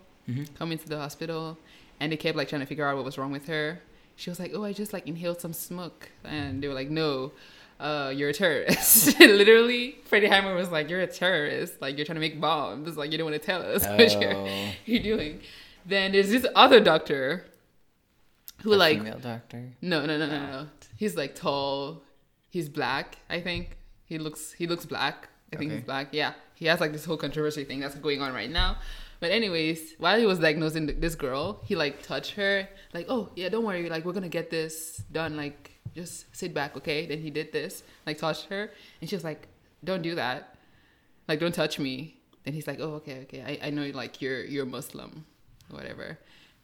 come 0.58 0.72
into 0.74 0.90
the 0.90 0.98
hospital, 0.98 1.58
and 2.00 2.12
they 2.12 2.18
kept 2.18 2.38
like 2.38 2.48
trying 2.50 2.62
to 2.62 2.66
figure 2.68 2.88
out 2.88 2.96
what 2.96 3.06
was 3.06 3.18
wrong 3.18 3.32
with 3.32 3.48
her. 3.48 3.80
She 4.16 4.30
was 4.30 4.40
like, 4.40 4.52
"Oh, 4.54 4.64
I 4.64 4.74
just 4.74 4.94
like 4.94 5.08
inhaled 5.08 5.40
some 5.42 5.54
smoke," 5.54 6.10
and 6.24 6.62
they 6.64 6.68
were 6.68 6.74
like, 6.74 6.90
"No." 6.90 7.32
Uh, 7.80 8.12
you're 8.16 8.30
a 8.30 8.34
terrorist. 8.34 9.20
Literally, 9.20 10.00
Freddie 10.06 10.26
Highmore 10.28 10.56
was 10.56 10.72
like, 10.72 10.90
"You're 10.90 11.02
a 11.02 11.06
terrorist. 11.08 11.80
Like 11.80 11.96
you're 11.96 12.08
trying 12.08 12.16
to 12.16 12.20
make 12.22 12.42
bombs. 12.42 12.98
Like 12.98 13.12
you 13.12 13.20
don't 13.20 13.30
want 13.30 13.40
to 13.40 13.46
tell 13.46 13.62
us 13.62 13.86
what 13.86 14.20
you're, 14.20 14.34
Oh. 14.36 14.70
you're 14.86 15.04
doing." 15.04 15.42
Then 15.86 16.12
there's 16.12 16.30
this 16.32 16.46
other 16.56 16.80
doctor 16.80 17.46
who 18.64 18.72
The 18.72 18.78
like 18.78 18.98
female 18.98 19.20
doctor. 19.20 19.74
no, 19.82 20.06
no, 20.08 20.18
no, 20.18 20.26
no, 20.26 20.40
no. 20.48 20.68
He's 20.96 21.16
like 21.16 21.36
tall. 21.36 22.02
He's 22.50 22.68
black. 22.68 23.18
I 23.30 23.42
think 23.42 23.78
he 24.06 24.18
looks. 24.18 24.54
He 24.54 24.66
looks 24.66 24.86
black. 24.86 25.30
I 25.54 25.58
think 25.58 25.70
Okay. 25.70 25.78
he's 25.78 25.86
black. 25.86 26.08
Yeah, 26.12 26.34
he 26.56 26.66
has 26.66 26.80
like 26.82 26.94
this 26.94 27.06
whole 27.06 27.18
controversy 27.18 27.64
thing 27.64 27.80
that's 27.80 27.94
going 27.96 28.22
on 28.24 28.34
right 28.34 28.50
now. 28.50 28.78
But 29.20 29.32
anyways, 29.32 29.96
while 29.98 30.20
he 30.20 30.26
was 30.26 30.40
diagnosing 30.40 31.00
this 31.00 31.16
girl, 31.16 31.62
he 31.66 31.76
like 31.76 32.04
touched 32.04 32.34
her. 32.34 32.70
Like, 32.94 33.08
oh 33.10 33.30
yeah, 33.36 33.50
don't 33.50 33.66
worry. 33.66 33.90
Like 33.90 34.06
we're 34.06 34.14
gonna 34.14 34.30
get 34.30 34.50
this 34.50 35.04
done. 35.12 35.36
Like 35.36 35.72
just 35.96 36.36
sit 36.36 36.54
back, 36.54 36.78
okay? 36.78 37.06
Then 37.08 37.20
he 37.20 37.32
did 37.32 37.52
this. 37.52 37.84
Like 38.06 38.20
touched 38.20 38.46
her, 38.46 38.72
and 39.02 39.10
she 39.10 39.16
was 39.16 39.24
like, 39.24 39.48
don't 39.84 40.02
do 40.02 40.16
that. 40.16 40.56
Like 41.28 41.40
don't 41.40 41.54
touch 41.54 41.80
me. 41.80 42.18
Then 42.44 42.54
he's 42.54 42.68
like, 42.68 42.80
oh 42.80 42.96
okay, 42.96 43.22
okay. 43.24 43.60
I, 43.62 43.68
I 43.68 43.70
know 43.72 43.90
like 43.94 44.22
you're 44.22 44.44
you're 44.44 44.66
Muslim, 44.66 45.26
whatever. 45.70 46.20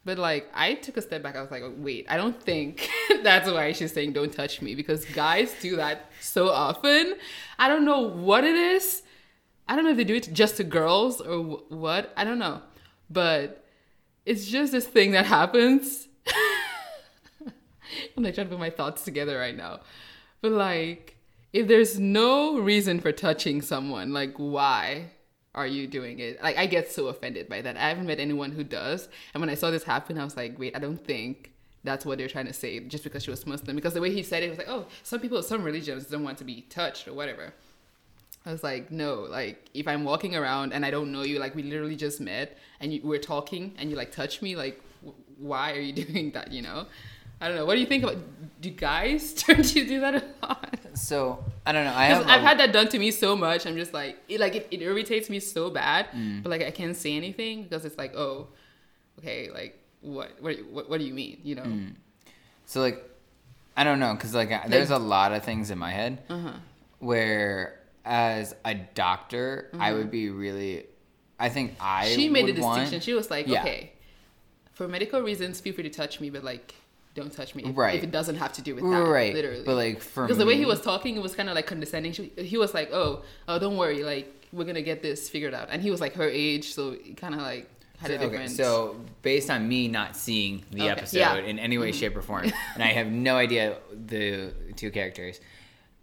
But 0.05 0.19
like 0.19 0.49
I 0.53 0.75
took 0.75 0.97
a 0.97 1.01
step 1.01 1.23
back. 1.23 1.35
I 1.35 1.41
was 1.41 1.49
like, 1.49 1.63
wait, 1.77 2.05
I 2.09 2.17
don't 2.17 2.39
think 2.41 2.89
that's 3.23 3.49
why 3.49 3.71
she's 3.71 3.93
saying 3.93 4.13
don't 4.13 4.31
touch 4.31 4.61
me 4.61 4.75
because 4.75 5.05
guys 5.05 5.53
do 5.59 5.77
that 5.77 6.11
so 6.21 6.49
often. 6.49 7.15
I 7.57 7.67
don't 7.67 7.85
know 7.85 8.01
what 8.01 8.43
it 8.43 8.55
is. 8.55 9.01
I 9.67 9.75
don't 9.75 9.85
know 9.85 9.91
if 9.91 9.97
they 9.97 10.03
do 10.03 10.15
it 10.15 10.29
just 10.33 10.57
to 10.57 10.63
girls 10.63 11.21
or 11.21 11.43
wh- 11.43 11.71
what. 11.71 12.13
I 12.17 12.23
don't 12.23 12.39
know. 12.39 12.61
But 13.09 13.65
it's 14.25 14.47
just 14.47 14.71
this 14.71 14.87
thing 14.87 15.11
that 15.11 15.25
happens. 15.25 16.07
I'm 18.17 18.23
like 18.23 18.35
trying 18.35 18.47
to 18.47 18.51
put 18.51 18.59
my 18.59 18.69
thoughts 18.69 19.03
together 19.03 19.37
right 19.37 19.55
now. 19.55 19.81
But 20.41 20.51
like, 20.51 21.17
if 21.51 21.67
there's 21.67 21.99
no 21.99 22.59
reason 22.59 22.99
for 22.99 23.11
touching 23.11 23.61
someone, 23.61 24.11
like 24.11 24.35
why 24.37 25.11
are 25.55 25.67
you 25.67 25.87
doing 25.87 26.19
it? 26.19 26.41
Like 26.41 26.57
I 26.57 26.65
get 26.65 26.91
so 26.91 27.07
offended 27.07 27.47
by 27.47 27.61
that. 27.61 27.77
I 27.77 27.89
haven't 27.89 28.07
met 28.07 28.19
anyone 28.19 28.51
who 28.51 28.63
does. 28.63 29.07
And 29.33 29.41
when 29.41 29.49
I 29.49 29.53
saw 29.53 29.69
this 29.69 29.83
happen, 29.83 30.17
I 30.17 30.23
was 30.23 30.35
like, 30.35 30.57
wait, 30.57 30.75
I 30.75 30.79
don't 30.79 31.03
think 31.03 31.51
that's 31.83 32.05
what 32.05 32.17
they're 32.17 32.27
trying 32.29 32.47
to 32.47 32.53
say 32.53 32.79
just 32.79 33.03
because 33.03 33.23
she 33.23 33.31
was 33.31 33.45
Muslim. 33.45 33.75
Because 33.75 33.93
the 33.93 34.01
way 34.01 34.11
he 34.11 34.23
said 34.23 34.41
it 34.41 34.49
was 34.49 34.57
like, 34.57 34.69
oh, 34.69 34.87
some 35.03 35.19
people, 35.19 35.41
some 35.43 35.63
religions 35.63 36.05
don't 36.07 36.23
want 36.23 36.37
to 36.39 36.43
be 36.43 36.61
touched 36.61 37.07
or 37.07 37.13
whatever. 37.13 37.53
I 38.45 38.51
was 38.51 38.63
like, 38.63 38.91
no, 38.91 39.21
like 39.21 39.69
if 39.73 39.87
I'm 39.87 40.03
walking 40.03 40.35
around 40.35 40.73
and 40.73 40.85
I 40.85 40.91
don't 40.91 41.11
know 41.11 41.23
you, 41.23 41.39
like 41.39 41.55
we 41.55 41.63
literally 41.63 41.95
just 41.95 42.19
met 42.19 42.57
and 42.79 42.93
you, 42.93 42.99
we're 43.03 43.19
talking 43.19 43.73
and 43.77 43.89
you 43.89 43.95
like 43.95 44.11
touch 44.11 44.41
me, 44.41 44.55
like 44.55 44.81
w- 45.01 45.15
why 45.37 45.71
are 45.73 45.79
you 45.79 45.93
doing 46.05 46.31
that? 46.31 46.51
You 46.51 46.61
know, 46.63 46.85
I 47.39 47.47
don't 47.47 47.55
know. 47.57 47.65
What 47.65 47.75
do 47.75 47.79
you 47.79 47.85
think 47.87 48.03
about? 48.03 48.17
Do 48.61 48.69
guys 48.69 49.33
turn 49.43 49.61
to 49.63 49.85
do 49.87 49.99
that 50.01 50.15
a 50.15 50.23
lot? 50.41 50.77
So 50.95 51.43
I 51.65 51.71
don't 51.71 51.85
know. 51.85 51.93
I 51.93 52.05
have 52.05 52.27
I've 52.27 52.41
a- 52.43 52.47
had 52.47 52.59
that 52.59 52.71
done 52.73 52.87
to 52.89 52.99
me 52.99 53.11
so 53.11 53.35
much. 53.35 53.65
I'm 53.65 53.75
just 53.77 53.93
like, 53.93 54.17
it, 54.27 54.39
like 54.41 54.55
it, 54.55 54.67
it 54.71 54.81
irritates 54.81 55.29
me 55.29 55.39
so 55.39 55.69
bad, 55.69 56.07
Mm. 56.11 56.43
but 56.43 56.49
like 56.49 56.63
I 56.63 56.71
can't 56.71 56.95
say 56.95 57.15
anything 57.15 57.63
because 57.63 57.85
it's 57.85 57.97
like, 57.97 58.13
oh, 58.15 58.47
okay, 59.19 59.49
like 59.51 59.79
what, 60.01 60.31
what, 60.41 60.57
what, 60.69 60.89
what 60.89 60.99
do 60.99 61.05
you 61.05 61.13
mean? 61.13 61.39
You 61.43 61.55
know? 61.55 61.63
Mm. 61.63 61.93
So 62.65 62.81
like, 62.81 63.01
I 63.77 63.83
don't 63.85 63.99
know, 63.99 64.13
cause 64.15 64.35
like 64.35 64.49
there's 64.69 64.91
a 64.91 64.97
lot 64.99 65.31
of 65.31 65.43
things 65.45 65.71
in 65.71 65.77
my 65.77 65.91
head 65.91 66.21
Uh-huh. 66.29 66.51
where, 66.99 67.79
as 68.05 68.55
a 68.65 68.73
doctor, 68.75 69.69
I 69.79 69.93
would 69.93 70.11
be 70.11 70.29
really. 70.29 70.85
I 71.39 71.49
think 71.49 71.75
I 71.79 72.05
Mm-hmm. 72.05 72.15
she 72.15 72.29
made 72.29 72.47
the 72.47 72.53
would 72.53 72.61
want- 72.61 72.79
distinction. 72.81 73.01
She 73.05 73.13
was 73.13 73.29
like, 73.31 73.47
Yeah. 73.47 73.61
okay, 73.61 73.91
for 74.73 74.87
medical 74.87 75.21
reasons, 75.21 75.59
feel 75.59 75.73
free 75.73 75.83
to 75.83 75.89
touch 75.89 76.19
me, 76.21 76.29
but 76.29 76.43
like, 76.43 76.75
don't 77.15 77.31
touch 77.31 77.53
me 77.55 77.63
if, 77.65 77.77
Right. 77.77 77.95
if 77.95 78.03
it 78.03 78.11
doesn't 78.11 78.35
have 78.37 78.53
to 78.53 78.61
do 78.61 78.75
with 78.75 78.83
that. 78.83 78.89
right, 79.07 79.33
literally. 79.33 79.63
but 79.65 79.75
like 79.75 79.99
for 80.01 80.23
because 80.25 80.37
the 80.37 80.45
way 80.45 80.57
he 80.57 80.65
was 80.65 80.81
talking, 80.81 81.15
it 81.15 81.21
was 81.21 81.35
kind 81.35 81.49
of 81.49 81.55
like 81.55 81.67
condescending. 81.67 82.11
She, 82.13 82.31
he 82.37 82.57
was 82.57 82.73
like, 82.73 82.91
"Oh, 82.93 83.23
oh, 83.47 83.59
don't 83.59 83.77
worry, 83.77 84.03
like 84.03 84.47
we're 84.51 84.63
gonna 84.65 84.81
get 84.81 85.01
this 85.01 85.29
figured 85.29 85.53
out." 85.53 85.67
And 85.71 85.81
he 85.81 85.91
was 85.91 86.01
like 86.01 86.13
her 86.15 86.27
age, 86.29 86.73
so 86.73 86.95
kind 87.17 87.33
of 87.35 87.41
like 87.41 87.69
had 87.99 88.11
a 88.11 88.23
Okay, 88.25 88.47
so 88.47 88.97
based 89.21 89.49
on 89.51 89.67
me 89.67 89.87
not 89.87 90.15
seeing 90.15 90.63
the 90.71 90.81
Okay, 90.83 90.89
episode 90.89 91.17
yeah. 91.19 91.37
Mm-hmm. 91.37 91.47
in 91.49 91.59
any 91.59 91.77
way, 91.77 91.91
shape, 91.91 92.15
or 92.17 92.21
form, 92.21 92.45
and 92.73 92.83
I 92.83 92.87
have 92.87 93.07
no 93.07 93.35
idea 93.37 93.77
the 93.93 94.51
two 94.75 94.89
characters, 94.91 95.39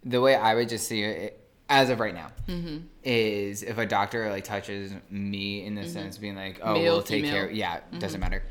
the 0.05 0.21
way 0.21 0.35
I 0.37 0.55
would 0.55 0.69
just 0.69 0.87
see 0.87 1.03
it, 1.03 1.40
as 1.71 1.89
of 1.89 2.01
right 2.01 2.13
now, 2.15 2.31
Mm-hmm. 2.49 2.79
is 3.05 3.63
if 3.63 3.79
a 3.79 3.87
doctor 3.87 4.29
like 4.29 4.45
touches 4.45 4.93
me 5.09 5.65
in 5.65 5.75
the 5.77 5.87
sense 5.89 6.19
being 6.19 6.37
like, 6.37 6.61
oh, 6.63 6.75
Male, 6.75 6.83
we'll 6.95 7.03
take 7.03 7.25
female. 7.25 7.33
care, 7.47 7.51
yeah, 7.51 7.81
it 7.93 7.99
doesn't 8.01 8.21
matter, 8.21 8.43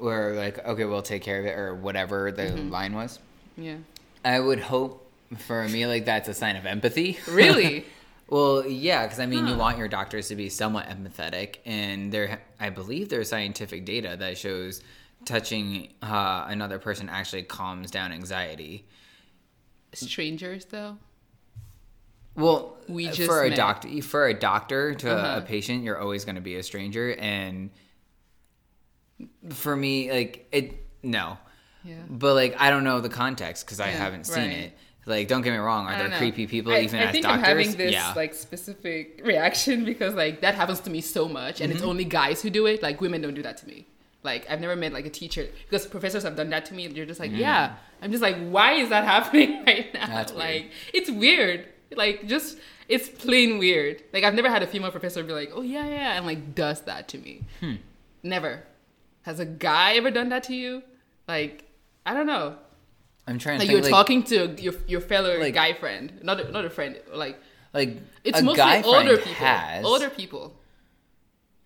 or 0.00 0.32
like, 0.34 0.58
okay, 0.66 0.84
we'll 0.84 1.02
take 1.02 1.22
care 1.22 1.38
of 1.38 1.46
it, 1.46 1.50
or 1.56 1.74
whatever 1.74 2.32
the 2.32 2.42
Mm-hmm. 2.42 2.70
line 2.70 2.94
was. 2.94 3.20
yeah, 3.56 3.76
I 4.24 4.40
would 4.40 4.60
hope 4.60 5.04
for 5.36 5.68
me 5.68 5.86
like 5.86 6.06
that's 6.06 6.28
a 6.28 6.34
sign 6.34 6.56
of 6.56 6.66
empathy. 6.66 7.18
really. 7.30 7.84
Well, 8.30 8.66
yeah, 8.66 9.04
because 9.06 9.20
I 9.20 9.24
mean, 9.26 9.46
you 9.46 9.56
want 9.56 9.78
your 9.78 9.88
doctors 9.88 10.28
to 10.28 10.36
be 10.36 10.50
somewhat 10.50 10.86
empathetic, 10.90 11.56
and 11.64 12.12
there, 12.12 12.42
I 12.60 12.68
believe 12.68 13.08
there's 13.08 13.30
scientific 13.30 13.86
data 13.86 14.16
that 14.18 14.36
shows 14.36 14.82
touching 15.24 15.88
uh, 16.02 16.44
another 16.46 16.78
person 16.78 17.08
actually 17.08 17.44
calms 17.44 17.90
down 17.90 18.12
anxiety. 18.12 18.84
Strangers 19.94 20.66
though. 20.66 20.98
Well, 22.38 22.76
We 22.88 23.08
uh, 23.08 23.12
just 23.12 23.28
for 23.28 23.42
a 23.42 23.54
doctor, 23.54 24.00
for 24.02 24.26
a 24.28 24.34
doctor 24.34 24.94
to 24.94 25.10
Uh-huh. 25.14 25.38
a 25.38 25.42
patient, 25.42 25.84
you're 25.84 25.98
always 25.98 26.24
going 26.24 26.36
to 26.36 26.40
be 26.40 26.56
a 26.56 26.62
stranger, 26.62 27.14
and 27.18 27.70
for 29.50 29.74
me, 29.76 30.10
like 30.10 30.46
it, 30.52 30.74
no, 31.02 31.38
Yeah. 31.84 31.94
but 32.08 32.34
like 32.34 32.56
I 32.60 32.70
don't 32.70 32.84
know 32.84 33.00
the 33.00 33.08
context 33.08 33.66
because 33.66 33.80
I 33.80 33.88
Yeah, 33.90 33.96
haven't 33.98 34.24
seen 34.24 34.36
right. 34.48 34.52
it. 34.58 34.78
Like, 35.06 35.26
don't 35.26 35.40
get 35.40 35.52
me 35.52 35.56
wrong, 35.56 35.86
are 35.86 35.96
there 35.96 36.08
know. 36.10 36.18
creepy 36.18 36.46
people 36.46 36.70
I, 36.72 36.80
even 36.80 37.00
I 37.00 37.04
as 37.04 37.12
think 37.12 37.24
doctors? 37.24 37.38
I'm 37.38 37.44
having 37.44 37.72
this 37.76 37.92
yeah, 37.92 38.12
like 38.14 38.34
specific 38.34 39.20
reaction 39.24 39.84
because 39.86 40.14
like 40.14 40.42
that 40.42 40.54
happens 40.54 40.80
to 40.80 40.90
me 40.90 41.00
so 41.00 41.28
much, 41.28 41.60
and 41.60 41.72
it's 41.72 41.80
Mm-hmm. 41.80 41.90
only 41.90 42.04
guys 42.04 42.42
who 42.42 42.50
do 42.50 42.66
it. 42.66 42.82
Like 42.82 43.00
women 43.00 43.22
don't 43.22 43.34
do 43.34 43.42
that 43.42 43.56
to 43.58 43.66
me. 43.66 43.86
Like 44.22 44.48
I've 44.50 44.60
never 44.60 44.76
met 44.76 44.92
like 44.92 45.06
a 45.06 45.10
teacher 45.10 45.46
because 45.64 45.86
professors 45.86 46.24
have 46.24 46.36
done 46.36 46.50
that 46.50 46.66
to 46.66 46.74
me. 46.74 46.84
And 46.84 46.94
They're 46.94 47.06
just 47.06 47.20
like, 47.20 47.30
yeah. 47.32 47.76
I'm 48.02 48.10
just 48.10 48.22
like, 48.22 48.36
why 48.50 48.72
is 48.74 48.90
that 48.90 49.04
happening 49.14 49.64
right 49.64 49.92
now? 49.94 50.06
Mm. 50.06 50.08
That's 50.08 50.32
weird. 50.32 50.44
like 50.62 50.70
it's 50.92 51.10
weird. 51.10 51.66
Like 51.94 52.26
just 52.26 52.58
it's 52.88 53.08
plain 53.08 53.58
weird. 53.58 54.02
Like 54.12 54.24
I've 54.24 54.34
never 54.34 54.48
had 54.50 54.62
a 54.62 54.66
female 54.66 54.90
professor 54.90 55.22
be 55.22 55.32
like, 55.32 55.50
oh 55.54 55.62
yeah, 55.62 55.86
yeah, 55.86 56.16
and 56.16 56.26
like 56.26 56.54
does 56.54 56.82
that 56.82 57.08
to 57.08 57.18
me. 57.18 57.44
Hmm. 57.60 57.74
Never. 58.22 58.62
Has 59.22 59.40
a 59.40 59.46
guy 59.46 59.94
ever 59.94 60.10
done 60.10 60.28
that 60.30 60.42
to 60.44 60.54
you? 60.54 60.82
Like 61.26 61.64
I 62.06 62.14
don't 62.14 62.26
know. 62.26 62.56
I'm 63.26 63.38
trying 63.38 63.58
to 63.58 63.64
Like 63.66 63.72
think. 63.72 63.84
you're 63.84 63.90
talking 63.90 64.22
to 64.24 64.60
your 64.62 64.74
your 64.86 65.00
fellow 65.00 65.38
like- 65.38 65.54
guy 65.54 65.72
friend, 65.74 66.12
not 66.22 66.40
a, 66.40 66.50
not 66.50 66.64
a 66.64 66.70
friend. 66.70 66.98
Like 67.12 67.38
like 67.74 67.98
it's 68.24 68.40
a 68.40 68.42
mostly 68.42 68.56
guy 68.58 68.82
older 68.82 69.16
people. 69.18 69.32
has 69.34 69.84
Older 69.84 70.10
people. 70.10 70.54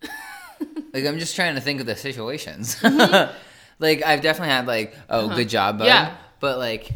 Like 0.92 1.06
I'm 1.06 1.18
just 1.18 1.34
trying 1.34 1.54
to 1.54 1.60
think 1.60 1.80
of 1.80 1.86
the 1.86 1.96
situations. 1.96 2.76
like 3.78 4.02
I've 4.04 4.20
definitely 4.20 4.50
had 4.52 4.66
like, 4.66 4.94
oh, 5.08 5.34
good 5.34 5.48
job, 5.48 5.78
bud. 5.78 5.84
Mm-hmm. 5.86 5.88
Yeah. 5.88 6.16
But 6.38 6.58
like, 6.58 6.92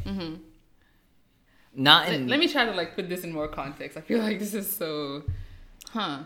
not 1.76 2.06
Let, 2.06 2.14
in. 2.14 2.28
let 2.28 2.40
me 2.40 2.48
try 2.48 2.64
to 2.64 2.72
like 2.72 2.94
put 2.96 3.08
this 3.08 3.22
in 3.22 3.32
more 3.32 3.48
context. 3.48 3.96
I 3.96 4.00
feel 4.00 4.18
like 4.18 4.38
this 4.38 4.54
is 4.54 4.68
so, 4.70 5.22
huh? 5.90 6.20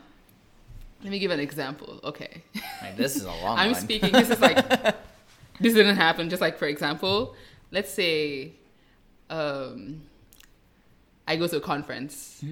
Let 1.02 1.10
me 1.10 1.18
give 1.18 1.30
an 1.30 1.40
example. 1.40 2.00
Okay, 2.04 2.42
Like, 2.82 2.96
this 2.96 3.16
is 3.16 3.24
a 3.24 3.28
long 3.28 3.58
I'm 3.62 3.72
one. 3.72 3.80
speaking. 3.80 4.12
This 4.12 4.30
is 4.30 4.40
like 4.40 4.56
this 5.60 5.74
didn't 5.74 5.96
happen. 5.96 6.30
Just 6.30 6.40
like 6.40 6.58
for 6.58 6.66
example, 6.66 7.34
let's 7.70 7.90
say, 7.92 8.52
um, 9.30 10.02
I 11.26 11.36
go 11.36 11.46
to 11.46 11.56
a 11.56 11.60
conference 11.60 12.44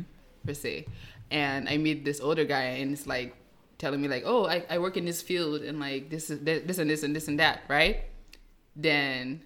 per 0.47 0.55
se, 0.55 0.87
and 1.31 1.69
I 1.69 1.77
meet 1.77 2.05
this 2.05 2.21
older 2.21 2.45
guy, 2.45 2.63
and 2.81 2.93
it's 2.93 3.07
like 3.07 3.35
telling 3.79 4.01
me 4.01 4.09
like, 4.09 4.23
oh, 4.27 4.47
I, 4.47 4.65
I 4.71 4.79
work 4.79 4.97
in 4.97 5.05
this 5.05 5.21
field, 5.23 5.63
and 5.63 5.79
like 5.79 6.09
this 6.11 6.31
is 6.31 6.41
this 6.41 6.79
and 6.79 6.89
this 6.91 7.03
and 7.03 7.15
this 7.15 7.29
and 7.29 7.39
that, 7.39 7.63
right? 7.69 8.05
Then 8.75 9.43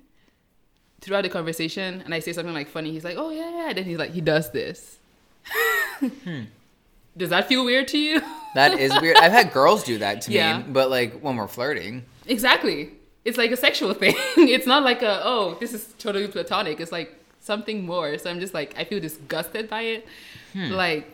throughout 1.03 1.23
the 1.23 1.29
conversation, 1.29 2.01
and 2.05 2.15
I 2.15 2.21
say 2.21 2.33
something 2.33 2.55
like 2.55 2.69
funny, 2.69 2.91
he's 2.93 3.05
like, 3.05 3.17
oh 3.19 3.29
yeah, 3.31 3.67
yeah. 3.67 3.73
Then 3.75 3.85
he's 3.85 3.99
like, 3.99 4.11
he 4.13 4.21
does 4.23 4.51
this. 4.51 4.99
Hmm. 6.01 6.43
Does 7.17 7.31
that 7.31 7.47
feel 7.47 7.65
weird 7.65 7.87
to 7.89 7.99
you? 7.99 8.21
That 8.57 8.73
is 8.79 8.93
weird. 9.01 9.19
I've 9.19 9.31
had 9.31 9.53
girls 9.53 9.85
do 9.85 9.99
that 9.99 10.23
to 10.23 10.33
Yeah. 10.33 10.59
me, 10.59 10.65
but 10.69 10.91
like 10.91 11.21
when 11.21 11.37
we're 11.37 11.47
flirting. 11.47 12.05
Exactly. 12.27 12.91
It's 13.25 13.39
like 13.39 13.53
a 13.53 13.57
sexual 13.57 13.95
thing. 14.03 14.15
it's 14.37 14.67
not 14.67 14.83
like 14.83 15.03
a 15.03 15.21
oh, 15.23 15.57
this 15.61 15.73
is 15.75 15.95
totally 15.99 16.27
platonic. 16.27 16.81
It's 16.81 16.91
like 16.91 17.15
something 17.41 17.85
more. 17.87 18.19
So 18.19 18.31
I'm 18.31 18.41
just 18.41 18.53
like 18.55 18.75
I 18.77 18.83
feel 18.85 18.99
disgusted 18.99 19.69
by 19.69 19.83
it. 19.83 20.09
Hmm. 20.55 20.71
Like 20.73 21.13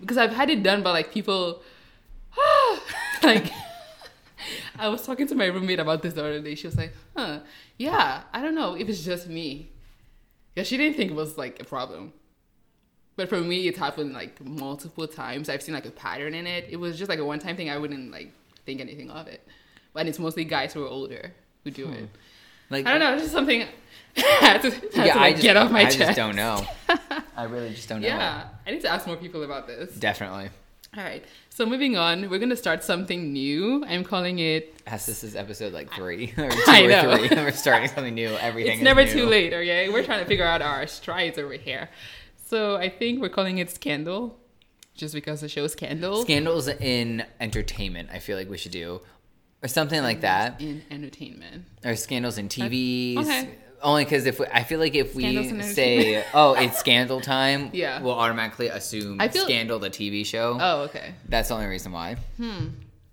because 0.00 0.16
I've 0.16 0.32
had 0.32 0.48
it 0.48 0.62
done 0.62 0.82
by 0.82 0.92
like 0.92 1.12
people 1.12 1.60
like 3.22 3.50
I 4.78 4.88
was 4.88 5.04
talking 5.04 5.26
to 5.28 5.34
my 5.34 5.46
roommate 5.46 5.80
about 5.80 6.02
this 6.02 6.14
the 6.14 6.20
other 6.20 6.40
day. 6.40 6.54
She 6.54 6.66
was 6.66 6.76
like, 6.76 6.92
"Huh, 7.16 7.40
yeah, 7.78 8.22
I 8.32 8.42
don't 8.42 8.54
know 8.54 8.74
if 8.74 8.88
it's 8.88 9.04
just 9.04 9.28
me." 9.28 9.70
Yeah, 10.56 10.64
she 10.64 10.76
didn't 10.76 10.96
think 10.96 11.10
it 11.10 11.14
was 11.14 11.38
like 11.38 11.60
a 11.60 11.64
problem. 11.64 12.12
But 13.16 13.28
for 13.28 13.40
me, 13.40 13.68
it's 13.68 13.78
happened 13.78 14.14
like 14.14 14.42
multiple 14.44 15.06
times. 15.06 15.48
I've 15.48 15.62
seen 15.62 15.74
like 15.74 15.86
a 15.86 15.90
pattern 15.90 16.34
in 16.34 16.46
it. 16.46 16.66
It 16.70 16.76
was 16.76 16.98
just 16.98 17.08
like 17.08 17.18
a 17.18 17.24
one-time 17.24 17.56
thing. 17.56 17.70
I 17.70 17.78
wouldn't 17.78 18.10
like 18.10 18.32
think 18.64 18.80
anything 18.80 19.10
of 19.10 19.26
it. 19.28 19.46
But 19.92 20.06
it's 20.06 20.18
mostly 20.18 20.44
guys 20.44 20.72
who 20.72 20.84
are 20.84 20.88
older 20.88 21.32
who 21.64 21.70
do 21.70 21.86
hmm. 21.86 21.92
it. 21.92 22.08
Like 22.70 22.86
I 22.86 22.92
don't 22.92 23.00
know. 23.00 23.12
It's 23.14 23.22
just 23.22 23.34
something 23.34 23.62
I 24.16 24.20
had 24.20 24.62
to, 24.62 24.70
Yeah, 24.94 25.14
to, 25.14 25.20
I 25.20 25.32
just, 25.32 25.42
get 25.42 25.56
off 25.56 25.70
my 25.70 25.80
I 25.80 25.84
chest. 25.84 25.98
just 25.98 26.16
don't 26.16 26.36
know. 26.36 26.64
I 27.36 27.44
really 27.44 27.70
just 27.70 27.88
don't 27.88 28.00
know. 28.00 28.08
Yeah, 28.08 28.48
I 28.66 28.70
need 28.70 28.80
to 28.82 28.88
ask 28.88 29.06
more 29.06 29.16
people 29.16 29.42
about 29.42 29.66
this. 29.66 29.94
Definitely. 29.94 30.50
All 30.96 31.02
right. 31.02 31.24
So 31.48 31.64
moving 31.64 31.96
on, 31.96 32.28
we're 32.28 32.38
gonna 32.38 32.56
start 32.56 32.84
something 32.84 33.32
new. 33.32 33.82
I'm 33.86 34.04
calling 34.04 34.38
it. 34.40 34.74
As 34.86 35.06
this 35.06 35.24
is 35.24 35.34
episode 35.34 35.72
like 35.72 35.90
three 35.94 36.34
or 36.36 36.50
two 36.50 36.62
I 36.66 36.82
or 36.82 36.88
know. 36.88 37.16
three, 37.16 37.28
we're 37.36 37.50
starting 37.52 37.88
something 37.88 38.14
new. 38.14 38.28
Everything. 38.40 38.72
It's 38.72 38.78
is 38.80 38.84
never 38.84 39.04
new. 39.04 39.10
too 39.12 39.26
late. 39.26 39.54
Okay, 39.54 39.88
we're 39.88 40.04
trying 40.04 40.20
to 40.20 40.26
figure 40.26 40.44
out 40.44 40.60
our 40.60 40.86
strides 40.86 41.38
over 41.38 41.54
here. 41.54 41.88
So 42.46 42.76
I 42.76 42.90
think 42.90 43.22
we're 43.22 43.30
calling 43.30 43.56
it 43.56 43.70
Scandal, 43.70 44.38
just 44.94 45.14
because 45.14 45.40
the 45.40 45.48
show 45.48 45.66
Scandal 45.66 46.22
Scandals 46.24 46.68
in 46.68 47.24
entertainment. 47.40 48.10
I 48.12 48.18
feel 48.18 48.36
like 48.36 48.50
we 48.50 48.58
should 48.58 48.72
do, 48.72 49.00
or 49.62 49.68
something 49.68 50.02
like 50.02 50.20
that, 50.20 50.60
in 50.60 50.82
entertainment. 50.90 51.64
or 51.86 51.96
scandals 51.96 52.36
in 52.36 52.50
TVs. 52.50 53.16
okay. 53.16 53.54
Only 53.82 54.04
because 54.04 54.26
if 54.26 54.38
we, 54.38 54.46
I 54.46 54.62
feel 54.64 54.78
like 54.78 54.94
if 54.94 55.14
we 55.14 55.62
say, 55.62 56.24
"Oh, 56.32 56.54
it's 56.54 56.78
scandal 56.78 57.20
time," 57.20 57.70
Yeah. 57.74 58.00
we'll 58.00 58.14
automatically 58.14 58.68
assume 58.68 59.20
I 59.20 59.28
feel- 59.28 59.44
Scandal, 59.44 59.78
the 59.78 59.90
TV 59.90 60.24
show. 60.24 60.56
Oh, 60.60 60.82
okay. 60.82 61.14
That's 61.28 61.48
the 61.48 61.54
only 61.54 61.66
reason 61.66 61.92
why. 61.92 62.16
Hmm. 62.36 62.66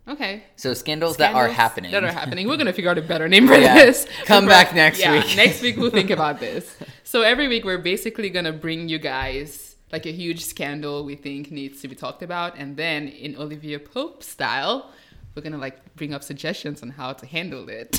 Okay. 0.07 0.43
So 0.55 0.73
scandals, 0.73 1.17
that 1.17 1.35
are 1.35 1.47
happening. 1.47 1.91
That 1.91 2.03
are 2.03 2.11
happening. 2.11 2.47
We're 2.49 2.57
gonna 2.57 2.73
figure 2.73 2.89
out 2.91 2.97
a 2.97 3.01
better 3.01 3.27
name 3.27 3.47
for 3.47 3.53
Yeah. 3.55 3.75
this. 3.75 4.07
Come 4.25 4.45
For- 4.45 4.49
back 4.49 4.73
next 4.73 4.99
yeah, 4.99 5.13
week. 5.13 5.35
next 5.35 5.61
week 5.61 5.77
we'll 5.77 5.91
think 5.91 6.09
about 6.09 6.39
this. 6.39 6.75
So 7.03 7.21
every 7.21 7.47
week 7.47 7.63
we're 7.65 7.77
basically 7.79 8.29
gonna 8.29 8.51
bring 8.53 8.89
you 8.89 8.97
guys 8.99 9.75
like 9.91 10.05
a 10.05 10.11
huge 10.11 10.45
scandal 10.45 11.03
we 11.03 11.15
think 11.15 11.51
needs 11.51 11.81
to 11.81 11.87
be 11.87 11.95
talked 11.95 12.21
about, 12.23 12.55
and 12.57 12.77
then 12.77 13.07
in 13.07 13.35
Olivia 13.35 13.79
Pope 13.79 14.21
style, 14.23 14.91
we're 15.35 15.41
gonna 15.41 15.57
like 15.57 15.95
bring 15.95 16.13
up 16.13 16.23
suggestions 16.23 16.81
on 16.83 16.89
how 16.91 17.13
to 17.13 17.25
handle 17.25 17.69
it. 17.69 17.97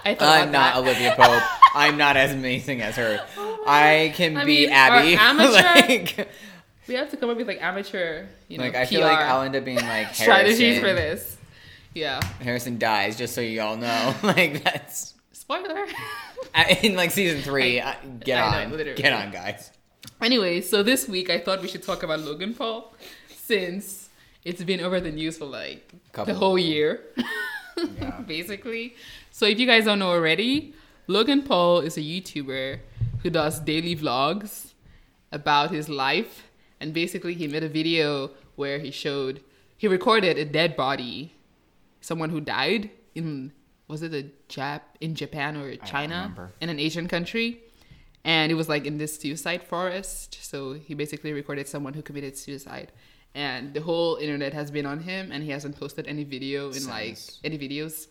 I 0.04 0.10
about 0.10 0.46
not 0.46 0.52
that. 0.52 0.76
Olivia 0.78 1.14
Pope. 1.16 1.42
I'm 1.74 1.96
not 1.96 2.16
as 2.16 2.32
amazing 2.32 2.80
as 2.82 2.96
her. 2.96 3.24
Oh 3.36 3.64
I 3.66 4.12
can 4.16 4.36
I 4.36 4.44
be 4.44 4.66
mean, 4.66 4.70
Abby. 4.70 5.14
amateur- 5.20 5.62
like, 5.62 6.28
We 6.86 6.94
have 6.94 7.10
to 7.10 7.16
come 7.16 7.30
up 7.30 7.36
with 7.36 7.46
like 7.46 7.60
amateur, 7.62 8.26
you 8.48 8.58
know, 8.58 8.64
like 8.64 8.74
I 8.74 8.84
PR 8.84 8.88
feel 8.90 9.00
like 9.02 9.18
I'll 9.18 9.42
end 9.42 9.54
up 9.56 9.64
being 9.64 9.76
like 9.76 10.14
strategies 10.14 10.78
for 10.80 10.92
this. 10.94 11.36
Yeah. 11.94 12.20
Harrison 12.40 12.78
dies, 12.78 13.16
just 13.18 13.34
so 13.34 13.40
you 13.40 13.60
all 13.60 13.76
know. 13.76 14.14
like 14.22 14.62
that's 14.64 15.14
Spoiler. 15.32 15.86
in 16.82 16.94
like 16.96 17.10
season 17.10 17.42
three. 17.42 17.80
I, 17.80 17.96
get 18.20 18.38
I 18.42 18.64
on, 18.64 18.70
literally. 18.72 19.00
get 19.00 19.12
on, 19.12 19.30
guys. 19.30 19.70
Anyway, 20.20 20.60
so 20.60 20.82
this 20.82 21.08
week 21.08 21.28
I 21.30 21.38
thought 21.38 21.60
we 21.62 21.68
should 21.68 21.82
talk 21.82 22.02
about 22.02 22.20
Logan 22.20 22.54
Paul 22.54 22.94
since 23.28 24.08
it's 24.44 24.62
been 24.64 24.80
over 24.80 25.00
the 25.00 25.10
news 25.10 25.38
for 25.38 25.44
like 25.46 25.92
Couple. 26.12 26.32
the 26.32 26.38
whole 26.38 26.58
year, 26.58 27.00
Yeah. 27.76 28.20
basically. 28.26 28.94
So 29.38 29.46
if 29.46 29.60
you 29.60 29.66
guys 29.66 29.84
don't 29.84 30.00
know 30.00 30.10
already, 30.10 30.74
Logan 31.06 31.42
Paul 31.42 31.78
is 31.78 31.96
a 31.96 32.00
YouTuber 32.00 32.80
who 33.22 33.30
does 33.30 33.60
daily 33.60 33.94
vlogs 33.94 34.72
about 35.30 35.70
his 35.70 35.88
life, 35.88 36.50
and 36.80 36.92
basically 36.92 37.34
he 37.34 37.46
made 37.46 37.62
a 37.62 37.68
video 37.68 38.32
where 38.56 38.80
he 38.80 38.90
showed 38.90 39.40
he 39.76 39.86
recorded 39.86 40.38
a 40.38 40.44
dead 40.44 40.74
body, 40.74 41.36
someone 42.00 42.30
who 42.30 42.40
died 42.40 42.90
in 43.14 43.52
was 43.86 44.02
it 44.02 44.12
a 44.12 44.26
Jap 44.48 44.80
in 45.00 45.14
Japan 45.14 45.56
or 45.56 45.76
China? 45.76 46.34
in 46.60 46.68
an 46.68 46.80
Asian 46.80 47.06
country, 47.06 47.60
and 48.24 48.50
it 48.50 48.56
was 48.56 48.68
like 48.68 48.86
in 48.86 48.98
this 48.98 49.20
suicide 49.20 49.62
forest. 49.62 50.36
So 50.42 50.72
he 50.72 50.94
basically 50.94 51.32
recorded 51.32 51.68
someone 51.68 51.94
who 51.94 52.02
committed 52.02 52.36
suicide, 52.36 52.90
and 53.36 53.72
the 53.72 53.82
whole 53.82 54.16
internet 54.16 54.52
has 54.52 54.72
been 54.72 54.84
on 54.84 54.98
him, 54.98 55.30
and 55.30 55.44
he 55.44 55.50
hasn't 55.50 55.78
posted 55.78 56.08
any 56.08 56.24
video 56.24 56.72
in 56.72 56.88
like 56.88 57.18
any 57.44 57.56
videos 57.56 58.08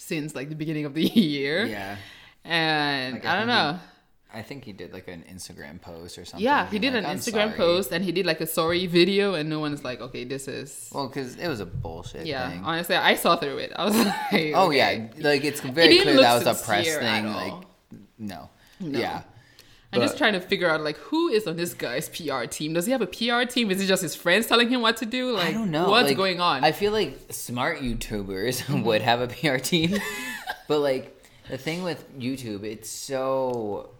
since 0.00 0.34
like 0.34 0.48
the 0.48 0.54
beginning 0.56 0.84
of 0.86 0.94
the 0.94 1.02
year. 1.04 1.66
Yeah. 1.66 1.96
And 2.44 3.14
Like, 3.14 3.26
I, 3.26 3.32
I 3.32 3.36
don't 3.38 3.46
think 3.48 3.58
he- 3.58 3.72
know. 3.72 3.78
I 4.32 4.42
think 4.42 4.64
he 4.64 4.72
did 4.72 4.92
like 4.92 5.08
an 5.08 5.24
Instagram 5.28 5.80
post 5.80 6.16
or 6.16 6.24
something. 6.24 6.44
Yeah, 6.44 6.68
he 6.70 6.78
did 6.78 6.94
like, 6.94 7.02
an 7.02 7.10
"I'm 7.10 7.16
Instagram 7.18 7.48
sorry." 7.50 7.56
post 7.56 7.90
and 7.90 8.04
he 8.04 8.12
did 8.12 8.26
like 8.26 8.40
a 8.40 8.46
sorry 8.46 8.86
video, 8.86 9.34
and 9.34 9.50
no 9.50 9.58
one's 9.58 9.82
like, 9.82 10.00
okay, 10.00 10.22
this 10.22 10.46
is. 10.46 10.88
Well, 10.94 11.08
because 11.08 11.34
it 11.34 11.48
was 11.48 11.58
a 11.58 11.66
bullshit 11.66 12.26
yeah, 12.26 12.48
thing. 12.48 12.62
honestly, 12.62 12.94
I 12.94 13.16
saw 13.16 13.34
through 13.34 13.58
it. 13.58 13.72
I 13.74 13.84
was 13.86 13.96
like, 14.32 14.52
Oh 14.54 14.68
okay. 14.68 14.76
yeah, 15.16 15.28
like 15.28 15.42
it's 15.44 15.60
very 15.60 15.88
didn't 15.88 16.04
clear 16.14 16.20
that 16.22 16.44
was 16.44 16.46
a 16.46 16.64
press 16.64 16.86
thing. 16.96 17.26
Like, 17.26 17.54
no. 18.20 18.50
No. 18.78 18.98
Yeah. 19.00 19.22
I'm 19.92 20.00
just 20.00 20.16
trying 20.18 20.34
to 20.34 20.40
figure 20.40 20.68
out 20.70 20.82
like 20.82 20.96
who 20.98 21.28
is 21.28 21.46
on 21.48 21.56
this 21.56 21.74
guy's 21.74 22.08
PR 22.08 22.44
team. 22.44 22.74
Does 22.74 22.86
he 22.86 22.92
have 22.92 23.02
a 23.02 23.06
PR 23.06 23.42
team? 23.50 23.70
Is 23.70 23.80
it 23.80 23.86
just 23.86 24.02
his 24.02 24.14
friends 24.14 24.46
telling 24.46 24.68
him 24.68 24.80
what 24.82 24.96
to 24.98 25.06
do? 25.06 25.32
Like, 25.32 25.48
I 25.48 25.52
don't 25.52 25.70
know. 25.70 25.88
what's 25.90 26.08
like, 26.08 26.16
going 26.16 26.40
on. 26.40 26.62
I 26.64 26.72
feel 26.72 26.92
like 26.92 27.18
smart 27.30 27.78
YouTubers 27.80 28.82
would 28.84 29.02
have 29.02 29.20
a 29.20 29.26
PR 29.28 29.56
team, 29.56 29.96
but 30.68 30.78
like 30.78 31.16
the 31.48 31.58
thing 31.58 31.82
with 31.82 32.06
YouTube, 32.18 32.62
it's 32.62 32.88
so, 32.88 33.90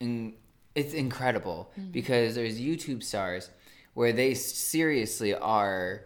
in, 0.00 0.34
it's 0.74 0.92
incredible 0.92 1.70
Mm-hmm. 1.78 1.90
because 1.92 2.34
there's 2.34 2.60
YouTube 2.60 3.02
stars 3.02 3.48
where 3.94 4.12
they 4.12 4.34
seriously 4.34 5.34
are 5.34 6.02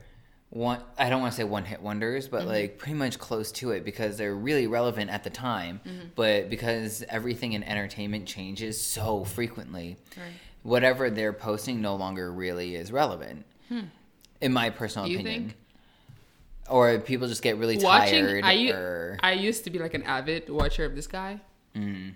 one. 0.50 0.80
I 0.98 1.10
don't 1.10 1.20
want 1.20 1.32
to 1.32 1.36
say 1.36 1.44
one 1.44 1.64
hit 1.64 1.82
wonders, 1.82 2.26
Mm-hmm. 2.28 2.36
but 2.36 2.46
like 2.46 2.78
pretty 2.78 2.94
much 2.98 3.18
close 3.18 3.52
to 3.52 3.70
it 3.72 3.84
because 3.84 4.16
they're 4.16 4.34
really 4.34 4.66
relevant 4.66 5.10
at 5.10 5.24
the 5.24 5.30
time, 5.30 5.80
Mm-hmm. 5.86 6.08
but 6.14 6.48
because 6.50 7.04
everything 7.08 7.52
in 7.52 7.62
entertainment 7.64 8.26
changes 8.26 8.80
so 8.80 9.24
frequently. 9.24 9.96
Right. 10.16 10.26
Whatever 10.62 11.10
they're 11.10 11.32
posting 11.32 11.80
no 11.80 11.94
longer 11.96 12.32
really 12.32 12.74
is 12.74 12.90
relevant, 12.90 13.44
in 14.40 14.52
my 14.52 14.70
personal 14.70 15.06
Hmm. 15.06 15.12
You 15.12 15.18
opinion. 15.20 15.42
think? 15.44 15.56
Or 16.68 16.98
people 16.98 17.28
just 17.28 17.42
get 17.42 17.56
really 17.58 17.78
Watching, 17.78 18.24
tired. 18.24 18.44
I, 18.44 18.70
or 18.72 19.18
I 19.22 19.32
used 19.32 19.62
to 19.64 19.70
be 19.70 19.78
like 19.78 19.94
an 19.94 20.02
avid 20.02 20.48
watcher 20.50 20.84
of 20.84 20.96
this 20.96 21.06
guy. 21.06 21.40
Mm. 21.76 22.14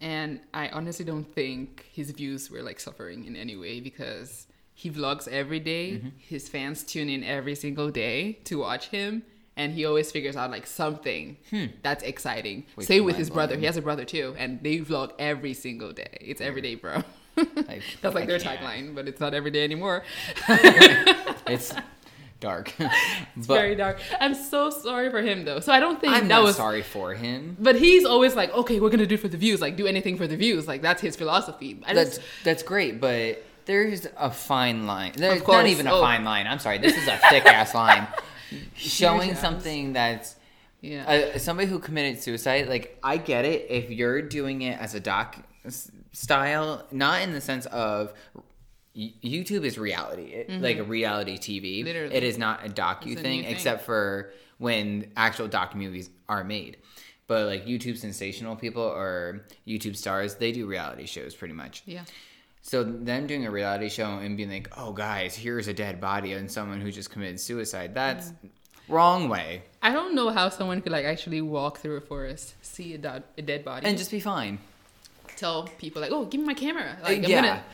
And 0.00 0.40
I 0.52 0.68
honestly 0.70 1.04
don't 1.04 1.22
think 1.24 1.86
his 1.92 2.10
views 2.10 2.50
were 2.50 2.62
like 2.62 2.80
suffering 2.80 3.24
in 3.24 3.36
any 3.36 3.54
way 3.56 3.78
because 3.80 4.45
he 4.78 4.90
vlogs 4.90 5.26
every 5.26 5.58
day. 5.58 5.84
Mm-hmm. 5.92 6.08
His 6.18 6.48
fans 6.50 6.84
tune 6.84 7.08
in 7.08 7.24
every 7.24 7.54
single 7.54 7.90
day 7.90 8.38
to 8.44 8.58
watch 8.58 8.88
him. 8.88 9.22
And 9.58 9.72
he 9.72 9.86
always 9.86 10.12
figures 10.12 10.36
out 10.36 10.50
like 10.50 10.66
something 10.66 11.38
that's 11.82 12.02
exciting. 12.04 12.58
Hmm. 12.64 12.72
Which 12.74 12.86
Same 12.88 13.04
with 13.06 13.16
his 13.16 13.30
brother. 13.30 13.56
He 13.56 13.64
has 13.64 13.78
a 13.78 13.82
brother 13.82 14.04
too. 14.04 14.34
And 14.36 14.62
they 14.62 14.80
vlog 14.80 15.12
every 15.18 15.54
single 15.54 15.92
day. 15.94 16.18
It's 16.20 16.42
every 16.42 16.60
day, 16.60 16.74
bro. 16.74 17.02
I- 17.38 17.80
that's 18.02 18.14
like 18.14 18.24
I 18.24 18.26
their 18.26 18.38
can't. 18.46 18.60
tagline, 18.60 18.94
but 18.94 19.08
it's 19.08 19.18
not 19.18 19.32
every 19.32 19.50
day 19.50 19.64
anymore. 19.64 20.04
it's 21.46 21.72
dark. 22.40 22.72
It's 23.34 23.46
very 23.46 23.74
dark. 23.74 23.98
I'm 24.20 24.34
so 24.34 24.68
sorry 24.70 25.10
for 25.10 25.22
him 25.22 25.46
though. 25.46 25.60
So 25.60 25.72
I 25.72 25.80
don't 25.80 25.98
think 26.00 26.12
I'm 26.12 26.28
that 26.28 26.34
not 26.34 26.44
was 26.44 26.56
sorry 26.56 26.82
for 26.82 27.14
him. 27.14 27.56
But 27.58 27.76
he's 27.76 28.04
always 28.04 28.36
like, 28.36 28.52
okay, 28.52 28.78
we're 28.78 28.90
gonna 28.90 29.06
do 29.06 29.14
it 29.14 29.20
for 29.20 29.28
the 29.28 29.38
views. 29.38 29.62
Like, 29.62 29.76
do 29.76 29.86
anything 29.86 30.18
for 30.18 30.26
the 30.26 30.36
views. 30.36 30.68
Like, 30.68 30.82
that's 30.82 31.00
his 31.00 31.16
philosophy. 31.16 31.80
I 31.86 31.94
That's 31.94 32.16
just, 32.16 32.20
that's 32.44 32.62
great, 32.62 33.00
but 33.00 33.42
there's 33.66 34.06
a 34.16 34.30
fine 34.30 34.86
line. 34.86 35.12
There's 35.16 35.42
course. 35.42 35.56
not 35.58 35.66
even 35.66 35.86
a 35.86 35.94
Oh. 35.94 36.00
fine 36.00 36.24
line. 36.24 36.46
I'm 36.46 36.58
sorry. 36.58 36.78
This 36.78 36.96
is 36.96 37.06
a 37.08 37.18
thick 37.30 37.44
ass 37.46 37.74
line. 37.82 38.06
Showing 38.74 39.30
ass. 39.32 39.40
something 39.40 39.92
that's 39.92 40.36
yeah, 40.80 41.30
uh, 41.34 41.38
somebody 41.38 41.68
who 41.68 41.78
committed 41.78 42.22
suicide. 42.22 42.68
Like 42.68 42.98
I 43.02 43.16
get 43.16 43.44
it 43.44 43.66
if 43.70 43.90
you're 43.90 44.22
doing 44.22 44.62
it 44.62 44.80
as 44.80 44.94
a 44.94 45.00
doc 45.00 45.36
s- 45.64 45.90
style, 46.12 46.86
not 46.92 47.22
in 47.22 47.32
the 47.32 47.40
sense 47.40 47.66
of 47.66 48.12
y- 48.94 49.12
YouTube 49.24 49.64
is 49.64 49.78
reality, 49.78 50.24
it, 50.32 50.50
like 50.62 50.78
a 50.78 50.84
reality 50.84 51.38
TV. 51.38 51.78
Mm-hmm. 51.78 51.86
Literally. 51.86 52.14
It 52.14 52.22
is 52.22 52.38
not 52.38 52.64
a 52.64 52.68
docu 52.68 53.08
It's 53.12 53.20
a 53.20 53.22
thing, 53.24 53.42
thing. 53.42 53.52
except 53.52 53.84
for 53.84 54.32
when 54.58 55.10
actual 55.16 55.48
doc 55.48 55.74
movies 55.74 56.08
are 56.28 56.44
made. 56.44 56.76
But 57.26 57.46
like 57.46 57.66
YouTube 57.66 57.96
sensational 57.98 58.54
people 58.54 58.82
or 58.82 59.44
YouTube 59.66 59.96
stars, 59.96 60.36
they 60.36 60.52
do 60.52 60.66
reality 60.66 61.06
shows 61.06 61.34
pretty 61.34 61.54
much. 61.54 61.82
yeah. 61.84 62.04
So 62.68 62.82
them 62.82 63.28
doing 63.28 63.46
a 63.46 63.50
reality 63.52 63.88
show 63.88 64.18
and 64.18 64.36
being 64.36 64.50
like, 64.50 64.68
"Oh, 64.76 64.90
guys, 64.92 65.36
here's 65.36 65.68
a 65.68 65.72
dead 65.72 66.00
body 66.00 66.32
and 66.32 66.50
someone 66.50 66.80
who 66.80 66.90
just 66.90 67.10
committed 67.12 67.38
suicide." 67.38 67.94
That's 67.94 68.32
wrong 68.88 69.28
way, 69.28 69.62
I 69.82 69.92
don't 69.92 70.14
know 70.16 70.30
how 70.30 70.48
someone 70.48 70.80
could 70.82 70.90
like 70.90 71.04
actually 71.04 71.40
walk 71.42 71.78
through 71.78 71.96
a 71.96 72.00
forest, 72.00 72.54
see 72.62 72.94
a, 72.94 72.98
dead 72.98 73.22
a 73.38 73.42
dead 73.42 73.64
body, 73.64 73.86
and 73.86 73.96
just 73.96 74.10
be 74.10 74.18
fine. 74.18 74.58
tell 75.36 75.68
people 75.78 76.02
like, 76.02 76.10
"Oh, 76.10 76.24
give 76.24 76.40
me 76.40 76.46
my 76.46 76.54
camera. 76.54 76.96
Like, 77.04 77.18
I'm 77.18 77.24
Uh, 77.24 77.28
yeah. 77.28 77.40
gonna 77.42 77.64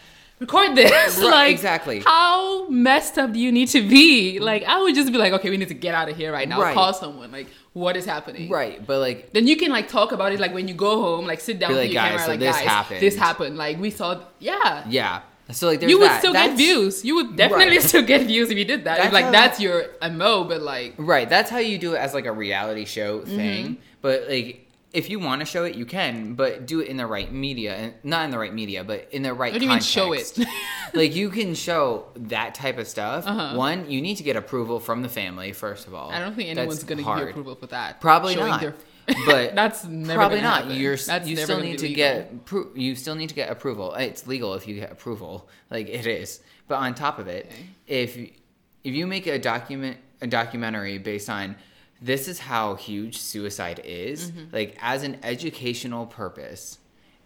record 0.41 0.75
this." 0.77 1.19
Right, 1.19 1.31
like, 1.41 1.51
exactly. 1.53 2.01
How 2.05 2.69
messed 2.69 3.17
up 3.19 3.33
do 3.33 3.39
you 3.39 3.51
need 3.53 3.69
to 3.69 3.81
be? 3.89 4.41
Like, 4.41 4.65
I 4.65 4.83
would 4.83 4.95
just 4.95 5.11
be 5.11 5.17
like, 5.19 5.33
"Okay, 5.33 5.49
we 5.49 5.57
need 5.57 5.69
to 5.69 5.75
get 5.87 5.95
out 5.95 6.09
of 6.11 6.17
here 6.19 6.33
right 6.33 6.49
now. 6.49 6.61
Right. 6.61 6.75
Call 6.75 6.93
someone. 6.93 7.31
Like, 7.33 7.47
what 7.75 7.97
is 7.97 8.05
happening?" 8.05 8.49
Right, 8.51 8.85
but 8.87 8.99
like, 9.01 9.33
Then 9.33 9.47
you 9.47 9.57
can 9.57 9.71
like 9.71 9.89
talk 9.89 10.13
about 10.13 10.33
it 10.33 10.41
like 10.41 10.53
when 10.55 10.69
you 10.69 10.75
go 10.75 11.01
home, 11.01 11.27
like 11.27 11.41
sit 11.41 11.59
down 11.59 11.71
with 11.71 11.79
like, 11.81 11.93
your 11.93 12.03
"Guys, 12.03 12.09
camera, 12.11 12.25
so 12.25 12.31
like 12.33 12.41
this 12.41 12.57
guys, 12.57 12.67
happened." 12.67 13.01
this 13.01 13.17
happened. 13.17 13.57
Like 13.57 13.79
we 13.81 13.91
saw, 13.91 14.21
yeah. 14.39 14.85
yeah. 14.89 15.21
So 15.51 15.67
like, 15.67 15.83
You 15.83 15.99
would 15.99 16.09
that. 16.09 16.21
still 16.21 16.33
get 16.33 16.57
views. 16.57 17.05
You 17.05 17.17
would 17.17 17.37
definitely 17.37 17.77
Right. 17.77 17.83
still 17.83 18.03
get 18.03 18.23
views 18.27 18.51
if 18.51 18.57
you 18.57 18.65
did 18.65 18.85
that. 18.85 18.99
That's 18.99 19.13
like 19.13 19.25
how- 19.27 19.31
that's 19.33 19.61
your 19.61 19.85
mo, 20.11 20.45
but 20.45 20.63
like 20.63 20.95
Right, 20.97 21.29
that's 21.29 21.51
how 21.51 21.59
you 21.59 21.77
do 21.79 21.95
it 21.95 21.99
as 21.99 22.15
like 22.15 22.27
a 22.27 22.33
reality 22.33 22.85
show 22.87 23.21
Mm-hmm. 23.21 23.37
thing. 23.37 23.77
But 24.01 24.29
like, 24.29 24.67
if 24.93 25.09
you 25.09 25.19
want 25.19 25.41
to 25.41 25.47
show 25.47 25.65
it, 25.65 25.75
you 25.75 25.87
can, 25.87 26.35
but 26.35 26.67
do 26.67 26.81
it 26.81 26.89
in 26.89 26.97
the 26.99 27.07
right 27.07 27.33
media, 27.33 27.75
and 27.75 27.95
not 28.03 28.25
in 28.27 28.31
the 28.31 28.39
right 28.39 28.53
media, 28.53 28.85
but 28.85 29.09
in 29.11 29.23
the 29.23 29.33
right. 29.33 29.53
what 29.53 29.59
do 29.59 29.65
you 29.65 29.71
mean 29.71 29.81
show 29.81 30.13
it? 30.13 30.39
like 30.95 31.15
you 31.15 31.31
can 31.31 31.55
show 31.55 32.07
that 32.15 32.55
type 32.55 32.79
of 32.79 32.87
stuff. 32.87 33.27
Uh-huh. 33.27 33.57
One, 33.57 33.91
you 33.91 34.03
need 34.03 34.17
to 34.17 34.23
get 34.23 34.37
approval 34.37 34.81
from 34.81 35.03
the 35.03 35.09
family 35.09 35.53
first 35.53 35.87
of 35.87 35.95
all. 35.95 36.11
I 36.11 36.19
don't 36.19 36.35
think 36.35 36.51
anyone's 36.51 36.85
gonna 36.85 37.03
give 37.03 37.19
you 37.19 37.29
approval 37.31 37.55
for 37.55 37.67
that. 37.69 38.01
Probably 38.01 38.35
Showing 38.35 38.49
not. 38.51 38.61
their- 38.61 38.75
But 39.27 39.55
that's 39.55 39.85
never 39.85 40.19
Probably 40.19 40.41
not. 40.41 40.63
happen. 40.65 40.77
You're 40.79 40.97
That's 40.97 41.27
you 41.29 41.37
still 41.37 41.61
need 41.61 41.79
to 41.79 41.87
legal. 41.87 41.97
get 41.97 42.45
pro- 42.45 42.71
you 42.75 42.95
still 42.95 43.15
need 43.17 43.31
to 43.31 43.35
get 43.35 43.51
approval. 43.51 43.95
It's 43.95 44.27
legal 44.27 44.55
if 44.55 44.69
you 44.69 44.77
get 44.77 44.93
approval, 44.93 45.49
like 45.71 45.89
it 45.89 46.07
is. 46.07 46.41
But 46.69 46.77
on 46.77 46.95
top 46.95 47.19
of 47.19 47.27
it, 47.27 47.47
Okay. 47.47 47.67
if 47.89 48.17
if 48.17 48.95
you 48.95 49.07
make 49.07 49.27
a 49.27 49.39
document 49.39 49.97
a 50.21 50.27
documentary 50.27 50.99
based 50.99 51.29
on 51.29 51.57
this 52.03 52.27
is 52.29 52.39
how 52.41 52.75
huge 52.75 53.17
suicide 53.19 53.81
is, 53.85 54.31
Mm-hmm. 54.31 54.55
like 54.55 54.77
as 54.83 55.03
an 55.05 55.19
educational 55.23 56.05
purpose, 56.07 56.79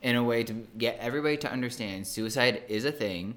in 0.03 0.15
a 0.17 0.23
way 0.23 0.45
to 0.45 0.53
get 0.77 0.99
everybody 1.01 1.37
to 1.39 1.51
understand 1.51 2.07
suicide 2.07 2.63
is 2.69 2.85
a 2.85 2.93
thing. 2.93 3.37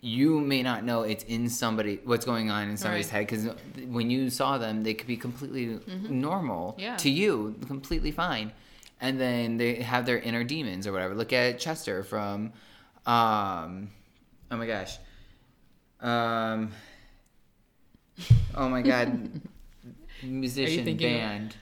You 0.00 0.40
may 0.40 0.62
not 0.64 0.82
know 0.84 1.02
it's 1.04 1.22
in 1.24 1.48
somebody 1.48 2.00
what's 2.04 2.24
going 2.26 2.50
on 2.50 2.68
in 2.68 2.76
somebody's 2.76 3.06
Right. 3.12 3.28
head 3.28 3.44
because 3.46 3.86
when 3.86 4.10
you 4.10 4.28
saw 4.30 4.58
them, 4.58 4.82
they 4.82 4.94
could 4.94 5.06
be 5.06 5.16
completely 5.16 5.78
normal 6.08 6.72
Mm-hmm. 6.72 6.80
Yeah. 6.80 6.96
to 6.96 7.08
you, 7.10 7.54
completely 7.68 8.10
fine, 8.10 8.50
and 9.00 9.20
then 9.20 9.56
they 9.58 9.76
have 9.76 10.04
their 10.04 10.18
inner 10.18 10.42
demons 10.42 10.86
or 10.88 10.92
whatever. 10.92 11.14
Look 11.14 11.32
at 11.32 11.60
Chester 11.60 12.02
from, 12.02 12.52
um, 13.06 13.88
oh 14.50 14.56
my 14.56 14.66
gosh, 14.66 14.98
um, 16.00 16.72
oh 18.56 18.68
my 18.68 18.82
god, 18.82 19.30
musician 20.22 20.88
of- 20.88 20.98
band, 20.98 21.56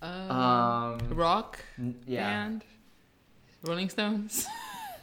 Um, 0.00 0.30
um, 0.30 0.98
rock 1.10 1.58
yeah, 2.06 2.22
band, 2.44 2.64
Rolling 3.64 3.88
Stones, 3.88 4.46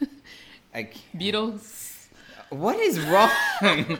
I 0.73 0.89
Beatles. 1.15 2.07
what 2.49 2.77
is 2.79 2.99
wrong? 2.99 3.29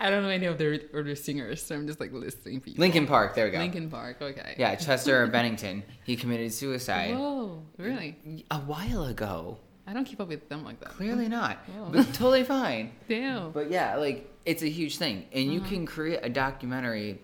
I 0.00 0.10
don't 0.10 0.22
know 0.22 0.28
any 0.28 0.44
of 0.46 0.58
the 0.58 0.82
other 0.94 1.14
singers, 1.14 1.62
so 1.62 1.74
I'm 1.74 1.86
just 1.86 1.98
like 2.00 2.12
listing 2.12 2.60
people. 2.60 2.80
Linkin 2.82 3.06
Park. 3.06 3.34
There 3.34 3.46
we 3.46 3.50
go. 3.50 3.58
Linkin 3.58 3.88
Park. 3.88 4.20
Okay. 4.20 4.56
Yeah, 4.58 4.74
Chester 4.74 5.26
Bennington. 5.34 5.82
He 6.04 6.16
committed 6.16 6.52
suicide 6.52 7.14
Whoa, 7.16 7.62
really? 7.78 8.16
a 8.50 8.58
while 8.58 9.04
ago. 9.04 9.58
I 9.86 9.92
don't 9.94 10.04
keep 10.04 10.20
up 10.20 10.28
with 10.28 10.48
them 10.48 10.64
like 10.64 10.80
that. 10.80 10.90
Clearly 10.90 11.28
not, 11.28 11.58
but 11.92 12.06
totally 12.14 12.42
fine. 12.44 12.92
Damn. 13.08 13.52
But 13.52 13.70
yeah, 13.70 13.96
like 13.96 14.28
it's 14.44 14.62
a 14.62 14.68
huge 14.68 14.96
thing, 14.98 15.24
and 15.32 15.52
you 15.52 15.60
can 15.60 15.86
create 15.86 16.20
a 16.22 16.28
documentary 16.28 17.20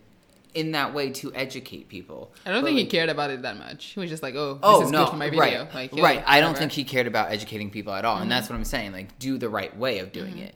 in 0.55 0.73
that 0.73 0.95
way 0.95 1.11
to 1.11 1.33
educate 1.35 1.89
people. 1.89 2.33
I 2.45 2.51
don't 2.51 2.63
But, 2.63 2.69
think 2.69 2.79
he 2.79 2.87
cared 2.87 3.09
about 3.09 3.31
it 3.31 3.43
that 3.43 3.59
much. 3.59 3.87
He 3.87 4.01
was 4.01 4.11
just 4.11 4.23
like, 4.23 4.35
"Oh, 4.35 4.55
this 4.55 4.61
Oh 4.63 4.83
is 4.83 4.91
no! 4.91 5.05
good 5.05 5.11
for 5.11 5.17
my 5.17 5.31
video." 5.31 5.65
Right, 5.65 5.75
Like, 5.75 5.97
yo, 5.97 6.03
right. 6.03 6.23
I 6.27 6.41
don't 6.41 6.57
think 6.57 6.73
he 6.73 6.85
cared 6.85 7.07
about 7.07 7.31
educating 7.31 7.71
people 7.71 7.93
at 7.93 8.05
all, 8.05 8.17
and 8.17 8.23
mm-hmm. 8.23 8.31
that's 8.31 8.49
what 8.49 8.57
I'm 8.57 8.65
saying. 8.65 8.93
Like, 8.93 9.19
do 9.19 9.39
the 9.39 9.49
right 9.49 9.77
way 9.77 9.99
of 10.01 10.13
doing 10.13 10.35
mm-hmm. 10.35 10.45
it. 10.45 10.55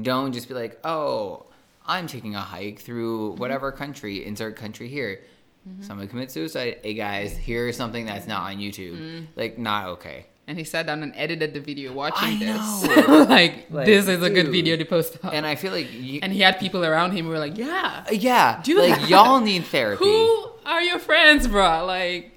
Don't 0.00 0.32
just 0.32 0.48
be 0.48 0.54
like, 0.54 0.80
"Oh, 0.84 1.46
I'm 1.86 2.06
taking 2.06 2.34
a 2.34 2.40
hike 2.40 2.80
through 2.80 3.30
mm-hmm. 3.30 3.40
whatever 3.40 3.72
country. 3.72 4.24
Insert 4.24 4.56
country 4.56 4.88
here. 4.88 5.20
Someone 5.80 6.08
commits 6.08 6.34
suicide. 6.34 6.80
Hey 6.82 6.92
guys, 6.92 7.34
here's 7.34 7.74
something 7.74 8.04
that's 8.04 8.26
not 8.26 8.42
on 8.42 8.58
YouTube. 8.58 9.26
Like, 9.34 9.58
not 9.58 9.86
okay. 9.88 10.26
And 10.46 10.58
he 10.58 10.64
sat 10.64 10.86
down 10.86 11.02
and 11.02 11.12
edited 11.16 11.54
the 11.54 11.60
video 11.60 11.92
watching 11.94 12.28
I 12.28 12.38
this. 12.38 12.82
know. 13.06 13.22
like, 13.28 13.66
Like, 13.70 13.86
this 13.86 14.06
is 14.08 14.22
a 14.22 14.28
good 14.28 14.48
video 14.48 14.76
to 14.76 14.84
post 14.84 15.16
up. 15.24 15.32
And 15.32 15.46
I 15.46 15.54
feel 15.54 15.72
like, 15.72 15.90
you, 15.92 16.20
And 16.22 16.32
he 16.32 16.40
had 16.40 16.58
people 16.60 16.84
around 16.84 17.12
him 17.12 17.24
who 17.24 17.30
were 17.30 17.38
like, 17.38 17.56
"Yeah, 17.56 18.04
yeah, 18.12 18.60
Do 18.62 18.78
like 18.78 19.00
that. 19.00 19.08
y'all 19.08 19.40
need 19.50 19.64
therapy. 19.64 20.04
who 20.04 20.50
are 20.66 20.82
your 20.82 20.98
friends, 20.98 21.48
bro? 21.48 21.86
Like, 21.86 22.32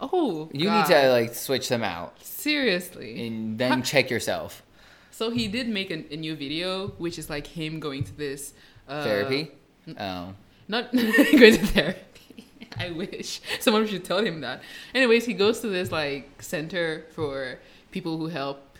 oh, 0.00 0.50
You 0.52 0.66
God. 0.66 0.88
need 0.88 0.94
to 0.94 1.08
like 1.10 1.34
switch 1.34 1.68
them 1.70 1.82
out 1.82 2.22
seriously." 2.22 3.26
and 3.26 3.58
then 3.58 3.82
check 3.82 4.10
yourself. 4.10 4.62
So 5.10 5.30
he 5.30 5.48
did 5.48 5.68
make 5.68 5.90
a, 5.90 6.04
a 6.12 6.16
new 6.16 6.34
video, 6.34 6.88
which 6.98 7.18
is 7.18 7.30
like 7.30 7.46
him 7.46 7.80
going 7.80 8.04
to 8.04 8.16
this 8.16 8.52
uh, 8.88 9.04
Therapy. 9.04 9.52
Oh, 9.98 10.34
Not 10.68 10.92
going 10.92 11.12
to 11.12 11.66
therapy. 11.66 12.11
I 12.78 12.90
wish 12.90 13.40
someone 13.60 13.86
should 13.86 14.04
tell 14.04 14.24
him 14.24 14.40
that. 14.40 14.62
Anyways, 14.94 15.24
he 15.26 15.34
goes 15.34 15.60
to 15.60 15.68
this 15.68 15.90
like 15.92 16.42
center 16.42 17.04
for 17.14 17.58
people 17.90 18.16
who 18.18 18.26
help 18.28 18.78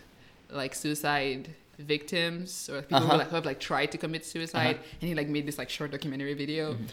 like 0.49 0.73
suicide 0.75 1.49
victims 1.79 2.69
or 2.69 2.81
people 2.81 2.97
Uh-huh. 2.97 3.11
who, 3.13 3.17
like, 3.17 3.29
who 3.29 3.35
have 3.35 3.45
like 3.45 3.59
tried 3.59 3.91
to 3.91 3.97
commit 3.97 4.25
suicide, 4.25 4.75
Uh-huh. 4.75 4.97
and 5.01 5.07
he 5.09 5.15
like 5.15 5.27
made 5.27 5.45
this 5.47 5.57
like 5.57 5.69
short 5.69 5.91
documentary 5.91 6.33
video. 6.33 6.73
Mm-hmm. 6.73 6.85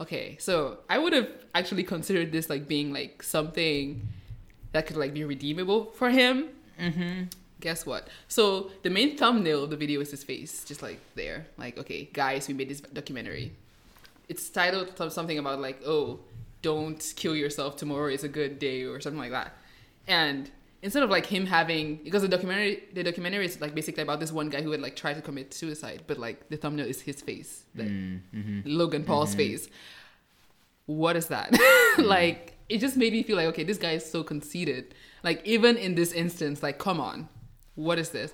Okay, 0.00 0.36
so 0.38 0.78
I 0.88 0.98
would 0.98 1.12
have 1.12 1.28
actually 1.54 1.82
considered 1.82 2.30
this 2.30 2.48
like 2.48 2.68
being 2.68 2.92
like 2.92 3.22
something 3.22 4.06
that 4.72 4.86
could 4.86 4.96
like 4.96 5.12
be 5.12 5.24
redeemable 5.24 5.86
for 5.98 6.10
him. 6.10 6.50
mm-hmm. 6.80 7.24
Guess 7.60 7.84
what? 7.84 8.06
So 8.28 8.70
the 8.84 8.90
main 8.90 9.16
thumbnail 9.16 9.64
of 9.64 9.70
the 9.70 9.76
video 9.76 10.00
is 10.00 10.12
his 10.12 10.22
face, 10.22 10.64
just 10.64 10.80
like 10.80 11.00
there. 11.16 11.46
Like, 11.58 11.76
okay, 11.76 12.08
guys, 12.12 12.46
we 12.46 12.54
made 12.54 12.68
this 12.68 12.80
documentary. 12.80 13.50
It's 14.28 14.48
titled 14.48 14.94
something 15.12 15.38
about 15.38 15.58
like, 15.60 15.80
oh, 15.84 16.20
don't 16.62 17.12
kill 17.16 17.36
yourself. 17.36 17.76
Tomorrow 17.76 18.08
is 18.08 18.24
a 18.24 18.28
good 18.28 18.58
day, 18.58 18.84
or 18.84 19.00
something 19.00 19.20
like 19.20 19.30
that. 19.30 19.56
And 20.06 20.50
instead 20.82 21.02
of 21.02 21.10
like 21.10 21.26
him 21.26 21.46
having, 21.46 21.96
because 21.96 22.22
the 22.22 22.28
documentary, 22.28 22.84
the 22.92 23.02
documentary 23.02 23.44
is 23.44 23.60
like 23.60 23.74
basically 23.74 24.02
about 24.02 24.20
this 24.20 24.32
one 24.32 24.48
guy 24.48 24.62
who 24.62 24.70
had 24.70 24.80
like 24.80 24.96
tried 24.96 25.14
to 25.14 25.22
commit 25.22 25.52
suicide, 25.52 26.04
but 26.06 26.18
like 26.18 26.48
the 26.48 26.56
thumbnail 26.56 26.86
is 26.86 27.00
his 27.02 27.20
face, 27.20 27.64
like 27.76 27.88
Mm-hmm. 27.88 28.60
Logan 28.64 29.04
Paul's 29.04 29.34
face. 29.34 29.68
What 30.86 31.16
is 31.16 31.26
that? 31.26 31.56
like, 31.98 32.56
it 32.68 32.78
just 32.78 32.96
made 32.96 33.12
me 33.12 33.22
feel 33.22 33.36
like, 33.36 33.46
okay, 33.48 33.64
this 33.64 33.78
guy 33.78 33.92
is 33.92 34.10
so 34.10 34.22
conceited. 34.22 34.94
Like, 35.22 35.44
even 35.46 35.76
in 35.76 35.94
this 35.94 36.12
instance, 36.12 36.62
like, 36.62 36.78
come 36.78 37.00
on, 37.00 37.28
what 37.74 37.98
is 37.98 38.10
this? 38.10 38.32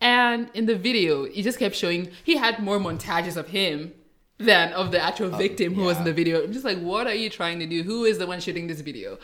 And 0.00 0.50
in 0.52 0.66
the 0.66 0.76
video, 0.76 1.24
he 1.24 1.42
just 1.42 1.58
kept 1.58 1.74
showing, 1.74 2.10
he 2.22 2.36
had 2.36 2.62
more 2.62 2.78
montages 2.78 3.36
of 3.36 3.48
him 3.48 3.94
than 4.38 4.72
of 4.72 4.90
the 4.90 5.00
actual 5.00 5.30
victim 5.30 5.74
who 5.74 5.84
was 5.84 5.96
in 5.98 6.04
the 6.04 6.12
video. 6.12 6.42
I'm 6.44 6.52
just 6.52 6.64
like, 6.64 6.78
what 6.78 7.06
are 7.06 7.14
you 7.14 7.30
trying 7.30 7.58
to 7.60 7.66
do? 7.66 7.82
Who 7.82 8.04
is 8.04 8.18
the 8.18 8.26
one 8.26 8.40
shooting 8.40 8.66
this 8.66 8.80
video? 8.80 9.18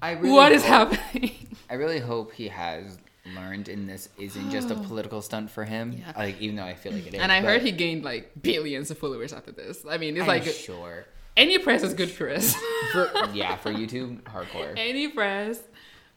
I 0.00 0.12
really 0.12 0.30
what 0.30 0.52
is 0.52 0.64
hope- 0.64 0.92
happening? 0.92 1.56
I 1.70 1.74
really 1.74 1.98
hope 1.98 2.32
he 2.32 2.48
has 2.48 2.98
learned 3.34 3.68
in 3.68 3.86
this 3.86 4.08
isn't 4.18 4.50
just 4.50 4.70
a 4.70 4.74
political 4.88 5.20
stunt 5.20 5.50
for 5.50 5.64
him. 5.64 5.92
Yeah. 5.98 6.12
Like 6.16 6.40
even 6.40 6.56
though 6.56 6.64
I 6.64 6.74
feel 6.74 6.92
like 6.92 7.06
it 7.06 7.14
is. 7.14 7.20
and 7.20 7.32
I 7.32 7.40
heard 7.40 7.62
he 7.62 7.72
gained 7.72 8.04
like 8.04 8.30
billions 8.40 8.90
of 8.90 8.98
followers 8.98 9.32
after 9.32 9.52
this. 9.52 9.84
I 9.88 9.98
mean, 9.98 10.14
it's 10.16 10.22
I'm 10.22 10.28
like 10.28 10.44
sure. 10.44 11.06
any 11.36 11.58
press 11.58 11.82
is 11.82 11.92
good 11.94 12.14
press. 12.14 12.54
For, 12.92 13.10
yeah, 13.34 13.56
for 13.56 13.72
YouTube, 13.72 14.22
hardcore. 14.22 14.74
any 14.76 15.08
press 15.08 15.60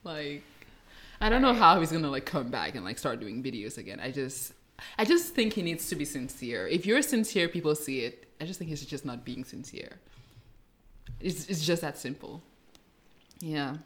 like 0.05 0.43
i 1.19 1.27
don't 1.27 1.41
know 1.41 1.53
how 1.53 1.77
he's 1.81 1.91
gonna 1.91 2.09
like 2.09 2.25
come 2.25 2.49
back 2.49 2.73
and 2.75 2.85
like 2.85 2.97
start 2.97 3.19
doing 3.19 3.43
videos 3.43 3.77
again 3.77 3.99
i 3.99 4.09
just 4.09 4.53
i 4.97 5.03
just 5.03 5.33
think 5.35 5.51
he 5.51 5.61
needs 5.61 5.89
to 5.89 5.95
be 5.97 6.05
sincere 6.05 6.65
if 6.67 6.85
you're 6.85 7.01
sincere 7.01 7.49
people 7.49 7.75
see 7.75 7.99
it 8.05 8.25
i 8.39 8.45
just 8.45 8.59
think 8.59 8.69
he's 8.69 8.85
just 8.85 9.05
not 9.05 9.23
being 9.25 9.43
sincere 9.43 9.99
it's, 11.19 11.47
it's 11.47 11.65
just 11.65 11.81
that 11.81 11.97
simple 11.97 12.41
yeah 13.39 13.77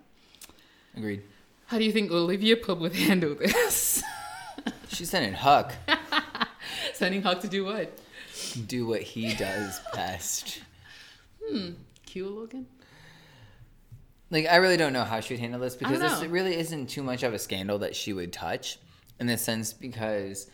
Agreed. 0.95 1.23
how 1.67 1.77
do 1.77 1.83
you 1.83 1.91
think 1.91 2.11
olivia 2.11 2.55
pope 2.57 2.79
would 2.79 2.93
handle 2.95 3.35
this 3.35 4.03
She 4.93 5.05
sent 5.05 5.25
in 5.25 5.33
Huck. 5.33 5.73
sending 6.93 7.21
huck 7.21 7.41
to 7.41 7.47
do 7.47 7.65
what 7.65 7.97
Do 8.67 8.85
what 8.85 9.01
he 9.01 9.33
does 9.33 9.79
best. 9.93 10.61
Hmm. 11.43 11.71
Q 12.05 12.29
Logan? 12.29 12.67
Like 14.29 14.47
I 14.47 14.57
really 14.57 14.77
don't 14.77 14.93
know 14.93 15.03
how 15.03 15.19
she 15.19 15.33
would 15.33 15.41
handle 15.41 15.59
this 15.59 15.75
because 15.75 15.99
this 15.99 16.23
really 16.25 16.55
isn't 16.55 16.87
too 16.87 17.03
much 17.03 17.23
of 17.23 17.33
a 17.33 17.39
scandal 17.39 17.79
that 17.79 17.95
she 17.95 18.13
would 18.13 18.31
touch, 18.31 18.79
in 19.19 19.27
the 19.27 19.37
sense 19.37 19.73
because 19.73 20.49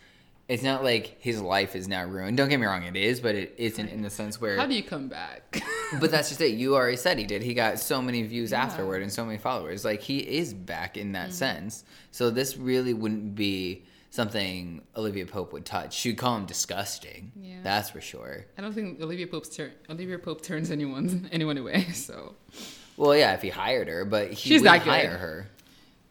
it's 0.50 0.64
not 0.64 0.82
like 0.82 1.16
his 1.20 1.40
life 1.40 1.76
is 1.76 1.86
now 1.86 2.04
ruined. 2.04 2.36
Don't 2.36 2.48
get 2.48 2.58
me 2.58 2.66
wrong, 2.66 2.82
it 2.82 2.96
is, 2.96 3.20
but 3.20 3.36
it 3.36 3.54
isn't 3.56 3.88
in 3.88 4.02
the 4.02 4.10
sense 4.10 4.40
where. 4.40 4.56
How 4.56 4.66
do 4.66 4.74
you 4.74 4.82
come 4.82 5.08
back? 5.08 5.62
But 5.98 6.12
that's 6.12 6.28
just 6.28 6.40
it. 6.40 6.52
You 6.52 6.76
already 6.76 6.96
said 6.96 7.18
he 7.18 7.24
did. 7.24 7.42
He 7.42 7.52
got 7.52 7.80
so 7.80 8.00
many 8.00 8.22
views 8.22 8.52
afterward 8.52 9.02
and 9.02 9.12
so 9.12 9.24
many 9.24 9.38
followers. 9.38 9.84
Like 9.84 10.00
he 10.00 10.18
is 10.18 10.54
back 10.54 10.96
in 10.96 11.12
that 11.12 11.30
mm-hmm. 11.30 11.32
sense. 11.32 11.82
So 12.12 12.30
this 12.30 12.56
really 12.56 12.94
wouldn't 12.94 13.34
be 13.34 13.82
something 14.10 14.82
Olivia 14.96 15.26
Pope 15.26 15.52
would 15.52 15.64
touch. 15.64 15.94
She'd 15.94 16.16
call 16.16 16.36
him 16.36 16.46
disgusting. 16.46 17.32
Yeah. 17.34 17.56
That's 17.64 17.90
for 17.90 18.00
sure. 18.00 18.46
I 18.56 18.62
don't 18.62 18.72
think 18.72 19.00
Olivia 19.00 19.26
Pope's 19.26 19.48
turn. 19.48 19.72
Olivia 19.88 20.20
Pope 20.20 20.42
turns 20.42 20.70
anyone 20.70 21.28
anyone 21.32 21.58
away. 21.58 21.88
So 21.92 22.36
Well, 22.96 23.16
yeah, 23.16 23.34
if 23.34 23.42
he 23.42 23.48
hired 23.48 23.88
her, 23.88 24.04
but 24.04 24.28
he 24.28 24.50
She's 24.50 24.62
good. 24.62 24.80
hire 24.82 25.18
her. 25.18 25.48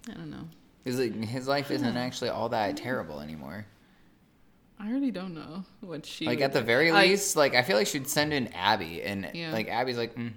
I 0.10 0.14
don't 0.16 0.30
know. 0.30 0.50
Because 0.84 1.00
like, 1.00 1.16
his 1.24 1.48
life 1.48 1.72
isn't 1.72 1.96
actually 1.96 2.32
all 2.32 2.50
that 2.50 2.76
terrible 2.76 3.22
anymore. 3.22 3.66
I 4.80 4.90
really 4.92 5.12
don't 5.12 5.34
know 5.36 5.66
what 5.82 6.06
she. 6.06 6.26
Like 6.26 6.40
at 6.42 6.54
the 6.54 6.62
very 6.62 6.92
Like, 6.92 7.10
least, 7.10 7.36
like 7.36 7.54
I 7.54 7.64
feel 7.64 7.76
like 7.76 7.88
she'd 7.88 8.08
send 8.08 8.32
in 8.34 8.48
Abby, 8.54 9.02
and 9.04 9.30
Yeah. 9.34 9.52
like 9.52 9.68
Abby's 9.68 9.98
like, 9.98 10.16
mm, 10.16 10.32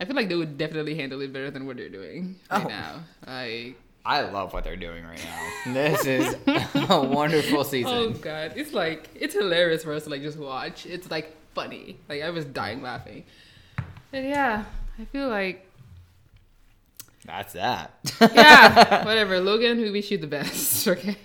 I 0.00 0.04
feel 0.04 0.14
like 0.16 0.28
they 0.28 0.34
would 0.36 0.58
definitely 0.58 0.94
handle 0.96 1.20
it 1.22 1.32
better 1.32 1.50
than 1.50 1.66
what 1.66 1.76
they're 1.78 1.88
doing 1.88 2.36
right 2.50 2.64
Oh. 2.64 2.68
now. 2.68 3.00
Like, 3.26 3.76
I 4.04 4.20
love 4.22 4.52
what 4.52 4.64
they're 4.64 4.76
doing 4.76 5.04
right 5.04 5.18
now. 5.24 5.72
this 5.72 6.04
is 6.04 6.36
a 6.46 7.00
wonderful 7.02 7.64
season. 7.72 7.90
oh 7.92 8.10
god, 8.10 8.52
it's 8.56 8.72
like 8.74 9.08
it's 9.14 9.34
hilarious 9.34 9.82
for 9.82 9.94
us 9.94 10.04
to 10.04 10.10
like 10.10 10.20
just 10.20 10.36
watch. 10.38 10.84
It's 10.84 11.10
like 11.10 11.34
funny. 11.54 11.96
Like 12.08 12.20
I 12.22 12.28
was 12.30 12.44
dying 12.44 12.82
laughing. 12.82 13.24
And 14.12 14.26
yeah, 14.28 14.64
I 14.98 15.04
feel 15.06 15.28
like 15.28 15.66
That's 17.24 17.54
that. 17.54 17.92
yeah, 18.20 19.04
whatever. 19.06 19.40
Logan, 19.40 19.80
we 19.80 19.90
wish 19.90 20.10
you 20.10 20.18
the 20.18 20.26
best. 20.26 20.86
Okay. 20.86 21.16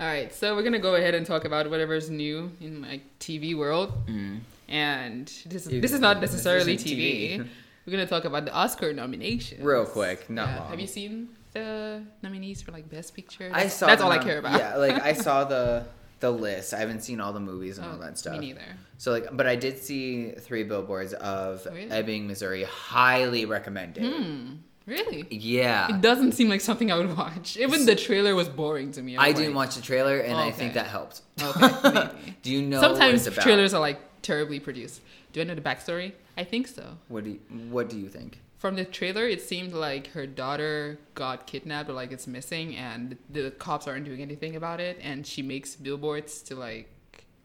All 0.00 0.06
right, 0.06 0.32
so 0.32 0.54
we're 0.54 0.62
gonna 0.62 0.78
go 0.78 0.94
ahead 0.94 1.14
and 1.14 1.26
talk 1.26 1.44
about 1.44 1.68
whatever's 1.70 2.08
new 2.08 2.52
in 2.60 2.82
like 2.82 3.02
TV 3.18 3.56
world, 3.56 3.92
Mm. 4.06 4.40
and 4.68 5.26
this 5.46 5.66
is 5.66 5.80
this 5.82 5.92
is 5.92 6.00
not 6.00 6.20
necessarily 6.26 6.76
TV. 6.76 7.38
TV. 7.38 7.48
We're 7.84 7.90
gonna 7.90 8.06
talk 8.06 8.24
about 8.24 8.44
the 8.44 8.52
Oscar 8.52 8.92
nominations. 8.92 9.60
Real 9.62 9.84
quick, 9.86 10.30
not 10.30 10.48
Yeah. 10.48 10.58
long. 10.60 10.70
Have 10.70 10.78
you 10.80 10.86
seen 10.86 11.28
the 11.52 12.02
nominees 12.22 12.62
for 12.62 12.70
like 12.70 12.88
Best 12.88 13.14
Picture? 13.14 13.46
I 13.52 13.64
That's- 13.66 13.76
saw. 13.76 13.86
That's 13.86 14.02
all 14.02 14.12
I 14.12 14.18
care 14.18 14.38
about. 14.38 14.58
Yeah, 14.60 14.76
like 14.76 15.02
I 15.02 15.12
saw 15.26 15.42
the 15.44 15.86
the 16.20 16.30
list. 16.30 16.74
I 16.74 16.78
haven't 16.78 17.02
seen 17.02 17.20
all 17.20 17.32
the 17.32 17.40
movies 17.40 17.78
and 17.78 17.86
all 17.88 17.94
Oh, 17.96 18.00
that 18.00 18.18
stuff. 18.18 18.34
Me 18.38 18.46
neither. 18.48 18.60
So 18.98 19.12
like, 19.12 19.28
but 19.36 19.46
I 19.46 19.54
did 19.56 19.78
see 19.82 20.30
three 20.32 20.62
billboards 20.64 21.12
of 21.14 21.64
Really? 21.66 21.90
Ebbing, 21.90 22.26
Missouri. 22.26 22.64
Highly 22.64 23.44
recommended. 23.46 24.02
Hmm. 24.04 24.54
Really? 24.88 25.26
Yeah. 25.30 25.94
It 25.94 26.00
doesn't 26.00 26.32
seem 26.32 26.48
like 26.48 26.62
something 26.62 26.90
I 26.90 26.96
would 26.96 27.14
watch. 27.16 27.58
Even 27.58 27.84
the 27.84 27.94
trailer 27.94 28.34
was 28.34 28.48
boring 28.48 28.90
to 28.92 29.02
me. 29.02 29.16
I 29.18 29.28
was 29.28 29.38
didn't 29.38 29.54
watch 29.54 29.76
the 29.76 29.82
trailer, 29.82 30.18
and 30.20 30.36
I 30.36 30.50
think 30.50 30.72
that 30.74 30.86
helped. 30.86 31.20
Okay. 31.40 32.08
Do 32.42 32.50
you 32.50 32.62
know 32.62 32.80
what 32.80 32.96
Sometimes 32.96 33.28
trailers 33.36 33.74
are 33.74 33.80
like 33.80 34.00
terribly 34.22 34.60
produced. 34.60 35.02
Do 35.32 35.42
I 35.42 35.44
know 35.44 35.54
the 35.54 35.60
backstory? 35.60 36.12
I 36.38 36.44
think 36.44 36.68
so. 36.68 36.96
What 37.08 37.24
do 37.24 37.30
you, 37.30 37.40
What 37.68 37.90
do 37.90 37.98
you 37.98 38.08
think? 38.08 38.38
From 38.58 38.76
the 38.76 38.84
trailer, 38.84 39.28
it 39.28 39.42
seemed 39.42 39.72
like 39.72 40.08
her 40.08 40.26
daughter 40.26 40.98
got 41.14 41.46
kidnapped 41.46 41.90
or 41.90 41.92
like 41.92 42.10
it's 42.10 42.26
missing, 42.26 42.74
and 42.74 43.16
the 43.30 43.50
cops 43.50 43.86
aren't 43.86 44.06
doing 44.06 44.22
anything 44.22 44.56
about 44.56 44.80
it. 44.80 44.98
And 45.02 45.26
she 45.26 45.42
makes 45.42 45.76
billboards 45.76 46.40
to 46.42 46.54
like 46.56 46.88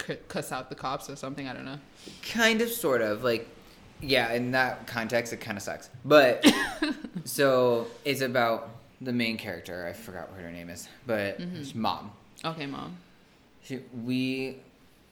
c- 0.07 0.17
cuss 0.29 0.51
out 0.51 0.69
the 0.69 0.75
cops 0.75 1.09
or 1.09 1.15
something. 1.17 1.47
I 1.47 1.53
don't 1.53 1.65
know. 1.65 1.79
Kind 2.31 2.61
of, 2.61 2.69
sort 2.69 3.01
of. 3.01 3.23
Like, 3.23 3.47
yeah. 4.03 4.33
In 4.33 4.51
that 4.51 4.85
context, 4.87 5.33
it 5.33 5.37
kind 5.37 5.57
of 5.57 5.63
sucks. 5.63 5.89
But 6.05 6.45
so 7.25 7.87
it's 8.05 8.21
about 8.21 8.69
the 9.01 9.13
main 9.13 9.37
character. 9.37 9.85
I 9.87 9.93
forgot 9.93 10.31
what 10.31 10.41
her 10.41 10.51
name 10.51 10.69
is, 10.69 10.87
but 11.05 11.39
Mm-hmm. 11.39 11.55
it's 11.57 11.75
mom. 11.75 12.11
Okay, 12.45 12.65
mom. 12.65 12.97
She, 13.63 13.79
we 14.03 14.57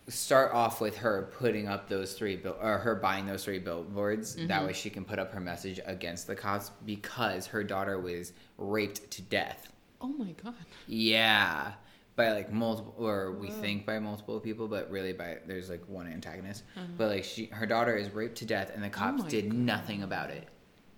start 0.08 0.52
off 0.54 0.82
with 0.82 0.98
her 0.98 1.30
putting 1.40 1.68
up 1.68 1.88
those 1.88 2.14
three 2.14 2.36
bill 2.36 2.58
or 2.62 2.78
her 2.80 2.96
buying 2.96 3.26
those 3.26 3.46
three 3.46 3.60
billboards 3.60 4.36
Mm-hmm. 4.36 4.48
that 4.48 4.66
way 4.66 4.74
she 4.74 4.90
can 4.90 5.06
put 5.06 5.20
up 5.20 5.32
her 5.34 5.40
message 5.40 5.80
against 5.86 6.28
the 6.28 6.36
cops 6.36 6.72
because 6.86 7.46
her 7.48 7.64
daughter 7.64 7.98
was 8.00 8.34
raped 8.58 9.10
to 9.12 9.22
death 9.22 9.72
Oh 10.02 10.08
my 10.10 10.32
god. 10.44 10.56
yeah 10.88 11.74
by 12.16 12.32
like 12.34 12.52
multiple 12.52 12.94
or 12.98 13.32
we 13.34 13.50
think 13.50 13.86
by 13.86 13.98
multiple 14.00 14.40
people 14.40 14.68
but 14.68 14.90
really 14.92 15.14
by 15.14 15.38
there's 15.48 15.70
like 15.70 15.84
one 15.88 16.08
antagonist 16.08 16.64
but 16.98 17.08
like 17.10 17.24
she 17.24 17.46
her 17.48 17.66
daughter 17.66 17.96
is 17.96 18.10
raped 18.14 18.38
to 18.38 18.46
death 18.46 18.72
and 18.76 18.84
the 18.84 18.90
cops 18.90 19.20
Uh-huh. 19.20 19.28
Oh 19.28 19.30
did 19.30 19.54
nothing 19.54 20.04
about 20.04 20.30
it 20.30 20.48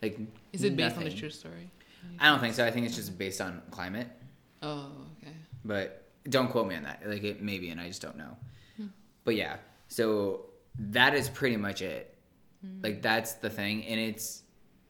like 0.02 0.20
Is 0.52 0.64
it 0.64 0.76
based 0.76 0.98
on 0.98 1.04
a 1.04 1.12
true 1.12 1.30
story? 1.30 1.70
i 2.20 2.26
don't 2.28 2.40
think 2.40 2.54
so 2.56 2.66
i 2.66 2.72
think 2.72 2.86
it's 2.86 2.96
just 2.96 3.18
based 3.18 3.42
on 3.42 3.62
climate 3.72 4.08
Oh, 4.62 4.90
okay. 5.22 5.34
but 5.66 6.04
don't 6.30 6.50
quote 6.50 6.68
me 6.68 6.76
on 6.76 6.84
that. 6.84 7.02
Like 7.06 7.22
it 7.26 7.42
maybe, 7.42 7.70
and 7.70 7.82
I 7.82 7.88
just 7.90 8.02
don't 8.02 8.16
know. 8.16 8.38
Hmm. 8.78 8.86
But 9.26 9.36
yeah, 9.36 9.58
so 9.90 10.46
that 10.80 11.14
is 11.16 11.28
pretty 11.28 11.58
much 11.58 11.82
it. 11.82 12.16
Hmm. 12.62 12.80
Like 12.82 13.02
that's 13.02 13.34
the 13.34 13.50
thing, 13.50 13.84
and 13.88 14.00
it's 14.00 14.44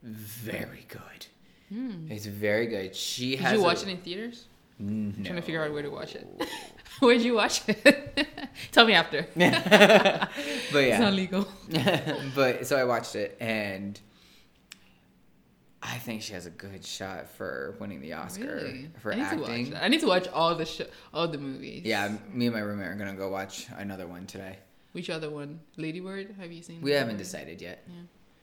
very 0.04 0.86
good. 0.88 1.26
It's 2.12 2.28
very 2.28 2.68
good. 2.68 2.96
She 2.96 3.36
Hmm. 3.36 3.38
Did 3.38 3.40
has. 3.46 3.54
you 3.54 3.60
a- 3.62 3.64
watch 3.64 3.82
it 3.82 3.88
in 3.90 3.98
theaters? 3.98 4.46
No. 4.80 5.24
trying 5.24 5.36
to 5.36 5.42
figure 5.42 5.64
out 5.64 5.72
where 5.72 5.82
to 5.84 5.90
watch 5.90 6.16
it. 6.16 6.28
Where'd 7.00 7.22
you 7.22 7.34
watch 7.36 7.62
it? 7.68 8.28
Tell 8.72 8.86
me 8.86 8.94
after. 8.94 9.24
but 9.36 9.40
yeah, 9.44 10.28
It's 10.72 11.00
not 11.00 11.14
legal. 11.14 11.48
but 12.36 12.66
so 12.68 12.78
I 12.78 12.84
watched 12.84 13.16
it, 13.16 13.36
and 13.40 14.00
I 15.82 15.98
think 15.98 16.22
she 16.22 16.34
has 16.34 16.46
a 16.46 16.50
good 16.50 16.86
shot 16.86 17.30
for 17.30 17.76
winning 17.80 18.00
the 18.02 18.14
Oscar 18.14 18.56
Really? 18.56 18.90
for 19.00 19.12
I 19.14 19.16
need 19.18 19.30
to 19.30 19.36
watch 19.38 19.50
acting. 19.50 19.76
I 19.76 19.88
need 19.90 20.00
to 20.00 20.08
watch 20.08 20.28
all 20.30 20.56
the 20.56 20.66
sh- 20.66 20.82
all 21.14 21.28
the 21.28 21.38
movies. 21.38 21.82
Yeah, 21.84 22.16
me 22.32 22.46
and 22.48 22.56
my 22.56 22.62
roommate 22.62 22.88
are 22.88 22.96
gonna 22.96 23.16
go 23.16 23.30
watch 23.30 23.68
another 23.78 24.08
one 24.08 24.26
today. 24.26 24.60
Which 24.94 25.10
other 25.10 25.30
one? 25.30 25.60
Lady 25.76 26.00
Bird? 26.00 26.36
Have 26.40 26.52
you 26.52 26.62
seen? 26.64 26.82
We 26.82 26.92
haven't 26.92 27.18
decided 27.18 27.62
yet. 27.62 27.84
Yeah. 27.88 27.94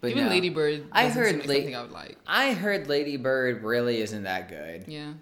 But 0.01 0.11
Even 0.11 0.24
no. 0.24 0.31
Lady 0.31 0.49
Bird. 0.51 0.85
I 0.93 1.09
heard 1.09 1.37
like 1.39 1.47
La- 1.49 1.55
something 1.55 1.76
I 1.76 1.83
would 1.83 1.93
like. 1.93 2.18
I 2.26 2.53
heard 2.53 2.89
Lady 2.89 3.16
Bird 3.16 3.62
really 3.62 4.01
isn't 4.03 4.24
that 4.24 4.49
good. 4.49 4.85
Yeah. 4.89 5.12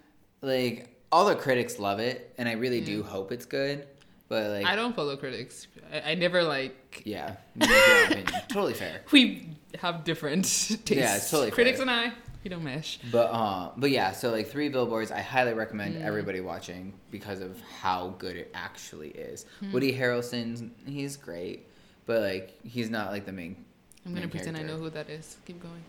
Like 0.42 0.97
all 1.10 1.26
the 1.26 1.34
critics 1.36 1.78
love 1.78 1.98
it, 2.00 2.34
and 2.38 2.48
I 2.48 2.52
really 2.52 2.80
do 2.80 3.02
hope 3.02 3.32
it's 3.32 3.46
good. 3.46 3.86
But 4.28 4.50
like, 4.50 4.66
I 4.66 4.76
don't 4.76 4.94
follow 4.94 5.16
critics. 5.16 5.66
I, 5.92 6.12
I 6.12 6.14
never 6.14 6.42
like. 6.42 7.02
yeah, 7.06 7.36
in 7.54 7.68
my 7.68 8.04
opinion. 8.10 8.26
totally 8.48 8.74
fair. 8.74 9.00
We 9.12 9.48
have 9.80 10.04
different 10.04 10.44
tastes. 10.84 10.90
Yeah, 10.90 11.16
it's 11.16 11.30
totally 11.30 11.50
Critics 11.50 11.78
fair. 11.78 11.88
and 11.88 12.12
I, 12.12 12.12
we 12.44 12.50
don't 12.50 12.62
mesh. 12.64 12.98
But 13.10 13.30
uh, 13.32 13.70
but 13.76 13.90
yeah, 13.90 14.12
so 14.12 14.30
like 14.30 14.48
three 14.48 14.68
billboards, 14.68 15.10
I 15.10 15.20
highly 15.22 15.54
recommend 15.54 15.96
Mm. 15.96 16.04
everybody 16.04 16.40
watching 16.40 16.92
because 17.10 17.40
of 17.40 17.58
how 17.80 18.14
good 18.18 18.36
it 18.36 18.50
actually 18.54 19.10
is. 19.10 19.46
Hmm. 19.60 19.72
Woody 19.72 19.96
Harrelson, 19.96 20.70
he's 20.86 21.16
great, 21.16 21.66
but 22.04 22.20
like 22.22 22.58
he's 22.64 22.90
not 22.90 23.10
like 23.12 23.24
the 23.24 23.32
main. 23.32 23.56
I'm 24.04 24.12
gonna 24.12 24.26
main 24.26 24.30
pretend 24.30 24.56
I 24.58 24.62
know 24.62 24.76
who 24.76 24.90
that 24.90 25.08
is. 25.08 25.36
Keep 25.46 25.62
going. 25.62 25.82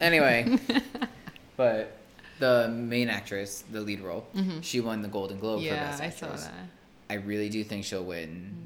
Anyway, 0.00 0.58
but 1.56 1.96
the 2.38 2.68
main 2.68 3.08
actress, 3.08 3.64
the 3.70 3.80
lead 3.80 4.00
role, 4.00 4.26
she 4.60 4.80
won 4.80 5.02
the 5.02 5.08
Golden 5.08 5.38
Globe 5.38 5.60
for 5.60 5.66
Mm-hmm. 5.66 5.74
yeah, 5.74 5.98
I 6.00 6.10
saw 6.10 6.28
that. 6.28 6.52
I 7.10 7.14
really 7.14 7.48
do 7.48 7.62
think 7.64 7.84
she'll 7.84 8.04
win 8.04 8.56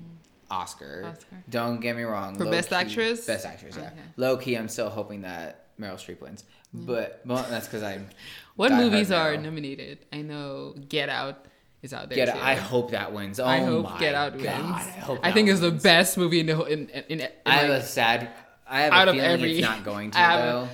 Oscar. 0.50 1.04
Oscar. 1.06 1.36
Don't 1.50 1.80
get 1.80 1.96
me 1.96 2.02
wrong. 2.02 2.36
For 2.36 2.44
Best 2.46 2.70
low-key- 2.70 2.84
Actress? 2.86 3.26
Best 3.26 3.44
actress, 3.46 3.76
yeah. 3.76 3.84
Okay. 3.88 3.94
Low 4.16 4.36
key, 4.36 4.56
I'm 4.56 4.68
still 4.68 4.88
hoping 4.88 5.22
that 5.22 5.66
Meryl 5.78 5.94
Streep 5.94 6.20
wins, 6.20 6.44
but 6.72 7.20
well, 7.24 7.44
that's 7.50 7.66
because 7.66 7.82
I'm. 7.82 8.08
What 8.56 8.72
movies 8.72 9.12
are 9.12 9.36
nominated? 9.36 9.98
I 10.12 10.22
know 10.22 10.74
Get 10.88 11.08
Out 11.08 11.46
is 11.80 11.92
out 11.92 12.08
there. 12.08 12.16
Get. 12.26 12.34
too. 12.34 12.40
I 12.40 12.56
hope 12.56 12.90
that 12.90 13.12
wins. 13.12 13.38
Oh 13.38 13.44
I 13.46 13.58
hope 13.58 14.00
Get 14.00 14.16
Out 14.16 14.32
God, 14.32 14.42
wins. 14.42 15.20
I. 15.22 15.28
I 15.28 15.32
think 15.32 15.48
it's 15.48 15.60
the 15.60 15.70
best 15.70 16.18
movie 16.18 16.40
in 16.40 16.46
the 16.46 16.56
whole 16.56 16.64
in 16.64 16.88
in, 16.88 17.04
in, 17.08 17.20
in 17.20 17.28
I 17.46 17.52
have 17.58 17.70
like, 17.70 17.82
a 17.82 17.84
sad. 17.84 18.30
I 18.68 18.80
have 18.82 18.92
out 18.92 19.08
a 19.08 19.12
feeling 19.12 19.26
every- 19.30 19.52
it's 19.52 19.60
not 19.60 19.84
going 19.84 20.10
to 20.12 20.18
I 20.18 20.36
though. 20.42 20.68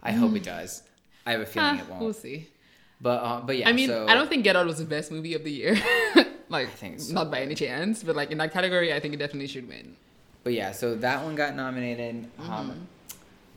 I 0.00 0.12
hope 0.12 0.36
it 0.36 0.44
does. 0.44 0.84
I 1.28 1.32
have 1.32 1.40
a 1.42 1.46
feeling 1.46 1.68
ah, 1.68 1.78
it 1.78 1.88
won't. 1.90 2.00
we'll 2.00 2.12
see. 2.14 2.48
But 3.02 3.22
uh, 3.22 3.40
but 3.42 3.58
yeah. 3.58 3.68
I 3.68 3.72
mean, 3.74 3.90
so, 3.90 4.06
I 4.08 4.14
don't 4.14 4.28
think 4.28 4.44
Get 4.44 4.56
Out 4.56 4.64
was 4.64 4.78
the 4.78 4.86
best 4.86 5.12
movie 5.12 5.34
of 5.34 5.44
the 5.44 5.52
year. 5.52 5.76
like, 6.48 6.70
think 6.70 7.00
so. 7.00 7.12
not 7.12 7.30
by 7.30 7.40
any 7.40 7.54
chance, 7.54 8.02
but 8.02 8.16
like 8.16 8.30
in 8.30 8.38
that 8.38 8.50
category, 8.50 8.94
I 8.94 8.98
think 8.98 9.12
it 9.12 9.18
definitely 9.18 9.46
should 9.46 9.68
win. 9.68 9.94
But 10.42 10.54
yeah, 10.54 10.72
so 10.72 10.94
that 10.94 11.22
one 11.22 11.34
got 11.34 11.54
nominated. 11.54 12.26
Um, 12.38 12.88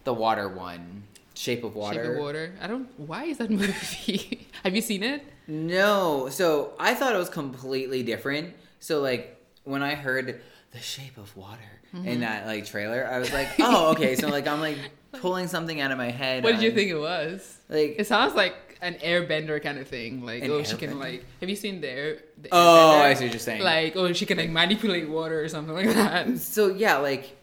the 0.03 0.13
water 0.13 0.49
one, 0.49 1.03
Shape 1.34 1.63
of 1.63 1.76
Water. 1.76 1.99
Mm-hmm. 1.99 2.07
Shape 2.09 2.17
of 2.17 2.22
Water. 2.22 2.53
I 2.61 2.67
don't. 2.67 2.89
Why 2.99 3.24
is 3.24 3.38
that 3.38 3.49
movie? 3.49 4.47
Have 4.63 4.76
you 4.76 4.82
seen 4.82 5.01
it? 5.01 5.24
No, 5.47 6.28
so 6.30 6.74
I 6.78 6.93
thought 6.93 7.15
it 7.15 7.17
was 7.17 7.30
completely 7.30 8.03
different. 8.03 8.53
So 8.82 8.99
like 8.99 9.41
when 9.63 9.82
I 9.82 9.95
heard 9.95 10.41
the 10.72 10.80
Shape 10.80 11.17
of 11.17 11.36
Water 11.38 11.80
Mm-hmm. 11.93 12.07
in 12.07 12.19
that 12.21 12.45
like 12.45 12.65
trailer, 12.65 13.05
I 13.05 13.19
was 13.19 13.33
like, 13.33 13.49
oh 13.59 13.91
okay. 13.91 14.15
So 14.15 14.29
like 14.29 14.47
I'm 14.47 14.61
like 14.61 14.77
pulling 15.13 15.47
something 15.47 15.81
out 15.81 15.91
of 15.91 15.97
my 15.97 16.11
head. 16.11 16.43
What 16.43 16.53
did 16.53 16.61
you 16.61 16.71
think 16.71 16.89
it 16.89 16.97
was? 16.97 17.59
Like 17.69 17.95
It 17.99 18.07
sounds 18.07 18.33
like 18.33 18.71
an 18.81 18.95
airbender 18.95 19.61
kind 19.61 19.77
of 19.77 19.87
thing. 19.87 20.25
Like, 20.25 20.43
oh, 20.43 20.63
she 20.63 20.75
can 20.75 20.99
like. 20.99 21.23
Have 21.39 21.49
you 21.49 21.55
seen 21.55 21.81
the 21.81 21.89
air? 21.89 22.17
The 22.41 22.49
oh, 22.51 22.57
Airbender? 22.57 23.01
I 23.01 23.13
see 23.13 23.25
what 23.25 23.33
you're 23.33 23.39
saying. 23.39 23.63
Like, 23.63 23.95
oh, 23.95 24.11
she 24.13 24.25
can 24.25 24.37
like 24.37 24.49
manipulate 24.49 25.07
water 25.07 25.41
or 25.41 25.47
something 25.47 25.75
like 25.75 25.93
that. 25.93 26.37
so 26.39 26.67
yeah, 26.67 26.97
like 26.97 27.37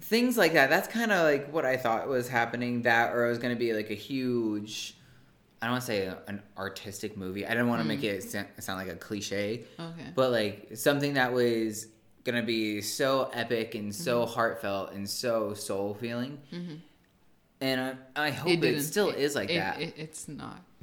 things 0.00 0.36
like 0.36 0.54
that. 0.54 0.68
That's 0.68 0.88
kind 0.88 1.12
of 1.12 1.22
like 1.24 1.52
what 1.52 1.64
I 1.64 1.76
thought 1.76 2.08
was 2.08 2.28
happening. 2.28 2.82
That 2.82 3.14
or 3.14 3.26
it 3.26 3.28
was 3.28 3.38
gonna 3.38 3.56
be 3.56 3.72
like 3.72 3.90
a 3.90 3.94
huge. 3.94 4.94
I 5.62 5.66
don't 5.66 5.72
want 5.72 5.84
to 5.84 5.86
say 5.86 6.12
an 6.26 6.42
artistic 6.58 7.16
movie. 7.16 7.46
I 7.46 7.50
didn't 7.50 7.68
want 7.68 7.80
to 7.80 7.88
make 7.88 8.04
it 8.04 8.22
sound 8.22 8.78
like 8.78 8.88
a 8.88 8.94
cliche. 8.94 9.64
Okay. 9.80 10.10
but 10.14 10.30
like 10.30 10.68
something 10.74 11.14
that 11.14 11.32
was 11.32 11.86
gonna 12.26 12.42
be 12.42 12.82
so 12.82 13.30
epic 13.32 13.74
and 13.74 13.94
so 13.94 14.24
Mm-hmm. 14.24 14.34
heartfelt 14.34 14.92
and 14.92 15.08
so 15.08 15.54
soul 15.54 15.94
feeling 15.94 16.38
and 17.62 17.96
I, 18.16 18.26
I 18.26 18.30
hope 18.30 18.50
it, 18.52 18.60
didn't. 18.60 18.82
still 18.82 19.08
is 19.08 19.34
like 19.34 19.48
It- 19.50 19.54
that 19.58 19.80
it- 19.80 19.94
it's 19.96 20.28
not. 20.28 20.60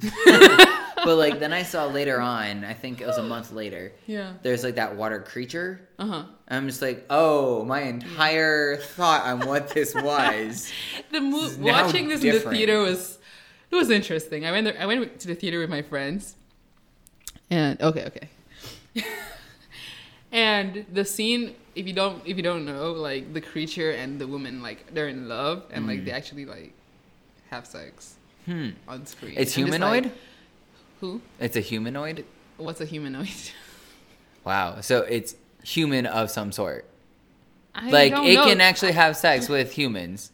but 1.04 1.16
like 1.16 1.38
then 1.38 1.52
I 1.52 1.62
saw 1.62 1.86
later 1.86 2.20
on, 2.20 2.64
I 2.64 2.72
think 2.74 3.00
it 3.00 3.06
was 3.06 3.16
a 3.18 3.22
month 3.34 3.52
later. 3.52 3.92
Yeah. 4.06 4.32
There's 4.42 4.64
like 4.64 4.74
that 4.74 4.96
water 4.96 5.20
creature. 5.20 5.88
Uh 6.00 6.06
huh. 6.06 6.24
I'm 6.48 6.66
just 6.66 6.82
like, 6.82 7.06
oh, 7.10 7.64
my 7.64 7.82
entire 7.82 8.76
thought 8.78 9.24
on 9.24 9.46
what 9.46 9.68
this 9.70 9.94
was. 10.10 10.72
The 11.12 11.20
mo- 11.20 11.50
watching 11.60 12.08
this 12.08 12.24
in 12.24 12.32
the 12.34 12.40
theater 12.40 12.80
was 12.82 13.18
it 13.70 13.76
was 13.76 13.88
interesting. 13.90 14.44
I 14.44 14.50
went 14.50 14.64
there, 14.64 14.76
I 14.80 14.86
went 14.86 15.20
to 15.20 15.28
the 15.28 15.34
theater 15.36 15.60
with 15.60 15.70
my 15.70 15.82
friends, 15.82 16.34
and 17.50 17.80
okay, 17.80 18.04
okay. 18.06 19.04
And 20.34 20.84
the 20.92 21.04
scene, 21.06 21.54
if 21.74 21.86
you 21.86 21.94
don't 21.94 22.20
if 22.26 22.36
you 22.36 22.42
don't 22.42 22.64
know, 22.66 22.92
like 22.92 23.32
the 23.32 23.40
creature 23.40 23.92
and 23.92 24.20
the 24.20 24.26
woman, 24.26 24.60
like 24.62 24.92
they're 24.92 25.08
in 25.08 25.28
love, 25.28 25.62
and 25.70 25.86
like 25.86 26.04
they 26.04 26.10
actually 26.10 26.44
like 26.44 26.72
have 27.50 27.64
sex 27.66 28.16
Hmm. 28.44 28.70
on 28.86 29.06
screen. 29.06 29.34
It's 29.38 29.56
I'm 29.56 29.66
just 29.66 29.80
like, 29.80 30.04
humanoid. 30.04 30.12
who? 31.00 31.20
It's 31.40 31.56
a 31.56 31.60
humanoid. 31.60 32.24
What's 32.58 32.80
a 32.82 32.84
humanoid? 32.86 33.30
Wow. 34.44 34.82
So 34.82 35.00
it's 35.08 35.36
human 35.62 36.04
of 36.04 36.30
some 36.30 36.52
sort. 36.52 36.84
I 37.74 37.88
like 37.88 38.12
it 38.12 38.34
know. 38.34 38.44
can 38.44 38.60
actually 38.60 38.92
have 38.92 39.16
sex 39.16 39.48
with 39.48 39.72
humans. 39.72 40.30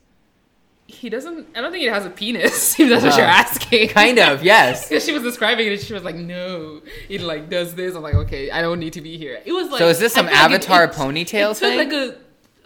He 0.90 1.08
doesn't. 1.08 1.48
I 1.56 1.60
don't 1.60 1.72
think 1.72 1.84
it 1.84 1.92
has 1.92 2.06
a 2.06 2.10
penis. 2.10 2.78
If 2.80 2.88
that's 2.90 3.04
what 3.04 3.14
Uh, 3.14 3.16
you're 3.18 3.26
asking. 3.26 3.88
Kind 3.88 4.18
of, 4.18 4.42
yes. 4.52 4.88
Because 4.88 5.04
she 5.04 5.12
was 5.12 5.22
describing 5.22 5.66
it, 5.66 5.72
and 5.72 5.80
she 5.80 5.92
was 5.94 6.04
like, 6.04 6.16
"No, 6.16 6.82
it 7.08 7.20
like 7.20 7.48
does 7.48 7.74
this." 7.74 7.94
I'm 7.94 8.02
like, 8.02 8.14
"Okay, 8.14 8.50
I 8.50 8.60
don't 8.60 8.78
need 8.80 8.92
to 8.94 9.00
be 9.00 9.16
here." 9.18 9.40
It 9.44 9.52
was 9.52 9.70
like. 9.70 9.78
So 9.78 9.88
is 9.88 9.98
this 9.98 10.12
some 10.12 10.26
feel 10.26 10.34
like 10.36 10.50
it- 10.50 10.54
Avatar 10.54 10.84
it- 10.84 10.92
ponytail 10.92 11.50
it 11.52 11.56
thing? 11.56 11.78
Like 11.78 11.92
a 11.92 12.16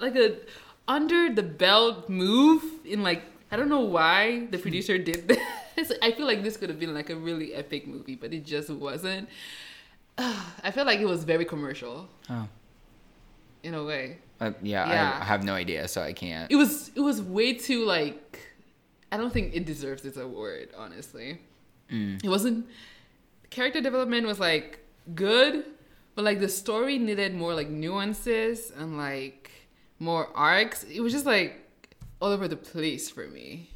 like 0.00 0.16
a 0.16 0.36
under 0.88 1.32
the 1.32 1.42
belt 1.42 2.08
move 2.08 2.62
in 2.84 3.02
like 3.02 3.22
I 3.50 3.56
don't 3.56 3.68
know 3.68 3.80
why 3.98 4.46
the 4.50 4.58
producer 4.58 4.98
did 4.98 5.28
this. 5.76 5.92
I 6.02 6.12
feel 6.12 6.26
like 6.26 6.42
this 6.42 6.56
could 6.56 6.68
have 6.70 6.78
been 6.80 6.94
like 6.94 7.10
a 7.10 7.16
really 7.16 7.54
epic 7.54 7.86
movie, 7.86 8.16
but 8.16 8.32
it 8.32 8.44
just 8.44 8.70
wasn't. 8.70 9.28
I 10.18 10.70
feel 10.72 10.84
like 10.86 11.00
it 11.00 11.06
was 11.06 11.24
very 11.24 11.44
commercial 11.44 12.08
Oh. 12.30 12.48
in 13.62 13.74
a 13.74 13.82
way. 13.84 14.18
Uh, 14.40 14.52
yeah, 14.62 14.88
Yeah. 14.88 15.18
I, 15.18 15.22
I 15.22 15.24
have 15.24 15.44
no 15.44 15.54
idea, 15.54 15.86
so 15.88 16.02
I 16.02 16.12
can't. 16.12 16.50
It 16.50 16.56
was 16.56 16.90
it 16.94 17.00
was 17.00 17.22
way 17.22 17.54
too 17.54 17.84
like 17.84 18.40
I 19.12 19.16
don't 19.16 19.32
think 19.32 19.54
it 19.54 19.64
deserves 19.64 20.02
this 20.02 20.16
award, 20.16 20.70
honestly. 20.76 21.38
Mm. 21.90 22.24
It 22.24 22.28
wasn't 22.28 22.66
character 23.50 23.80
development 23.80 24.26
was 24.26 24.40
like 24.40 24.80
good, 25.14 25.64
but 26.14 26.24
like 26.24 26.40
the 26.40 26.48
story 26.48 26.98
needed 26.98 27.34
more 27.34 27.54
like 27.54 27.68
nuances 27.68 28.72
and 28.76 28.98
like 28.98 29.50
more 29.98 30.28
arcs. 30.34 30.84
It 30.84 31.00
was 31.00 31.12
just 31.12 31.26
like 31.26 31.60
all 32.20 32.32
over 32.32 32.48
the 32.48 32.56
place 32.56 33.08
for 33.10 33.26
me. 33.28 33.70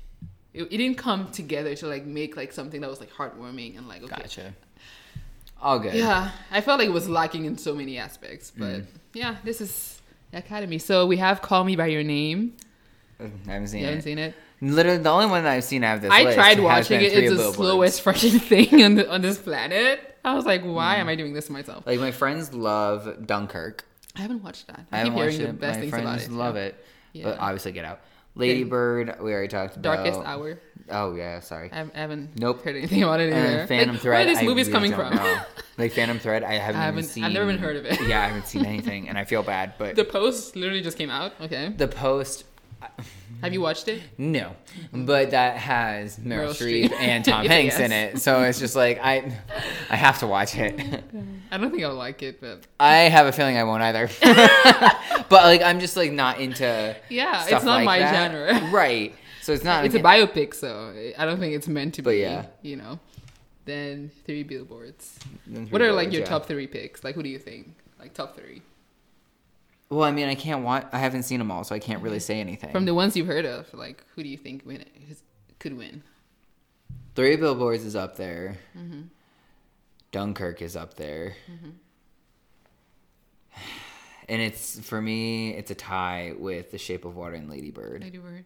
It, 0.55 0.65
it 0.65 0.77
didn't 0.79 0.97
come 0.99 1.31
together 1.31 1.77
to 1.77 1.87
like 1.87 2.05
make 2.05 2.37
like 2.37 2.53
something 2.53 2.81
that 2.81 2.91
was 2.91 2.99
like 2.99 3.13
heartwarming 3.13 3.77
and 3.79 3.87
like 3.87 4.03
okay. 4.03 4.17
Gotcha. 4.23 4.55
All 5.61 5.79
good. 5.79 5.95
Yeah, 5.95 6.31
I 6.51 6.61
felt 6.61 6.79
like 6.79 6.89
it 6.89 6.93
was 6.93 7.09
lacking 7.09 7.45
in 7.45 7.59
so 7.59 7.75
many 7.75 7.99
aspects, 7.99 8.53
but 8.57 8.83
yeah, 9.13 9.37
this 9.45 9.61
is 9.61 9.98
Academy. 10.33 10.79
So 10.79 11.07
we 11.07 11.17
have 11.19 11.43
Call 11.43 11.65
Me 11.65 11.77
by 11.77 11.87
Your 11.87 12.03
Name. 12.03 12.55
I 13.21 13.25
haven't 13.47 13.69
seen 13.69 13.81
You 13.81 13.87
haven't 13.87 14.01
it. 14.01 14.05
seen 14.05 14.19
it? 14.19 14.35
Literally, 14.61 14.99
the 14.99 15.11
only 15.11 15.27
one 15.27 15.45
that 15.45 15.53
I've 15.53 15.65
seen 15.65 15.85
out 15.85 15.97
of 15.97 16.03
this 16.03 16.11
I 16.11 16.25
list 16.25 16.37
tried 16.37 16.61
watching 16.61 17.01
it. 17.01 17.13
It's 17.13 17.31
the 17.31 17.37
Billboards. 17.37 17.57
slowest 17.57 18.01
fucking 18.03 18.39
thing 18.41 18.83
on 18.83 18.95
the, 18.97 19.11
on 19.11 19.23
this 19.23 19.39
planet. 19.39 20.17
I 20.25 20.35
was 20.35 20.47
like, 20.47 20.63
why 20.63 20.97
mm. 20.97 21.01
am 21.01 21.09
I 21.09 21.15
doing 21.15 21.33
this 21.33 21.47
to 21.47 21.53
myself? 21.53 21.87
Like 21.87 22.01
my 22.01 22.11
friends 22.11 22.53
love 22.53 23.27
Dunkirk. 23.27 23.85
I 24.17 24.23
haven't 24.23 24.43
watched 24.43 24.67
that. 24.67 24.81
I 24.91 25.01
I 25.01 25.05
keep 25.05 25.13
haven't 25.13 25.15
watched 25.15 25.31
hearing 25.39 25.47
the 25.47 25.49
it. 25.51 25.61
best 25.61 25.77
my 25.77 25.81
things 25.81 25.91
friends 25.91 26.27
about 26.27 26.35
it. 26.35 26.37
love 26.37 26.57
it, 26.57 26.85
Yeah. 27.13 27.25
but 27.25 27.39
obviously 27.39 27.73
Get 27.73 27.85
Out. 27.85 28.01
Lady 28.35 28.65
Bird, 28.65 29.17
we 29.21 29.33
already 29.33 29.49
talked 29.49 29.77
about. 29.77 29.97
Darkest 29.97 30.21
Hour. 30.21 30.61
Oh 30.91 31.15
yeah, 31.15 31.41
sorry. 31.41 31.71
I 31.73 31.77
haven't- 31.77 31.97
I 31.97 31.99
haven't 32.01 32.39
Nope. 32.39 32.63
heard 32.65 32.77
anything 32.77 33.03
about 33.03 33.21
it 33.21 33.29
either. 33.33 33.37
And 33.61 33.69
Phantom 33.69 33.95
like, 33.95 34.03
Thread. 34.03 34.27
Where 34.27 34.35
are 34.35 34.37
these 34.39 34.43
movies 34.49 34.69
really 34.69 34.91
coming 34.91 34.95
from? 34.95 35.19
Like 35.79 35.93
Phantom 35.93 36.19
Thread, 36.19 36.43
I 36.43 36.55
haven't, 36.55 36.81
I 36.81 36.85
haven't- 36.87 37.05
seen. 37.05 37.23
I've 37.25 37.33
never 37.33 37.49
even 37.49 37.63
heard 37.63 37.77
of 37.77 37.85
it. 37.87 38.01
Yeah, 38.09 38.21
I 38.23 38.27
haven't 38.27 38.49
seen 38.49 38.67
anything, 38.67 39.09
and 39.09 39.17
I 39.17 39.25
feel 39.25 39.45
bad. 39.45 39.75
But 39.79 39.95
the 39.95 40.05
Post 40.05 40.57
literally 40.57 40.81
just 40.83 40.99
came 40.99 41.09
out. 41.09 41.35
Okay. 41.41 41.69
The 41.69 41.87
post, 41.87 42.45
uh, 42.83 42.87
Have 43.43 43.53
you 43.53 43.61
watched 43.61 43.87
it? 43.87 44.03
no, 44.19 44.57
but 44.93 45.31
that 45.31 45.57
has 45.57 46.17
Meryl, 46.19 46.49
Meryl 46.49 46.89
Streep, 46.91 46.93
and 46.99 47.25
Tom 47.25 47.43
Yes. 47.45 47.53
Hanks 47.53 47.79
in 47.79 47.93
it, 47.93 48.19
so 48.19 48.43
it's 48.43 48.59
just 48.59 48.75
like 48.75 48.99
I, 49.01 49.33
I 49.89 49.95
have 49.95 50.19
to 50.19 50.27
watch 50.27 50.57
it. 50.57 50.75
I 51.53 51.59
don't 51.59 51.71
think 51.71 51.85
I'll 51.85 51.95
like 51.95 52.25
it, 52.25 52.41
but 52.41 52.67
I 52.81 52.95
have 53.03 53.27
a 53.29 53.33
feeling 53.33 53.57
I 53.57 53.63
won't 53.63 53.83
either. 53.85 54.09
but 55.29 55.45
like 55.45 55.63
I'm 55.63 55.79
just 55.79 55.97
like 55.97 56.11
not 56.11 56.41
into. 56.41 56.97
yeah, 57.09 57.43
it's 57.45 57.65
not 57.65 57.77
like 57.77 57.85
my 57.85 57.99
that. 58.01 58.33
genre. 58.33 58.71
right? 58.73 59.15
So 59.49 59.55
it's 59.55 59.65
not. 59.65 59.87
it's 59.87 59.95
a 59.95 60.01
biopic, 60.01 60.53
so 60.53 60.93
I 61.17 61.25
don't 61.25 61.39
think 61.41 61.55
it's 61.55 61.69
meant 61.69 61.95
to 61.95 62.03
But 62.03 62.11
be. 62.11 62.19
yeah. 62.19 62.45
you 62.61 62.77
know. 62.77 63.01
Then 63.65 64.11
three 64.27 64.43
billboards. 64.43 65.19
Then 65.47 65.65
Three 65.65 65.73
What 65.73 65.81
are 65.81 65.91
like 65.93 66.13
your 66.13 66.21
yeah. 66.21 66.27
top 66.29 66.45
three 66.45 66.67
picks? 66.67 67.03
Like, 67.03 67.15
who 67.15 67.23
do 67.23 67.31
you 67.31 67.39
think? 67.39 67.75
Like 67.99 68.13
top 68.13 68.37
three 68.37 68.61
Well, 69.89 70.05
I 70.05 70.11
mean, 70.11 70.29
I 70.29 70.35
can't 70.35 70.65
watch. 70.65 70.87
I 70.93 70.99
haven't 70.99 71.23
seen 71.23 71.39
them 71.39 71.51
all, 71.51 71.65
so 71.65 71.75
I 71.75 71.79
can't 71.79 72.03
really 72.03 72.21
say 72.21 72.41
anything. 72.41 72.73
from 72.73 72.85
the 72.85 72.93
ones 72.95 73.17
you've 73.17 73.27
heard 73.27 73.47
of. 73.47 73.73
Like, 73.73 74.05
who 74.15 74.23
do 74.23 74.29
you 74.29 74.37
think 74.37 74.67
win 74.67 74.85
who's- 75.07 75.23
could 75.59 75.77
win? 75.79 76.03
Three 77.15 77.37
Billboards 77.37 77.85
is 77.87 77.97
up 77.97 78.17
there. 78.17 78.59
Mm-hmm. 78.77 79.01
Dunkirk 80.13 80.61
is 80.61 80.77
up 80.77 80.93
there. 80.95 81.35
And 84.31 84.43
it's 84.43 84.79
for 84.81 85.01
me, 85.01 85.55
it's 85.55 85.71
a 85.71 85.75
tie 85.75 86.35
with 86.39 86.71
The 86.71 86.77
Shape 86.77 87.07
of 87.07 87.17
Water 87.17 87.35
and 87.35 87.49
Lady 87.49 87.71
Bird. 87.71 88.03
Lady 88.03 88.19
Bird. 88.19 88.45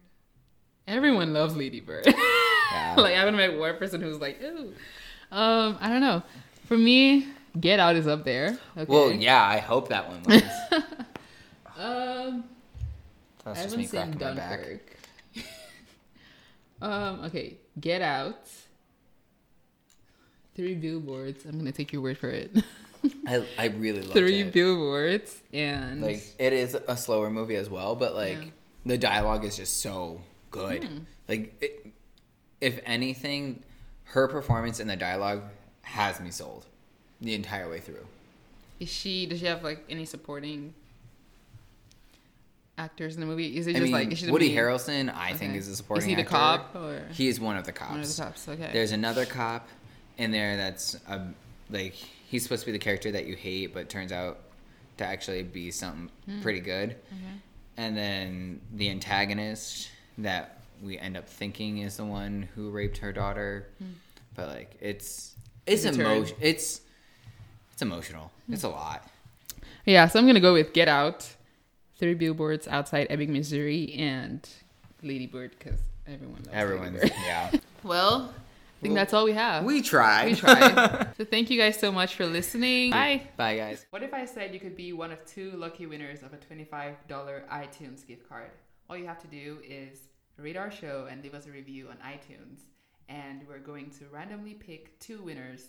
Everyone 0.89 1.33
loves 1.33 1.57
Lady 1.57 1.81
Bird. 1.81 2.05
Yeah. 2.07 2.95
like 2.97 3.15
I 3.15 3.19
haven't 3.19 3.37
met 3.37 3.59
one 3.59 3.77
person 3.77 4.01
who's 4.01 4.19
like, 4.21 4.43
ooh. 4.43 4.73
Um, 5.31 5.79
I 5.81 5.89
don't 5.89 6.01
know. 6.01 6.23
For 6.67 6.77
me, 6.77 7.27
Get 7.61 7.79
Out 7.81 7.97
is 7.97 8.07
up 8.07 8.25
there. 8.25 8.59
Okay. 8.77 8.93
Well, 8.93 9.13
yeah, 9.13 9.43
I 9.43 9.59
hope 9.59 9.89
that 9.89 10.09
one 10.09 10.23
wins. 10.25 10.43
Um, 11.79 12.45
That's 13.45 13.59
I 13.61 13.63
just 13.63 13.75
haven't 13.75 13.79
me 13.79 13.87
seen 13.87 14.01
cracking 14.13 14.21
my 14.21 14.35
back. 14.35 14.61
Dunkirk. 14.61 14.97
um, 16.83 17.25
okay, 17.25 17.57
Get 17.81 18.03
Out. 18.03 18.47
Three 20.55 20.75
billboards. 20.75 21.45
I'm 21.45 21.57
gonna 21.59 21.73
take 21.73 21.93
your 21.93 22.03
word 22.03 22.19
for 22.19 22.29
it. 22.29 22.53
I, 23.27 23.45
I 23.59 23.67
really 23.69 24.03
love 24.03 24.11
it. 24.11 24.21
Three 24.21 24.45
billboards 24.45 25.41
and 25.53 26.03
Like 26.03 26.23
it 26.39 26.53
is 26.53 26.77
a 26.87 26.97
slower 26.97 27.31
movie 27.31 27.57
as 27.57 27.69
well, 27.71 27.97
but 27.97 28.15
like 28.15 28.39
Yeah. 28.39 28.51
the 28.87 28.99
dialogue 28.99 29.45
is 29.45 29.57
just 29.57 29.81
so 29.81 30.21
good. 30.53 30.85
Hmm. 30.85 30.99
Like 31.29 31.55
it, 31.61 31.87
if 32.61 32.79
anything, 32.87 33.65
her 34.05 34.29
performance 34.29 34.79
in 34.79 34.87
the 34.87 34.95
dialogue 34.97 35.43
has 35.83 36.21
me 36.21 36.31
sold 36.31 36.67
the 37.21 37.35
entire 37.35 37.69
way 37.69 37.81
through. 37.81 38.07
is 38.79 38.89
she? 38.89 39.27
Does 39.27 39.41
she 39.41 39.47
have 39.47 39.65
like 39.65 39.85
any 39.91 40.05
supporting 40.05 40.73
actors 42.79 43.15
in 43.15 43.21
the 43.21 43.27
movie? 43.27 43.57
Is 43.57 43.67
it 43.67 43.71
I 43.71 43.81
just 43.81 43.83
mean, 43.85 43.93
like 43.93 44.13
is 44.13 44.31
Woody 44.31 44.55
Harrelson, 44.55 45.13
I 45.15 45.33
think, 45.35 45.55
is 45.57 45.69
a 45.69 45.77
supporting 45.77 46.03
Is 46.03 46.09
he 46.09 46.15
the 46.15 46.23
actor. 46.23 46.31
cop 46.31 46.75
or 46.77 47.03
He 47.13 47.29
is 47.29 47.41
one 47.41 47.57
of 47.57 47.65
the 47.65 47.73
one 47.73 47.91
of 48.01 48.07
cops. 48.07 48.17
the 48.17 48.23
cops? 48.23 48.49
Okay. 48.49 48.71
There's 48.73 48.93
another 48.93 49.25
cop 49.27 49.69
in 50.19 50.31
there 50.31 50.57
that's 50.57 50.95
a, 51.09 51.27
like 51.71 51.95
he's 51.95 52.43
supposed 52.43 52.63
to 52.63 52.67
be 52.67 52.73
the 52.73 52.79
character 52.79 53.11
that 53.13 53.27
you 53.27 53.35
hate, 53.37 53.73
but 53.75 53.89
turns 53.89 54.13
out 54.13 54.39
to 54.99 55.05
actually 55.05 55.43
be 55.43 55.71
something 55.71 56.11
Hmm. 56.27 56.43
pretty 56.43 56.61
good. 56.61 56.97
And 57.77 57.97
then 57.97 58.61
the 58.75 58.91
antagonist 58.91 59.89
that 60.19 60.59
we 60.83 60.99
end 60.99 61.17
up 61.17 61.29
thinking 61.29 61.79
is 61.79 61.97
the 61.97 62.05
one 62.05 62.49
who 62.55 62.71
raped 62.71 62.99
her 62.99 63.13
daughter, 63.13 63.69
hmm. 63.79 63.93
but 64.35 64.49
like 64.49 64.77
it's 64.81 65.35
it's 65.67 65.85
It's 65.85 65.97
emotion. 65.97 66.37
It's 66.41 66.81
it's 67.73 67.83
emotional. 67.83 68.31
Hmm. 68.47 68.55
It's 68.55 68.65
a 68.65 68.69
lot. 68.69 69.09
Yeah, 69.85 70.07
so 70.09 70.19
I'm 70.19 70.27
gonna 70.27 70.41
go 70.41 70.53
with 70.53 70.73
Get 70.73 70.89
Out, 70.89 71.29
Three 71.99 72.15
Billboards 72.15 72.69
Outside 72.69 73.07
Ebbing, 73.11 73.33
Missouri, 73.33 73.95
and 73.95 74.49
Lady 75.03 75.27
Bird 75.27 75.53
because 75.59 75.81
everyone 76.07 76.37
loves 76.37 76.49
Everyone's 76.53 77.03
Lady 77.03 77.15
yeah. 77.25 77.51
Well, 77.83 78.33
I 78.83 78.83
think 78.83 78.95
that's 78.95 79.13
all 79.13 79.25
we 79.25 79.33
have. 79.33 79.65
We 79.65 79.83
tried. 79.83 80.31
We 80.31 80.35
tried. 80.35 81.09
so 81.17 81.25
thank 81.25 81.51
you 81.51 81.59
guys 81.59 81.79
so 81.79 81.93
much 81.93 82.15
for 82.15 82.27
listening. 82.27 82.91
Bye. 82.91 83.23
Bye 83.37 83.57
guys. 83.57 83.87
What 83.91 84.03
if 84.03 84.13
I 84.13 84.25
said 84.25 84.53
you 84.53 84.61
could 84.61 84.77
be 84.77 84.93
one 84.93 85.13
of 85.13 85.25
two 85.25 85.53
lucky 85.53 85.87
winners 85.87 86.23
of 86.23 86.33
a 86.33 86.37
$25 86.37 86.97
iTunes 87.09 88.07
gift 88.07 88.29
card? 88.29 88.51
All 88.89 88.97
you 88.97 89.07
have 89.07 89.21
to 89.21 89.29
do 89.29 89.59
is 89.67 90.09
rate 90.37 90.57
our 90.57 90.71
show 90.71 91.09
and 91.11 91.23
leave 91.23 91.35
us 91.35 91.47
a 91.47 91.51
review 91.51 91.89
on 91.89 91.97
iTunes. 91.97 92.61
And 93.09 93.43
we're 93.47 93.59
going 93.59 93.91
to 93.99 94.07
randomly 94.11 94.55
pick 94.55 94.99
two 94.99 95.23
winners, 95.23 95.67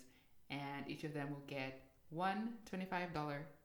and 0.49 0.88
each 0.88 1.03
of 1.03 1.14
them 1.14 1.30
will 1.30 1.43
get 1.47 1.82
one 2.09 2.53
$25 2.72 3.07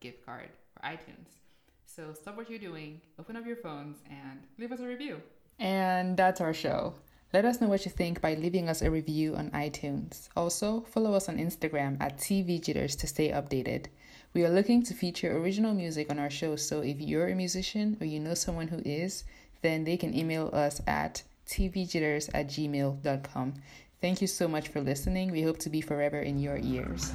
gift 0.00 0.24
card 0.24 0.48
for 0.72 0.80
iTunes. 0.82 1.36
So 1.84 2.12
stop 2.12 2.36
what 2.36 2.50
you're 2.50 2.58
doing, 2.58 3.00
open 3.18 3.36
up 3.36 3.46
your 3.46 3.56
phones, 3.56 3.98
and 4.08 4.40
leave 4.58 4.72
us 4.72 4.80
a 4.80 4.86
review. 4.86 5.20
And 5.58 6.16
that's 6.16 6.40
our 6.40 6.54
show. 6.54 6.94
Let 7.32 7.44
us 7.44 7.60
know 7.60 7.68
what 7.68 7.84
you 7.84 7.90
think 7.90 8.20
by 8.20 8.34
leaving 8.34 8.68
us 8.68 8.80
a 8.80 8.90
review 8.90 9.36
on 9.36 9.50
iTunes. 9.50 10.28
Also, 10.34 10.80
follow 10.82 11.12
us 11.12 11.28
on 11.28 11.36
Instagram 11.36 12.00
at 12.00 12.16
TV 12.16 12.60
Jitters 12.60 12.96
to 12.96 13.06
stay 13.06 13.30
updated. 13.30 13.86
We 14.34 14.44
are 14.44 14.50
looking 14.50 14.82
to 14.84 14.94
feature 14.94 15.36
original 15.38 15.72
music 15.72 16.10
on 16.10 16.18
our 16.18 16.28
show, 16.28 16.56
so 16.56 16.80
if 16.80 17.00
you're 17.00 17.28
a 17.28 17.34
musician 17.34 17.96
or 18.00 18.06
you 18.06 18.20
know 18.20 18.34
someone 18.34 18.68
who 18.68 18.82
is, 18.84 19.24
then 19.62 19.84
they 19.84 19.96
can 19.96 20.14
email 20.14 20.50
us 20.52 20.82
at 20.86 21.22
tvjitters 21.46 22.28
at 22.34 22.48
gmail.com. 22.48 23.54
Thank 24.00 24.20
you 24.20 24.26
so 24.26 24.46
much 24.46 24.68
for 24.68 24.80
listening. 24.80 25.32
We 25.32 25.42
hope 25.42 25.58
to 25.60 25.70
be 25.70 25.80
forever 25.80 26.20
in 26.20 26.38
your 26.38 26.58
ears. 26.58 27.12